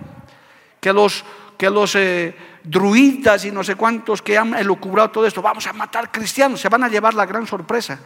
que 0.81 0.91
los, 0.91 1.23
que 1.57 1.69
los 1.69 1.95
eh, 1.95 2.35
druidas 2.63 3.45
y 3.45 3.51
no 3.51 3.63
sé 3.63 3.75
cuántos 3.75 4.21
que 4.21 4.37
han 4.37 4.53
elucubrado 4.55 5.11
todo 5.11 5.25
esto, 5.25 5.41
vamos 5.41 5.67
a 5.67 5.73
matar 5.73 6.11
cristianos, 6.11 6.59
se 6.59 6.69
van 6.69 6.83
a 6.83 6.89
llevar 6.89 7.13
la 7.13 7.25
gran 7.25 7.47
sorpresa 7.47 7.99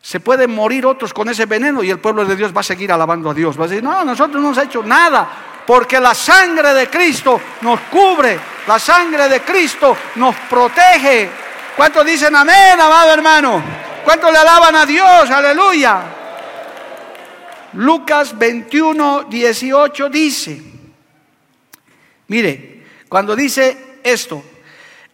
se 0.00 0.20
pueden 0.20 0.54
morir 0.54 0.86
otros 0.86 1.12
con 1.12 1.28
ese 1.28 1.46
veneno 1.46 1.82
y 1.82 1.90
el 1.90 1.98
pueblo 1.98 2.24
de 2.24 2.36
Dios 2.36 2.56
va 2.56 2.60
a 2.60 2.64
seguir 2.64 2.92
alabando 2.92 3.30
a 3.30 3.34
Dios. 3.34 3.58
Va 3.58 3.64
a 3.64 3.68
decir, 3.68 3.82
no, 3.82 4.04
nosotros 4.04 4.40
no 4.40 4.48
hemos 4.50 4.64
hecho 4.64 4.82
nada, 4.82 5.28
porque 5.66 6.00
la 6.00 6.14
sangre 6.14 6.72
de 6.74 6.88
Cristo 6.88 7.40
nos 7.60 7.80
cubre, 7.82 8.38
la 8.66 8.78
sangre 8.78 9.28
de 9.28 9.40
Cristo 9.40 9.96
nos 10.16 10.34
protege. 10.48 11.30
¿Cuántos 11.76 12.06
dicen 12.06 12.34
amén, 12.34 12.80
amado 12.80 13.12
hermano? 13.12 13.62
¿Cuántos 14.04 14.32
le 14.32 14.38
alaban 14.38 14.74
a 14.76 14.86
Dios? 14.86 15.30
Aleluya. 15.30 16.02
Lucas 17.74 18.36
21, 18.38 19.24
18 19.24 20.08
dice, 20.08 20.62
Mire, 22.28 22.84
cuando 23.08 23.34
dice 23.34 23.98
esto, 24.02 24.42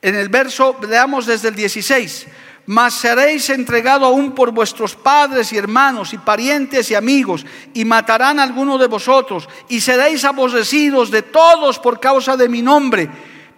en 0.02 0.14
el 0.16 0.28
verso, 0.28 0.78
leamos 0.86 1.26
desde 1.26 1.48
el 1.48 1.54
16, 1.54 2.26
mas 2.66 2.94
seréis 2.94 3.50
entregado 3.50 4.06
aún 4.06 4.32
por 4.32 4.50
vuestros 4.50 4.94
padres 4.94 5.52
y 5.52 5.58
hermanos 5.58 6.12
y 6.12 6.18
parientes 6.18 6.90
y 6.90 6.94
amigos, 6.94 7.44
y 7.74 7.84
matarán 7.84 8.38
a 8.38 8.42
alguno 8.42 8.78
de 8.78 8.86
vosotros, 8.86 9.48
y 9.68 9.80
seréis 9.80 10.24
aborrecidos 10.24 11.10
de 11.10 11.22
todos 11.22 11.78
por 11.78 12.00
causa 12.00 12.36
de 12.36 12.48
mi 12.48 12.62
nombre, 12.62 13.08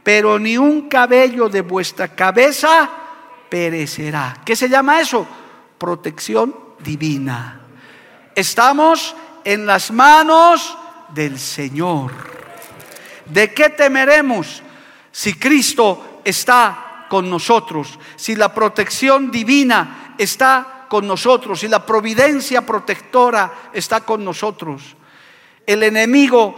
pero 0.02 0.38
ni 0.38 0.58
un 0.58 0.88
cabello 0.88 1.48
de 1.48 1.62
vuestra 1.62 2.08
cabeza 2.08 2.88
perecerá. 3.48 4.42
¿Qué 4.44 4.56
se 4.56 4.68
llama 4.68 5.00
eso? 5.00 5.26
Protección 5.78 6.54
divina. 6.80 7.60
Estamos 8.34 9.14
en 9.44 9.66
las 9.66 9.90
manos 9.90 10.76
del 11.14 11.38
Señor. 11.38 12.12
¿De 13.26 13.52
qué 13.52 13.70
temeremos 13.70 14.62
si 15.10 15.34
Cristo 15.34 16.20
está 16.24 16.85
con 17.08 17.30
nosotros, 17.30 17.98
si 18.16 18.34
la 18.36 18.52
protección 18.52 19.30
divina 19.30 20.14
está 20.18 20.86
con 20.88 21.06
nosotros, 21.06 21.60
si 21.60 21.68
la 21.68 21.84
providencia 21.84 22.64
protectora 22.64 23.70
está 23.72 24.00
con 24.00 24.24
nosotros. 24.24 24.96
El 25.66 25.82
enemigo 25.82 26.56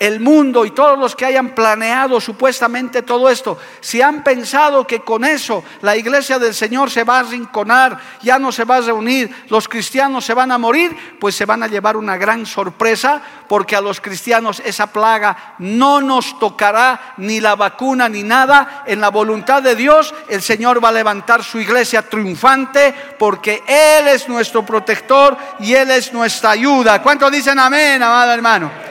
el 0.00 0.18
mundo 0.18 0.64
y 0.64 0.70
todos 0.70 0.98
los 0.98 1.14
que 1.14 1.26
hayan 1.26 1.50
planeado 1.50 2.20
supuestamente 2.22 3.02
todo 3.02 3.28
esto, 3.28 3.58
si 3.80 4.00
han 4.00 4.24
pensado 4.24 4.86
que 4.86 5.00
con 5.00 5.24
eso 5.26 5.62
la 5.82 5.94
iglesia 5.94 6.38
del 6.38 6.54
Señor 6.54 6.90
se 6.90 7.04
va 7.04 7.18
a 7.18 7.22
rinconar, 7.22 7.98
ya 8.22 8.38
no 8.38 8.50
se 8.50 8.64
va 8.64 8.76
a 8.76 8.80
reunir, 8.80 9.44
los 9.50 9.68
cristianos 9.68 10.24
se 10.24 10.32
van 10.32 10.52
a 10.52 10.58
morir, 10.58 10.96
pues 11.20 11.34
se 11.34 11.44
van 11.44 11.62
a 11.62 11.66
llevar 11.66 11.98
una 11.98 12.16
gran 12.16 12.46
sorpresa, 12.46 13.20
porque 13.46 13.76
a 13.76 13.82
los 13.82 14.00
cristianos 14.00 14.62
esa 14.64 14.86
plaga 14.86 15.56
no 15.58 16.00
nos 16.00 16.38
tocará 16.38 17.14
ni 17.18 17.38
la 17.38 17.54
vacuna 17.54 18.08
ni 18.08 18.22
nada. 18.22 18.84
En 18.86 19.02
la 19.02 19.10
voluntad 19.10 19.62
de 19.62 19.74
Dios 19.74 20.14
el 20.28 20.40
Señor 20.40 20.82
va 20.82 20.88
a 20.88 20.92
levantar 20.92 21.44
su 21.44 21.60
iglesia 21.60 22.08
triunfante, 22.08 22.94
porque 23.18 23.62
Él 23.66 24.08
es 24.08 24.30
nuestro 24.30 24.64
protector 24.64 25.36
y 25.58 25.74
Él 25.74 25.90
es 25.90 26.10
nuestra 26.10 26.52
ayuda. 26.52 27.02
¿Cuántos 27.02 27.30
dicen 27.30 27.58
amén, 27.58 28.02
amado 28.02 28.32
hermano? 28.32 28.89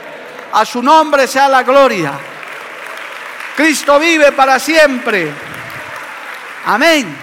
A 0.52 0.64
su 0.64 0.82
nombre 0.82 1.26
sea 1.26 1.48
la 1.48 1.62
gloria. 1.62 2.18
Cristo 3.56 3.98
vive 3.98 4.32
para 4.32 4.58
siempre. 4.58 5.32
Amén. 6.64 7.16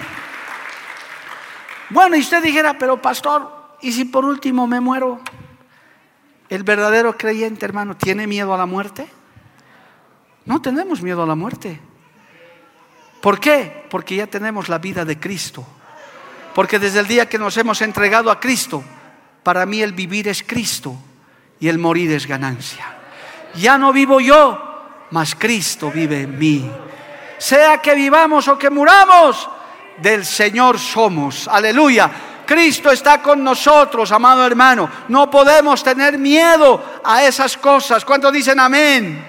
Bueno, 1.90 2.16
y 2.16 2.20
usted 2.20 2.42
dijera, 2.42 2.78
pero 2.78 3.00
pastor, 3.00 3.76
¿y 3.82 3.92
si 3.92 4.04
por 4.04 4.24
último 4.24 4.66
me 4.66 4.80
muero? 4.80 5.20
¿El 6.48 6.62
verdadero 6.62 7.16
creyente, 7.16 7.66
hermano, 7.66 7.96
tiene 7.96 8.26
miedo 8.26 8.54
a 8.54 8.58
la 8.58 8.66
muerte? 8.66 9.08
No 10.46 10.62
tenemos 10.62 11.02
miedo 11.02 11.22
a 11.22 11.26
la 11.26 11.34
muerte. 11.34 11.80
¿Por 13.20 13.40
qué? 13.40 13.84
Porque 13.90 14.16
ya 14.16 14.26
tenemos 14.26 14.68
la 14.68 14.78
vida 14.78 15.04
de 15.04 15.18
Cristo. 15.18 15.66
Porque 16.54 16.78
desde 16.78 17.00
el 17.00 17.06
día 17.06 17.28
que 17.28 17.38
nos 17.38 17.56
hemos 17.56 17.82
entregado 17.82 18.30
a 18.30 18.40
Cristo, 18.40 18.82
para 19.42 19.66
mí 19.66 19.82
el 19.82 19.92
vivir 19.92 20.28
es 20.28 20.42
Cristo 20.42 20.96
y 21.60 21.68
el 21.68 21.78
morir 21.78 22.12
es 22.12 22.26
ganancia 22.26 22.97
ya 23.54 23.78
no 23.78 23.92
vivo 23.92 24.20
yo, 24.20 25.06
mas 25.10 25.34
Cristo 25.34 25.90
vive 25.90 26.22
en 26.22 26.38
mí. 26.38 26.70
Sea 27.38 27.78
que 27.78 27.94
vivamos 27.94 28.48
o 28.48 28.58
que 28.58 28.70
muramos, 28.70 29.48
del 29.98 30.24
Señor 30.24 30.78
somos. 30.78 31.48
Aleluya. 31.48 32.10
Cristo 32.46 32.90
está 32.90 33.20
con 33.20 33.44
nosotros, 33.44 34.10
amado 34.10 34.46
hermano. 34.46 34.88
No 35.08 35.30
podemos 35.30 35.82
tener 35.82 36.16
miedo 36.16 36.82
a 37.04 37.22
esas 37.24 37.56
cosas. 37.58 38.04
¿Cuántos 38.04 38.32
dicen 38.32 38.58
amén? 38.58 39.22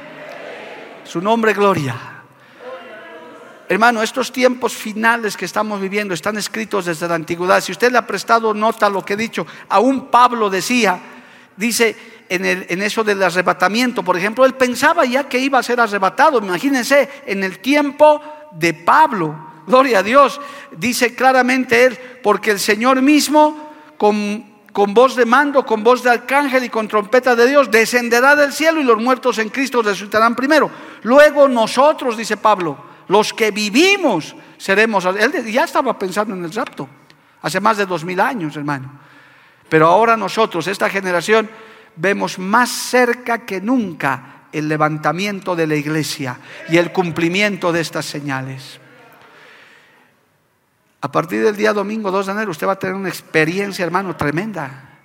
Su 1.03 1.19
nombre, 1.21 1.53
gloria. 1.53 1.95
Hermano, 3.67 4.01
estos 4.01 4.31
tiempos 4.31 4.73
finales 4.73 5.37
que 5.37 5.45
estamos 5.45 5.79
viviendo 5.79 6.13
están 6.13 6.37
escritos 6.37 6.85
desde 6.85 7.07
la 7.07 7.15
antigüedad. 7.15 7.61
Si 7.61 7.71
usted 7.71 7.91
le 7.91 7.99
ha 7.99 8.07
prestado 8.07 8.53
nota 8.53 8.87
a 8.87 8.89
lo 8.89 9.03
que 9.03 9.13
he 9.13 9.17
dicho, 9.17 9.45
aún 9.67 10.07
Pablo 10.07 10.49
decía, 10.49 10.99
dice, 11.59 11.95
en, 12.29 12.81
eso 12.81 13.03
del 13.03 13.21
arrebatamiento, 13.21 14.01
por 14.01 14.17
ejemplo, 14.17 14.45
él 14.45 14.53
pensaba 14.53 15.05
ya 15.05 15.27
que 15.27 15.39
iba 15.39 15.59
a 15.59 15.63
ser 15.63 15.79
arrebatado. 15.79 16.39
Imagínense, 16.39 17.09
en 17.25 17.43
el 17.43 17.59
tiempo 17.59 18.21
de 18.51 18.73
Pablo, 18.73 19.35
gloria 19.67 19.99
a 19.99 20.03
Dios, 20.03 20.39
dice 20.71 21.13
claramente 21.15 21.85
él, 21.85 21.99
porque 22.23 22.51
el 22.51 22.59
Señor 22.59 23.01
mismo, 23.01 23.73
con, 23.97 24.45
con 24.71 24.93
voz 24.93 25.17
de 25.17 25.25
mando, 25.25 25.65
con 25.65 25.83
voz 25.83 26.01
de 26.01 26.11
arcángel 26.11 26.63
y 26.63 26.69
con 26.69 26.87
trompeta 26.87 27.35
de 27.35 27.47
Dios, 27.47 27.69
descenderá 27.69 28.37
del 28.37 28.53
cielo 28.53 28.79
y 28.79 28.85
los 28.85 28.97
muertos 28.97 29.37
en 29.39 29.49
Cristo 29.49 29.81
resucitarán 29.81 30.35
primero. 30.35 30.71
Luego 31.03 31.49
nosotros, 31.49 32.15
dice 32.15 32.37
Pablo, 32.37 32.77
los 33.09 33.33
que 33.33 33.51
vivimos, 33.51 34.33
seremos. 34.57 35.03
Él 35.05 35.51
ya 35.51 35.65
estaba 35.65 35.99
pensando 35.99 36.33
en 36.35 36.45
el 36.45 36.53
rapto, 36.53 36.87
hace 37.41 37.59
más 37.59 37.75
de 37.75 37.85
dos 37.85 38.05
mil 38.05 38.21
años, 38.21 38.55
hermano. 38.55 39.08
Pero 39.69 39.87
ahora 39.87 40.17
nosotros, 40.17 40.67
esta 40.67 40.89
generación, 40.89 41.49
vemos 41.95 42.39
más 42.39 42.69
cerca 42.69 43.45
que 43.45 43.61
nunca 43.61 44.47
el 44.51 44.67
levantamiento 44.67 45.55
de 45.55 45.67
la 45.67 45.75
iglesia 45.75 46.39
y 46.69 46.77
el 46.77 46.91
cumplimiento 46.91 47.71
de 47.71 47.81
estas 47.81 48.05
señales. 48.05 48.79
A 51.01 51.11
partir 51.11 51.43
del 51.43 51.55
día 51.55 51.71
domingo 51.71 52.11
2 52.11 52.25
de 52.25 52.31
enero 52.33 52.51
usted 52.51 52.67
va 52.67 52.73
a 52.73 52.79
tener 52.79 52.95
una 52.95 53.09
experiencia, 53.09 53.85
hermano, 53.85 54.15
tremenda, 54.15 54.97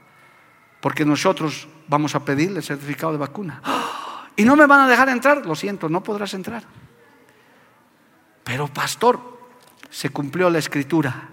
porque 0.81 1.05
nosotros 1.05 1.69
vamos 1.87 2.15
a 2.15 2.25
pedirle 2.25 2.59
el 2.59 2.65
certificado 2.65 3.13
de 3.13 3.19
vacuna. 3.19 3.61
Y 4.37 4.45
no 4.45 4.57
me 4.57 4.67
van 4.67 4.81
a 4.81 4.89
dejar 4.89 5.09
entrar, 5.09 5.47
lo 5.47 5.55
siento, 5.55 5.89
no 5.89 6.03
podrás 6.03 6.35
entrar. 6.35 6.65
Pero 8.43 8.67
pastor, 8.69 9.21
se 9.89 10.11
cumplió 10.11 10.51
la 10.51 10.59
escritura, 10.59 11.29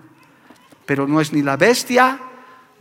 pero 0.86 1.08
no 1.08 1.20
es 1.20 1.34
ni 1.34 1.42
la 1.42 1.58
bestia, 1.58 2.20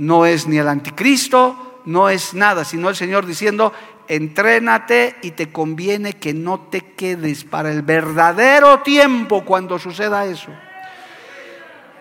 no 0.00 0.24
es 0.24 0.46
ni 0.46 0.56
el 0.56 0.66
anticristo, 0.66 1.82
no 1.84 2.08
es 2.08 2.32
nada, 2.32 2.64
sino 2.64 2.88
el 2.88 2.96
Señor 2.96 3.26
diciendo, 3.26 3.70
entrénate 4.08 5.16
y 5.22 5.32
te 5.32 5.52
conviene 5.52 6.14
que 6.14 6.32
no 6.32 6.60
te 6.70 6.94
quedes 6.94 7.44
para 7.44 7.70
el 7.70 7.82
verdadero 7.82 8.80
tiempo 8.80 9.44
cuando 9.44 9.78
suceda 9.78 10.24
eso. 10.24 10.48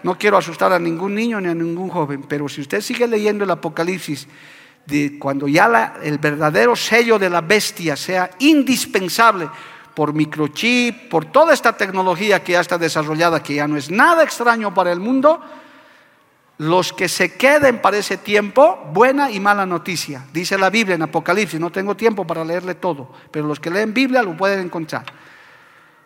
No 0.02 0.18
quiero 0.18 0.38
asustar 0.38 0.72
a 0.72 0.80
ningún 0.80 1.14
niño 1.14 1.42
ni 1.42 1.50
a 1.50 1.54
ningún 1.54 1.90
joven, 1.90 2.24
pero 2.24 2.48
si 2.48 2.62
usted 2.62 2.80
sigue 2.80 3.06
leyendo 3.06 3.44
el 3.44 3.52
Apocalipsis, 3.52 4.30
de 4.86 5.20
cuando 5.20 5.50
ya 5.50 5.96
el 6.02 6.20
verdadero 6.20 6.78
sello 6.78 7.20
de 7.20 7.30
la 7.30 7.42
bestia 7.42 7.98
sea 7.98 8.32
indispensable 8.40 9.50
por 9.94 10.14
microchip, 10.14 11.10
por 11.10 11.26
toda 11.26 11.54
esta 11.54 11.76
tecnología 11.76 12.42
que 12.42 12.54
ya 12.54 12.62
está 12.62 12.78
desarrollada, 12.78 13.44
que 13.44 13.56
ya 13.56 13.68
no 13.68 13.76
es 13.76 13.92
nada 13.92 14.24
extraño 14.24 14.74
para 14.74 14.94
el 14.94 15.02
mundo, 15.02 15.42
los 16.60 16.92
que 16.92 17.08
se 17.08 17.36
queden 17.36 17.82
para 17.82 17.98
ese 17.98 18.18
tiempo, 18.18 18.78
buena 18.94 19.32
y 19.32 19.40
mala 19.40 19.66
noticia. 19.66 20.26
Dice 20.34 20.58
la 20.58 20.70
Biblia 20.70 20.96
en 20.96 21.02
Apocalipsis, 21.02 21.58
no 21.58 21.72
tengo 21.72 21.96
tiempo 21.96 22.28
para 22.28 22.44
leerle 22.44 22.76
todo, 22.76 23.14
pero 23.32 23.48
los 23.48 23.62
que 23.62 23.70
leen 23.70 23.94
Biblia 23.94 24.22
lo 24.22 24.36
pueden 24.36 24.60
encontrar. 24.60 25.06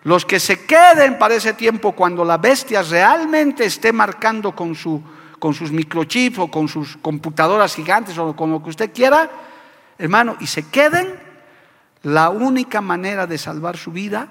Los 0.04 0.26
que 0.26 0.40
se 0.40 0.64
queden 0.64 1.18
para 1.18 1.34
ese 1.34 1.54
tiempo 1.54 1.94
cuando 1.94 2.24
la 2.24 2.38
bestia 2.38 2.84
realmente 2.84 3.66
esté 3.66 3.92
marcando 3.92 4.56
con, 4.56 4.76
su, 4.76 5.02
con 5.40 5.56
sus 5.56 5.72
microchips 5.72 6.38
o 6.38 6.52
con 6.52 6.68
sus 6.68 6.98
computadoras 6.98 7.74
gigantes 7.74 8.16
o 8.20 8.36
con 8.36 8.52
lo 8.52 8.62
que 8.62 8.70
usted 8.70 8.94
quiera, 8.94 9.32
hermano, 9.98 10.38
y 10.40 10.46
se 10.46 10.68
queden, 10.70 11.20
la 12.04 12.30
única 12.30 12.80
manera 12.80 13.26
de 13.26 13.40
salvar 13.40 13.76
su 13.76 13.92
vida, 13.92 14.28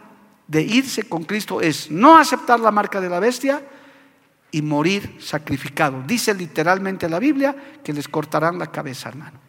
de 0.46 0.62
irse 0.62 1.02
con 1.02 1.24
Cristo, 1.24 1.60
es 1.60 1.90
no 1.90 2.16
aceptar 2.16 2.60
la 2.60 2.70
marca 2.70 3.00
de 3.00 3.08
la 3.08 3.18
bestia, 3.18 3.60
y 4.52 4.62
morir 4.62 5.16
sacrificado. 5.18 6.02
Dice 6.06 6.34
literalmente 6.34 7.08
la 7.08 7.18
Biblia 7.18 7.56
que 7.82 7.92
les 7.92 8.06
cortarán 8.06 8.58
la 8.58 8.70
cabeza, 8.70 9.08
hermano. 9.08 9.40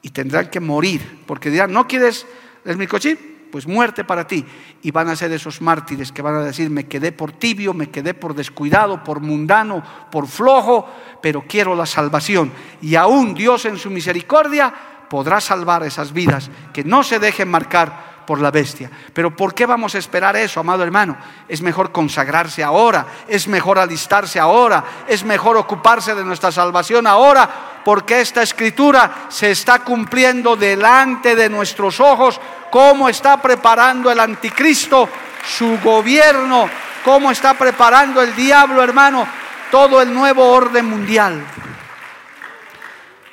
Y 0.00 0.10
tendrán 0.10 0.48
que 0.48 0.58
morir, 0.58 1.22
porque 1.26 1.50
dirán, 1.50 1.72
¿no 1.72 1.86
quieres 1.86 2.26
el 2.64 2.76
microchip? 2.76 3.50
Pues 3.52 3.66
muerte 3.66 4.02
para 4.04 4.26
ti. 4.26 4.44
Y 4.80 4.90
van 4.90 5.08
a 5.08 5.16
ser 5.16 5.30
esos 5.32 5.60
mártires 5.60 6.10
que 6.10 6.22
van 6.22 6.36
a 6.36 6.40
decir, 6.40 6.70
me 6.70 6.88
quedé 6.88 7.12
por 7.12 7.32
tibio, 7.32 7.74
me 7.74 7.90
quedé 7.90 8.14
por 8.14 8.34
descuidado, 8.34 9.04
por 9.04 9.20
mundano, 9.20 9.82
por 10.10 10.26
flojo, 10.26 10.88
pero 11.20 11.44
quiero 11.46 11.76
la 11.76 11.86
salvación. 11.86 12.50
Y 12.80 12.94
aún 12.94 13.34
Dios 13.34 13.66
en 13.66 13.76
su 13.76 13.90
misericordia 13.90 14.72
podrá 15.10 15.42
salvar 15.42 15.82
esas 15.82 16.14
vidas 16.14 16.50
que 16.72 16.82
no 16.82 17.02
se 17.02 17.18
dejen 17.18 17.50
marcar 17.50 18.11
por 18.26 18.40
la 18.40 18.50
bestia. 18.50 18.90
Pero 19.12 19.34
¿por 19.34 19.54
qué 19.54 19.66
vamos 19.66 19.94
a 19.94 19.98
esperar 19.98 20.36
eso, 20.36 20.60
amado 20.60 20.82
hermano? 20.82 21.16
Es 21.48 21.60
mejor 21.62 21.92
consagrarse 21.92 22.62
ahora, 22.62 23.06
es 23.28 23.48
mejor 23.48 23.78
alistarse 23.78 24.38
ahora, 24.38 24.84
es 25.06 25.24
mejor 25.24 25.56
ocuparse 25.56 26.14
de 26.14 26.24
nuestra 26.24 26.52
salvación 26.52 27.06
ahora, 27.06 27.80
porque 27.84 28.20
esta 28.20 28.42
escritura 28.42 29.26
se 29.28 29.50
está 29.50 29.80
cumpliendo 29.80 30.56
delante 30.56 31.34
de 31.34 31.48
nuestros 31.48 32.00
ojos, 32.00 32.40
cómo 32.70 33.08
está 33.08 33.40
preparando 33.40 34.10
el 34.10 34.20
anticristo 34.20 35.08
su 35.44 35.78
gobierno, 35.82 36.68
cómo 37.04 37.30
está 37.30 37.54
preparando 37.54 38.22
el 38.22 38.34
diablo, 38.36 38.82
hermano, 38.82 39.26
todo 39.70 40.00
el 40.00 40.12
nuevo 40.14 40.50
orden 40.50 40.86
mundial. 40.86 41.44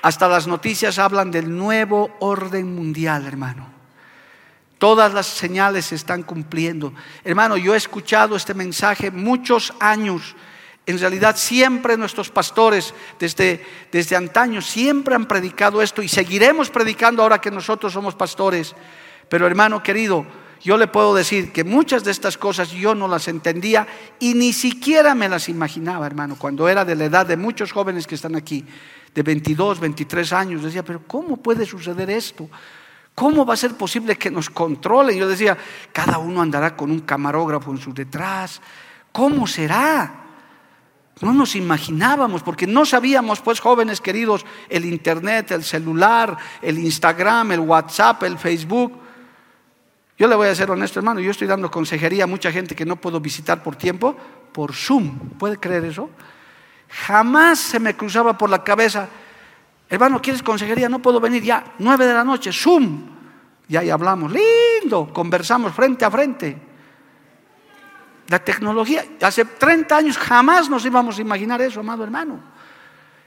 Hasta 0.02 0.28
las 0.28 0.48
noticias 0.48 0.98
hablan 0.98 1.30
del 1.30 1.56
nuevo 1.56 2.16
orden 2.20 2.74
mundial, 2.74 3.28
hermano 3.28 3.79
Todas 4.80 5.14
las 5.14 5.28
señales 5.28 5.88
se 5.88 5.96
están 5.96 6.24
cumpliendo. 6.24 6.94
Hermano, 7.26 7.58
yo 7.58 7.74
he 7.74 7.78
escuchado 7.78 8.38
este 8.38 8.54
mensaje 8.54 9.12
muchos 9.12 9.74
años. 9.80 10.36
En 10.86 10.98
realidad 10.98 11.36
siempre 11.36 11.98
nuestros 11.98 12.30
pastores 12.30 12.94
desde, 13.20 13.64
desde 13.92 14.16
antaño 14.16 14.62
siempre 14.62 15.16
han 15.16 15.28
predicado 15.28 15.82
esto 15.82 16.02
y 16.02 16.08
seguiremos 16.08 16.70
predicando 16.70 17.22
ahora 17.22 17.42
que 17.42 17.52
nosotros 17.52 17.92
somos 17.92 18.16
pastores. 18.16 18.74
Pero 19.28 19.46
hermano 19.46 19.84
querido, 19.84 20.26
yo 20.62 20.78
le 20.78 20.88
puedo 20.88 21.14
decir 21.14 21.52
que 21.52 21.66
muchas 21.66 22.06
de 22.06 22.12
estas 22.12 22.38
cosas 22.38 22.72
yo 22.72 22.96
no 22.96 23.10
las 23.10 23.28
entendía 23.28 23.86
y 24.18 24.34
ni 24.34 24.54
siquiera 24.54 25.14
me 25.14 25.28
las 25.28 25.50
imaginaba, 25.50 26.08
hermano, 26.08 26.38
cuando 26.40 26.70
era 26.70 26.86
de 26.86 26.96
la 26.96 27.06
edad 27.06 27.26
de 27.26 27.36
muchos 27.36 27.74
jóvenes 27.74 28.08
que 28.08 28.16
están 28.16 28.38
aquí, 28.38 28.66
de 29.14 29.24
22, 29.24 29.80
23 29.82 30.34
años. 30.34 30.64
Decía, 30.64 30.84
pero 30.84 31.02
¿cómo 31.06 31.36
puede 31.36 31.66
suceder 31.66 32.10
esto? 32.10 32.50
¿Cómo 33.20 33.46
va 33.46 33.54
a 33.54 33.58
ser 33.58 33.76
posible 33.76 34.16
que 34.16 34.32
nos 34.32 34.50
controlen? 34.50 35.18
Yo 35.18 35.28
decía, 35.28 35.58
cada 35.92 36.20
uno 36.20 36.42
andará 36.42 36.78
con 36.78 36.90
un 36.90 37.02
camarógrafo 37.02 37.70
en 37.72 37.78
su 37.78 37.94
detrás. 37.94 38.62
¿Cómo 39.12 39.46
será? 39.46 40.24
No 41.20 41.34
nos 41.34 41.58
imaginábamos, 41.58 42.44
porque 42.44 42.66
no 42.66 42.86
sabíamos, 42.86 43.42
pues 43.42 43.60
jóvenes 43.60 44.00
queridos, 44.00 44.46
el 44.70 44.86
Internet, 44.86 45.52
el 45.52 45.66
celular, 45.66 46.38
el 46.62 46.80
Instagram, 46.80 47.52
el 47.52 47.60
WhatsApp, 47.60 48.24
el 48.24 48.38
Facebook. 48.38 48.98
Yo 50.18 50.26
le 50.30 50.36
voy 50.36 50.48
a 50.48 50.56
ser 50.56 50.72
honesto, 50.72 51.00
hermano, 51.00 51.20
yo 51.20 51.32
estoy 51.32 51.48
dando 51.50 51.70
consejería 51.70 52.24
a 52.24 52.28
mucha 52.28 52.54
gente 52.54 52.74
que 52.74 52.86
no 52.86 52.96
puedo 52.96 53.20
visitar 53.20 53.62
por 53.62 53.76
tiempo, 53.76 54.16
por 54.54 54.74
Zoom. 54.74 55.32
¿Puede 55.38 55.58
creer 55.58 55.84
eso? 55.84 56.10
Jamás 56.88 57.60
se 57.60 57.82
me 57.82 57.98
cruzaba 57.98 58.38
por 58.38 58.50
la 58.50 58.64
cabeza 58.64 59.10
Hermano, 59.90 60.22
¿quieres 60.22 60.44
consejería? 60.44 60.88
No 60.88 61.00
puedo 61.00 61.20
venir 61.20 61.44
ya. 61.44 61.74
Nueve 61.80 62.06
de 62.06 62.14
la 62.14 62.24
noche, 62.24 62.52
Zoom. 62.52 63.08
Y 63.68 63.76
ahí 63.76 63.90
hablamos. 63.90 64.32
Lindo. 64.32 65.12
Conversamos 65.12 65.74
frente 65.74 66.06
a 66.06 66.12
frente. 66.12 66.58
La 68.28 68.38
tecnología, 68.40 69.04
hace 69.22 69.44
30 69.44 69.98
años 69.98 70.18
jamás 70.18 70.70
nos 70.70 70.86
íbamos 70.86 71.18
a 71.18 71.22
imaginar 71.22 71.60
eso, 71.64 71.80
amado 71.80 72.04
hermano. 72.04 72.40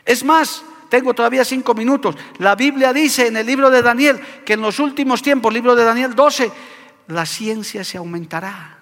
Es 0.05 0.25
más, 0.25 0.63
tengo 0.89 1.13
todavía 1.13 1.45
cinco 1.45 1.75
minutos. 1.75 2.15
La 2.39 2.55
Biblia 2.55 2.93
dice 2.93 3.27
en 3.27 3.37
el 3.37 3.47
libro 3.47 3.69
de 3.69 3.83
Daniel 3.83 4.21
que 4.45 4.53
en 4.53 4.61
los 4.61 4.79
últimos 4.79 5.21
tiempos, 5.21 5.53
libro 5.53 5.75
de 5.75 5.85
Daniel 5.85 6.15
12, 6.15 6.53
la 7.09 7.27
ciencia 7.27 7.83
se 7.83 7.99
aumentará. 7.99 8.82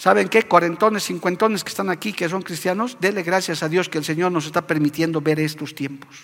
¿Saben 0.00 0.30
qué? 0.30 0.44
Cuarentones, 0.44 1.04
cincuentones 1.04 1.62
que 1.62 1.68
están 1.68 1.90
aquí, 1.90 2.14
que 2.14 2.26
son 2.26 2.40
cristianos, 2.40 2.96
dele 3.00 3.22
gracias 3.22 3.62
a 3.62 3.68
Dios 3.68 3.90
que 3.90 3.98
el 3.98 4.04
Señor 4.06 4.32
nos 4.32 4.46
está 4.46 4.66
permitiendo 4.66 5.20
ver 5.20 5.38
estos 5.40 5.74
tiempos. 5.74 6.16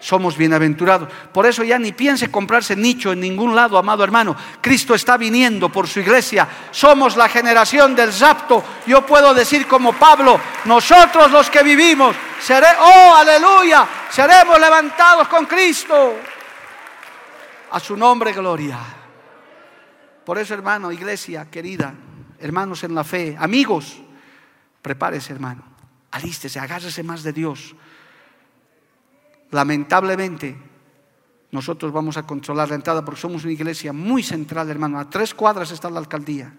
Somos 0.00 0.36
bienaventurados. 0.36 1.08
Por 1.32 1.46
eso 1.46 1.64
ya 1.64 1.78
ni 1.78 1.92
piense 1.92 2.30
comprarse 2.30 2.76
nicho 2.76 3.10
en 3.10 3.20
ningún 3.20 3.56
lado, 3.56 3.78
amado 3.78 4.04
hermano. 4.04 4.36
Cristo 4.60 4.94
está 4.94 5.16
viniendo 5.16 5.72
por 5.72 5.88
su 5.88 6.00
iglesia. 6.00 6.46
Somos 6.72 7.16
la 7.16 7.30
generación 7.30 7.96
del 7.96 8.12
zapto. 8.12 8.62
Yo 8.86 9.06
puedo 9.06 9.32
decir 9.32 9.66
como 9.66 9.94
Pablo, 9.94 10.38
nosotros 10.66 11.30
los 11.30 11.48
que 11.48 11.62
vivimos, 11.62 12.14
seré, 12.38 12.66
oh, 12.78 13.14
aleluya, 13.16 13.88
seremos 14.10 14.60
levantados 14.60 15.26
con 15.28 15.46
Cristo. 15.46 16.18
A 17.70 17.80
su 17.80 17.96
nombre, 17.96 18.34
gloria. 18.34 18.78
Por 20.22 20.36
eso, 20.36 20.52
hermano, 20.52 20.92
iglesia 20.92 21.46
querida, 21.50 21.94
hermanos 22.40 22.84
en 22.84 22.94
la 22.94 23.04
fe, 23.04 23.36
amigos, 23.38 23.98
prepárese 24.82 25.32
hermano, 25.32 25.64
alístese, 26.10 26.58
agárrese 26.58 27.02
más 27.02 27.22
de 27.22 27.32
Dios. 27.32 27.74
Lamentablemente, 29.50 30.56
nosotros 31.52 31.92
vamos 31.92 32.16
a 32.16 32.26
controlar 32.26 32.68
la 32.68 32.74
entrada 32.74 33.04
porque 33.04 33.20
somos 33.20 33.44
una 33.44 33.52
iglesia 33.52 33.92
muy 33.92 34.22
central, 34.22 34.68
hermano. 34.70 34.98
A 34.98 35.08
tres 35.08 35.34
cuadras 35.34 35.70
está 35.70 35.88
la 35.88 36.00
alcaldía. 36.00 36.52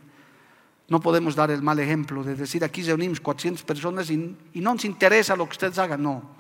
No 0.88 1.02
podemos 1.02 1.36
dar 1.36 1.52
el 1.52 1.62
mal 1.62 1.80
ejemplo 1.80 2.24
de 2.24 2.36
decir 2.36 2.64
aquí 2.64 2.82
reunimos 2.82 3.20
400 3.20 3.64
personas 3.64 4.10
y, 4.10 4.36
y 4.54 4.62
no 4.62 4.74
nos 4.74 4.86
interesa 4.86 5.36
lo 5.36 5.46
que 5.46 5.52
ustedes 5.52 5.78
hagan. 5.80 6.02
No. 6.02 6.38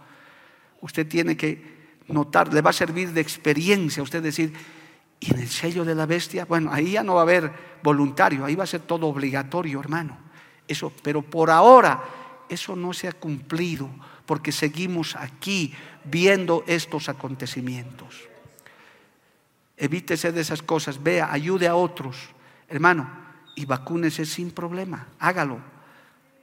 Usted 0.80 1.08
tiene 1.08 1.36
que 1.36 1.78
notar, 2.08 2.54
le 2.54 2.62
va 2.62 2.70
a 2.70 2.74
servir 2.74 3.12
de 3.12 3.22
experiencia 3.22 4.02
usted 4.02 4.24
decir, 4.24 4.54
y 5.20 5.34
en 5.34 5.40
el 5.40 5.50
sello 5.50 5.84
de 5.84 5.96
la 5.96 6.06
bestia, 6.06 6.46
bueno, 6.46 6.72
ahí 6.72 6.92
ya 6.92 7.04
no 7.04 7.16
va 7.16 7.22
a 7.22 7.24
haber 7.24 7.52
voluntario, 7.82 8.46
ahí 8.46 8.56
va 8.56 8.66
a 8.66 8.68
ser 8.68 8.82
todo 8.82 9.08
obligatorio, 9.08 9.80
hermano. 9.80 10.18
Eso, 10.68 10.92
pero 11.02 11.22
por 11.22 11.50
ahora 11.50 12.04
eso 12.50 12.76
no 12.76 12.94
se 12.94 13.08
ha 13.08 13.14
cumplido 13.14 13.90
porque 14.26 14.52
seguimos 14.52 15.16
aquí 15.16 15.74
viendo 16.04 16.64
estos 16.68 17.10
acontecimientos. 17.10 18.28
Evítese 19.78 20.32
de 20.32 20.42
esas 20.42 20.62
cosas, 20.62 21.02
vea, 21.02 21.32
ayude 21.32 21.68
a 21.68 21.76
otros, 21.76 22.18
hermano, 22.68 23.10
y 23.56 23.66
vacúnese 23.66 24.26
sin 24.26 24.52
problema, 24.52 25.08
hágalo. 25.20 25.60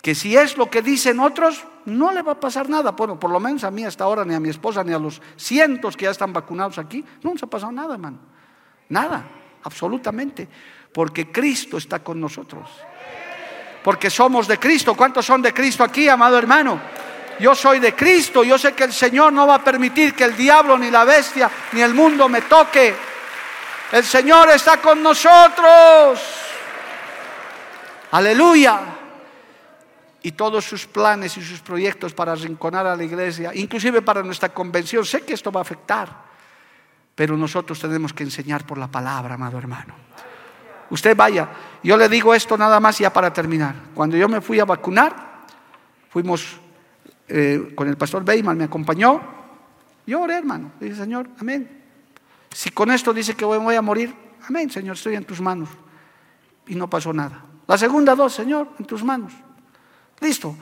Que 0.03 0.15
si 0.15 0.37
es 0.37 0.57
lo 0.57 0.69
que 0.69 0.83
dicen 0.83 1.19
otros, 1.21 1.65
no 1.87 2.13
le 2.13 2.23
va 2.23 2.33
a 2.33 2.41
pasar 2.41 2.69
nada. 2.69 2.91
Bueno, 2.91 3.19
por 3.19 3.31
lo 3.31 3.41
menos 3.41 3.65
a 3.65 3.71
mí 3.71 3.85
hasta 3.85 4.05
ahora, 4.05 4.25
ni 4.25 4.35
a 4.35 4.41
mi 4.41 4.51
esposa, 4.51 4.85
ni 4.85 4.93
a 4.93 4.99
los 4.99 5.23
cientos 5.37 5.97
que 5.97 6.05
ya 6.05 6.11
están 6.11 6.33
vacunados 6.33 6.79
aquí, 6.79 7.05
no 7.23 7.33
nos 7.33 7.43
ha 7.43 7.47
pasado 7.47 7.73
nada, 7.73 7.95
hermano. 7.95 8.19
Nada, 8.95 9.25
absolutamente. 9.65 10.47
Porque 10.93 11.33
Cristo 11.33 11.79
está 11.79 11.99
con 11.99 12.21
nosotros. 12.21 12.71
Porque 13.83 14.09
somos 14.09 14.47
de 14.47 14.57
Cristo. 14.57 14.95
¿Cuántos 14.95 15.27
son 15.27 15.43
de 15.43 15.53
Cristo 15.53 15.83
aquí, 15.83 16.09
amado 16.09 16.39
hermano? 16.39 16.81
Yo 17.41 17.57
soy 17.57 17.81
de 17.81 17.93
Cristo. 17.93 18.45
Yo 18.45 18.57
sé 18.57 18.73
que 18.73 18.85
el 18.85 18.93
Señor 18.93 19.33
no 19.33 19.49
va 19.49 19.57
a 19.57 19.65
permitir 19.65 20.15
que 20.15 20.23
el 20.23 20.37
diablo, 20.37 20.79
ni 20.79 20.93
la 20.93 21.03
bestia, 21.03 21.51
ni 21.73 21.81
el 21.81 21.93
mundo 21.93 22.29
me 22.29 22.43
toque. 22.43 22.95
El 23.91 24.05
Señor 24.05 24.51
está 24.51 24.77
con 24.77 25.03
nosotros. 25.03 26.21
Aleluya. 28.13 28.81
Y 30.23 30.31
todos 30.33 30.65
sus 30.65 30.87
planes 30.87 31.37
y 31.37 31.43
sus 31.43 31.59
proyectos 31.59 32.15
para 32.15 32.31
arrinconar 32.31 32.87
a 32.87 32.95
la 32.95 33.03
iglesia, 33.03 33.51
inclusive 33.55 34.03
para 34.03 34.23
nuestra 34.23 34.51
convención, 34.51 35.05
sé 35.05 35.23
que 35.23 35.35
esto 35.35 35.51
va 35.51 35.63
a 35.63 35.63
afectar. 35.63 36.24
Pero 37.15 37.37
nosotros 37.37 37.79
tenemos 37.81 38.13
que 38.13 38.25
enseñar 38.25 38.67
por 38.67 38.79
la 38.79 38.89
palabra, 38.89 39.35
amado 39.35 39.59
hermano. 39.59 39.95
Usted 40.91 41.17
vaya, 41.17 41.49
yo 41.83 41.97
le 41.97 42.09
digo 42.09 42.35
esto 42.35 42.57
nada 42.57 42.81
más 42.81 42.99
ya 42.99 43.13
para 43.13 43.33
terminar. 43.33 43.75
Cuando 43.95 44.17
yo 44.17 44.29
me 44.29 44.41
fui 44.41 44.61
a 44.61 44.65
vacunar, 44.65 45.43
fuimos 46.11 46.59
eh, 47.29 47.73
con 47.75 47.89
el 47.89 47.97
pastor 47.97 48.25
Beyman, 48.25 48.59
me 48.59 48.65
acompañó. 48.65 49.21
Yo 50.07 50.21
oré, 50.21 50.39
hermano. 50.39 50.73
Dije, 50.81 50.95
Señor, 50.95 51.29
amén. 51.41 51.83
Si 52.53 52.71
con 52.71 52.91
esto 52.91 53.13
dice 53.13 53.35
que 53.35 53.45
voy 53.45 53.75
a 53.75 53.83
morir, 53.83 54.15
amén, 54.47 54.71
Señor, 54.71 54.97
estoy 54.97 55.17
en 55.17 55.25
tus 55.25 55.41
manos. 55.41 55.69
Y 56.67 56.75
no 56.75 56.89
pasó 56.89 57.13
nada. 57.13 57.45
La 57.67 57.79
segunda 57.79 58.15
dos, 58.15 58.35
Señor, 58.35 58.69
en 58.79 58.85
tus 58.85 59.03
manos. 59.03 59.33
Listo. 60.21 60.55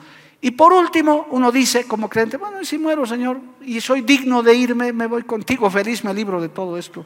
Y 0.43 0.51
por 0.51 0.73
último, 0.73 1.27
uno 1.29 1.53
dice 1.53 1.85
como 1.85 2.09
creyente, 2.09 2.35
bueno, 2.35 2.65
si 2.65 2.77
muero, 2.77 3.05
Señor, 3.05 3.39
y 3.61 3.79
soy 3.79 4.01
digno 4.01 4.43
de 4.43 4.53
irme, 4.53 4.91
me 4.91 5.07
voy 5.07 5.23
contigo, 5.23 5.69
feliz 5.69 6.03
me 6.03 6.13
libro 6.13 6.41
de 6.41 6.49
todo 6.49 6.77
esto. 6.77 7.05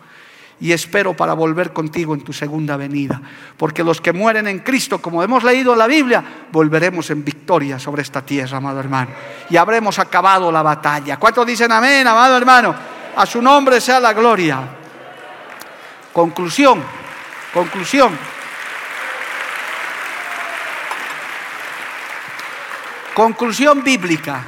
Y 0.60 0.72
espero 0.72 1.14
para 1.14 1.34
volver 1.34 1.72
contigo 1.72 2.16
en 2.16 2.22
tu 2.22 2.34
segunda 2.34 2.78
venida. 2.78 3.22
Porque 3.56 3.84
los 3.84 4.02
que 4.02 4.12
mueren 4.12 4.48
en 4.48 4.62
Cristo, 4.62 5.00
como 5.00 5.22
hemos 5.22 5.44
leído 5.44 5.74
en 5.74 5.78
la 5.78 5.86
Biblia, 5.86 6.24
volveremos 6.52 7.12
en 7.12 7.24
victoria 7.24 7.78
sobre 7.78 8.02
esta 8.02 8.24
tierra, 8.24 8.58
amado 8.58 8.80
hermano. 8.80 9.12
Y 9.52 9.58
habremos 9.58 10.00
acabado 10.00 10.52
la 10.52 10.64
batalla. 10.64 11.18
¿Cuántos 11.18 11.46
dicen 11.46 11.72
amén, 11.72 12.08
amado 12.08 12.36
hermano? 12.38 12.74
A 13.16 13.24
su 13.28 13.40
nombre 13.40 13.80
sea 13.80 14.00
la 14.00 14.14
gloria. 14.14 14.62
Conclusión, 16.12 16.82
conclusión. 17.54 18.37
Conclusión 23.18 23.84
bíblica, 23.84 24.46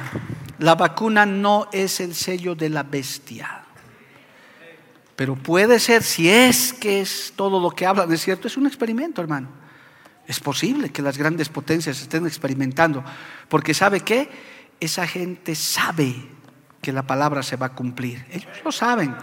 la 0.60 0.76
vacuna 0.76 1.26
no 1.26 1.68
es 1.72 1.98
el 1.98 2.14
sello 2.14 2.54
de 2.54 2.68
la 2.68 2.84
bestia. 2.84 3.64
Pero 5.16 5.34
puede 5.34 5.80
ser, 5.80 6.04
si 6.04 6.30
es 6.30 6.72
que 6.72 7.00
es 7.00 7.32
todo 7.34 7.58
lo 7.58 7.72
que 7.72 7.84
hablan, 7.84 8.12
es 8.12 8.22
cierto, 8.22 8.46
es 8.46 8.56
un 8.56 8.68
experimento, 8.68 9.20
hermano. 9.20 9.48
Es 10.24 10.38
posible 10.38 10.90
que 10.90 11.02
las 11.02 11.18
grandes 11.18 11.48
potencias 11.48 12.00
estén 12.00 12.28
experimentando, 12.28 13.02
porque 13.48 13.74
¿sabe 13.74 14.02
qué? 14.02 14.30
Esa 14.78 15.04
gente 15.04 15.56
sabe 15.56 16.14
que 16.80 16.92
la 16.92 17.02
palabra 17.02 17.42
se 17.42 17.56
va 17.56 17.66
a 17.66 17.74
cumplir. 17.74 18.24
Ellos 18.30 18.56
lo 18.64 18.70
saben. 18.70 19.16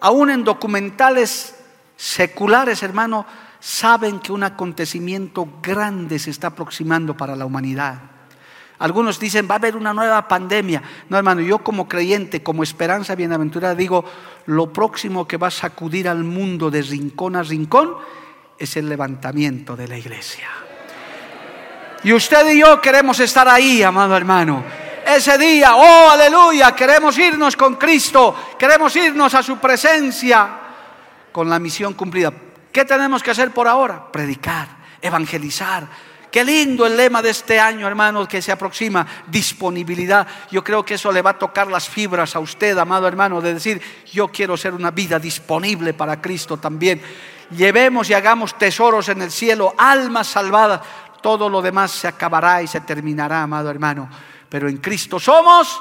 Aún 0.00 0.28
en 0.28 0.42
documentales 0.42 1.54
seculares, 1.96 2.82
hermano, 2.82 3.26
saben 3.60 4.18
que 4.18 4.32
un 4.32 4.42
acontecimiento 4.42 5.60
grande 5.62 6.18
se 6.18 6.30
está 6.30 6.48
aproximando 6.48 7.16
para 7.16 7.36
la 7.36 7.46
humanidad. 7.46 8.11
Algunos 8.82 9.20
dicen, 9.20 9.46
va 9.48 9.54
a 9.54 9.58
haber 9.58 9.76
una 9.76 9.94
nueva 9.94 10.26
pandemia. 10.26 10.82
No, 11.08 11.16
hermano, 11.16 11.40
yo 11.40 11.58
como 11.58 11.86
creyente, 11.86 12.42
como 12.42 12.64
esperanza 12.64 13.14
bienaventurada, 13.14 13.76
digo, 13.76 14.04
lo 14.46 14.72
próximo 14.72 15.24
que 15.28 15.36
va 15.36 15.46
a 15.46 15.52
sacudir 15.52 16.08
al 16.08 16.24
mundo 16.24 16.68
de 16.68 16.82
rincón 16.82 17.36
a 17.36 17.44
rincón 17.44 17.94
es 18.58 18.76
el 18.76 18.88
levantamiento 18.88 19.76
de 19.76 19.86
la 19.86 19.96
iglesia. 19.96 20.48
Y 22.02 22.12
usted 22.12 22.50
y 22.50 22.58
yo 22.58 22.80
queremos 22.80 23.20
estar 23.20 23.48
ahí, 23.48 23.84
amado 23.84 24.16
hermano. 24.16 24.64
Ese 25.06 25.38
día, 25.38 25.76
oh 25.76 26.10
aleluya, 26.10 26.74
queremos 26.74 27.16
irnos 27.18 27.56
con 27.56 27.76
Cristo, 27.76 28.34
queremos 28.58 28.96
irnos 28.96 29.32
a 29.34 29.44
su 29.44 29.58
presencia. 29.58 30.58
con 31.30 31.48
la 31.48 31.60
misión 31.60 31.94
cumplida. 31.94 32.32
¿Qué 32.72 32.84
tenemos 32.84 33.22
que 33.22 33.30
hacer 33.30 33.52
por 33.52 33.68
ahora? 33.68 34.10
Predicar, 34.10 34.66
evangelizar. 35.00 35.86
Qué 36.32 36.44
lindo 36.44 36.86
el 36.86 36.96
lema 36.96 37.20
de 37.20 37.28
este 37.28 37.60
año, 37.60 37.86
hermano, 37.86 38.26
que 38.26 38.40
se 38.40 38.50
aproxima, 38.50 39.06
disponibilidad. 39.26 40.26
Yo 40.50 40.64
creo 40.64 40.82
que 40.82 40.94
eso 40.94 41.12
le 41.12 41.20
va 41.20 41.30
a 41.30 41.38
tocar 41.38 41.66
las 41.66 41.86
fibras 41.86 42.34
a 42.34 42.40
usted, 42.40 42.76
amado 42.78 43.06
hermano, 43.06 43.42
de 43.42 43.52
decir, 43.52 43.82
yo 44.10 44.28
quiero 44.28 44.56
ser 44.56 44.72
una 44.72 44.90
vida 44.90 45.18
disponible 45.18 45.92
para 45.92 46.22
Cristo 46.22 46.56
también. 46.56 47.02
Llevemos 47.50 48.08
y 48.08 48.14
hagamos 48.14 48.56
tesoros 48.56 49.10
en 49.10 49.20
el 49.20 49.30
cielo, 49.30 49.74
almas 49.76 50.26
salvadas. 50.26 50.80
Todo 51.20 51.50
lo 51.50 51.60
demás 51.60 51.90
se 51.90 52.08
acabará 52.08 52.62
y 52.62 52.66
se 52.66 52.80
terminará, 52.80 53.42
amado 53.42 53.68
hermano. 53.68 54.08
Pero 54.48 54.70
en 54.70 54.78
Cristo 54.78 55.20
somos 55.20 55.78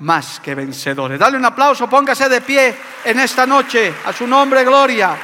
más 0.00 0.40
que 0.40 0.56
vencedores. 0.56 1.16
Dale 1.16 1.36
un 1.36 1.44
aplauso, 1.44 1.88
póngase 1.88 2.28
de 2.28 2.40
pie 2.40 2.74
en 3.04 3.20
esta 3.20 3.46
noche. 3.46 3.94
A 4.04 4.12
su 4.12 4.26
nombre, 4.26 4.64
gloria. 4.64 5.16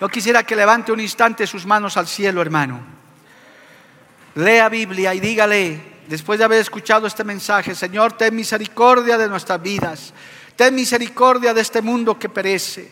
Yo 0.00 0.08
quisiera 0.08 0.44
que 0.44 0.56
levante 0.56 0.92
un 0.92 1.00
instante 1.00 1.46
sus 1.46 1.66
manos 1.66 1.98
al 1.98 2.06
cielo, 2.06 2.40
hermano. 2.40 2.80
Lea 4.34 4.68
Biblia 4.70 5.14
y 5.14 5.20
dígale, 5.20 5.98
después 6.08 6.38
de 6.38 6.46
haber 6.46 6.60
escuchado 6.60 7.06
este 7.06 7.22
mensaje, 7.22 7.74
Señor, 7.74 8.14
ten 8.14 8.34
misericordia 8.34 9.18
de 9.18 9.28
nuestras 9.28 9.60
vidas. 9.60 10.14
Ten 10.56 10.74
misericordia 10.74 11.52
de 11.52 11.60
este 11.60 11.82
mundo 11.82 12.18
que 12.18 12.30
perece. 12.30 12.90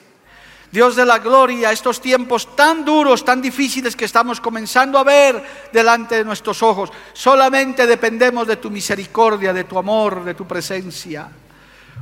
Dios 0.71 0.97
de 0.97 1.07
la 1.07 1.19
gloria, 1.19 1.73
estos 1.73 1.99
tiempos 1.99 2.55
tan 2.55 2.85
duros, 2.85 3.25
tan 3.25 3.41
difíciles 3.41 3.97
que 3.97 4.05
estamos 4.05 4.39
comenzando 4.39 4.99
a 4.99 5.05
ver 5.05 5.43
delante 5.73 6.17
de 6.17 6.25
nuestros 6.25 6.63
ojos, 6.63 6.91
solamente 7.15 7.87
dependemos 7.87 8.47
de 8.47 8.57
tu 8.57 8.71
misericordia, 8.71 9.55
de 9.55 9.65
tu 9.65 9.79
amor, 9.79 10.25
de 10.25 10.35
tu 10.35 10.47
presencia. 10.47 11.27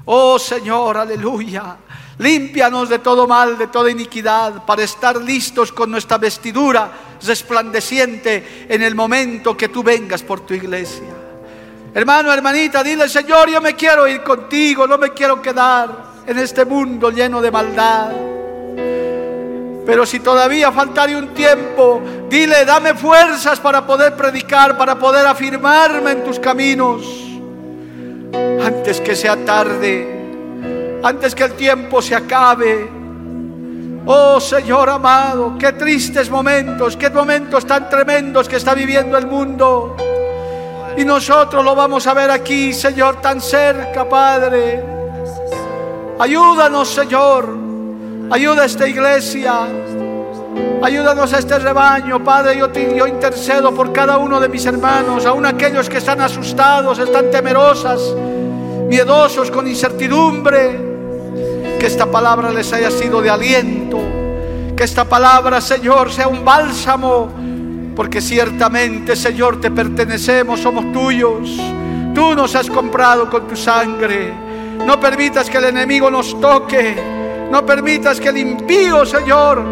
Oh 0.07 0.37
Señor, 0.37 0.97
aleluya. 0.97 1.77
Límpianos 2.19 2.89
de 2.89 2.99
todo 2.99 3.27
mal, 3.27 3.59
de 3.59 3.67
toda 3.67 3.91
iniquidad, 3.91 4.65
para 4.65 4.83
estar 4.83 5.17
listos 5.17 5.71
con 5.71 5.91
nuestra 5.91 6.17
vestidura 6.17 6.91
resplandeciente 7.27 8.67
en 8.69 8.83
el 8.83 8.95
momento 8.95 9.57
que 9.57 9.69
tú 9.69 9.83
vengas 9.83 10.23
por 10.23 10.41
tu 10.41 10.55
iglesia. 10.55 11.15
Hermano, 11.93 12.33
hermanita, 12.33 12.83
dile, 12.83 13.09
Señor, 13.09 13.51
yo 13.51 13.61
me 13.61 13.75
quiero 13.75 14.09
ir 14.09 14.23
contigo, 14.23 14.87
no 14.87 14.97
me 14.99 15.11
quiero 15.11 15.41
quedar 15.43 16.17
en 16.27 16.39
este 16.39 16.65
mundo 16.65 17.11
lleno 17.11 17.41
de 17.41 17.51
maldad. 17.51 18.13
Pero 19.87 20.05
si 20.05 20.21
todavía 20.21 20.73
faltare 20.73 21.17
un 21.17 21.29
tiempo, 21.29 22.03
dile, 22.29 22.65
dame 22.65 22.95
fuerzas 22.95 23.61
para 23.61 23.87
poder 23.87 24.17
predicar, 24.17 24.77
para 24.77 24.99
poder 24.99 25.27
afirmarme 25.27 26.13
en 26.13 26.25
tus 26.25 26.41
caminos. 26.41 27.07
Antes 28.63 29.01
que 29.01 29.15
sea 29.15 29.37
tarde, 29.45 30.26
antes 31.03 31.35
que 31.35 31.45
el 31.45 31.53
tiempo 31.53 32.01
se 32.03 32.15
acabe. 32.15 32.91
Oh 34.07 34.39
Señor 34.41 34.89
amado, 34.89 35.57
qué 35.59 35.73
tristes 35.73 36.31
momentos, 36.31 36.97
qué 36.97 37.11
momentos 37.11 37.67
tan 37.67 37.89
tremendos 37.91 38.49
que 38.49 38.57
está 38.57 38.73
viviendo 38.75 39.19
el 39.19 39.27
mundo. 39.27 39.97
Y 40.97 41.05
nosotros 41.05 41.65
lo 41.65 41.75
vamos 41.75 42.07
a 42.07 42.15
ver 42.15 42.31
aquí, 42.31 42.73
Señor, 42.73 43.21
tan 43.21 43.41
cerca, 43.41 44.09
Padre. 44.09 44.83
Ayúdanos, 46.19 46.89
Señor. 46.89 47.49
Ayuda 48.31 48.63
a 48.63 48.65
esta 48.65 48.89
iglesia. 48.89 49.67
Ayúdanos 50.83 51.33
a 51.33 51.39
este 51.39 51.59
rebaño, 51.59 52.25
Padre. 52.25 52.57
Yo, 52.59 52.71
te, 52.71 52.97
yo 52.97 53.07
intercedo 53.07 53.75
por 53.75 53.93
cada 53.93 54.19
uno 54.19 54.41
de 54.41 54.49
mis 54.49 54.65
hermanos, 54.65 55.27
aun 55.27 55.45
aquellos 55.45 55.89
que 55.89 55.99
están 55.99 56.21
asustados, 56.21 56.99
están 56.99 57.31
temerosas, 57.31 58.01
miedosos, 58.89 59.51
con 59.51 59.67
incertidumbre. 59.67 60.86
Que 61.87 61.93
esta 61.93 62.07
palabra 62.07 62.51
les 62.51 62.73
haya 62.73 62.91
sido 62.91 63.23
de 63.23 63.31
aliento. 63.31 64.01
Que 64.77 64.83
esta 64.83 65.05
palabra, 65.05 65.61
Señor, 65.61 66.11
sea 66.11 66.27
un 66.27 66.45
bálsamo. 66.45 67.29
Porque 67.95 68.21
ciertamente, 68.21 69.15
Señor, 69.15 69.61
te 69.61 69.71
pertenecemos, 69.71 70.59
somos 70.59 70.93
tuyos. 70.93 71.49
Tú 72.13 72.35
nos 72.35 72.57
has 72.57 72.69
comprado 72.69 73.31
con 73.31 73.47
tu 73.47 73.55
sangre. 73.55 74.33
No 74.85 74.99
permitas 74.99 75.49
que 75.49 75.59
el 75.59 75.67
enemigo 75.67 76.11
nos 76.11 76.41
toque. 76.41 76.97
No 77.53 77.65
permitas 77.65 78.19
que 78.19 78.31
el 78.31 78.39
impío, 78.39 79.07
Señor, 79.07 79.63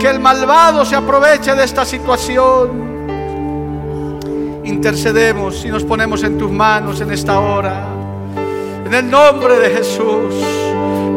que 0.00 0.08
el 0.08 0.18
malvado 0.18 0.86
se 0.86 0.96
aproveche 0.96 1.54
de 1.54 1.64
esta 1.64 1.84
situación. 1.84 2.70
Intercedemos 4.64 5.62
y 5.66 5.68
nos 5.68 5.84
ponemos 5.84 6.22
en 6.22 6.38
tus 6.38 6.50
manos 6.50 7.02
en 7.02 7.10
esta 7.12 7.38
hora. 7.38 7.84
En 8.86 8.94
el 8.94 9.10
nombre 9.10 9.58
de 9.58 9.68
Jesús. 9.68 10.69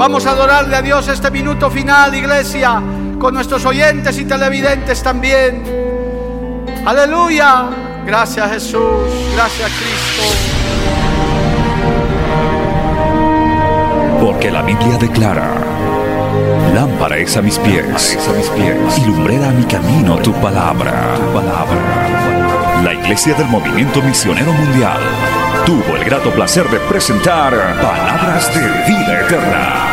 Vamos 0.04 0.26
a 0.26 0.32
adorarle 0.32 0.76
a 0.76 0.82
Dios 0.82 1.08
este 1.08 1.32
minuto 1.32 1.72
final, 1.72 2.14
iglesia, 2.14 2.84
con 3.18 3.34
nuestros 3.34 3.66
oyentes 3.66 4.20
y 4.20 4.26
televidentes 4.26 5.02
también. 5.02 5.64
Aleluya. 6.86 7.70
Gracias 8.06 8.52
Jesús. 8.52 9.08
Gracias 9.34 9.72
Cristo. 9.72 10.24
Porque 14.20 14.52
la 14.52 14.62
Biblia 14.64 14.98
declara, 14.98 15.54
lámpara 16.76 17.18
es 17.20 17.38
a 17.38 17.42
mis 17.42 17.58
pies, 17.60 18.18
a 18.28 18.34
mis 18.34 18.50
pies, 18.50 18.98
y 18.98 19.06
lumbrera 19.06 19.48
a 19.48 19.52
mi 19.54 19.64
camino 19.64 20.18
tu 20.18 20.34
palabra, 20.34 21.16
tu 21.16 21.34
palabra. 21.34 22.82
La 22.84 22.94
Iglesia 22.94 23.36
del 23.36 23.48
Movimiento 23.48 24.02
Misionero 24.02 24.52
Mundial 24.52 25.00
tuvo 25.66 25.96
el 25.96 26.04
grato 26.04 26.30
placer 26.32 26.70
de 26.70 26.80
presentar 26.82 27.54
Palabras 27.82 28.54
de 28.54 28.68
Vida 28.86 29.22
Eterna. 29.22 29.93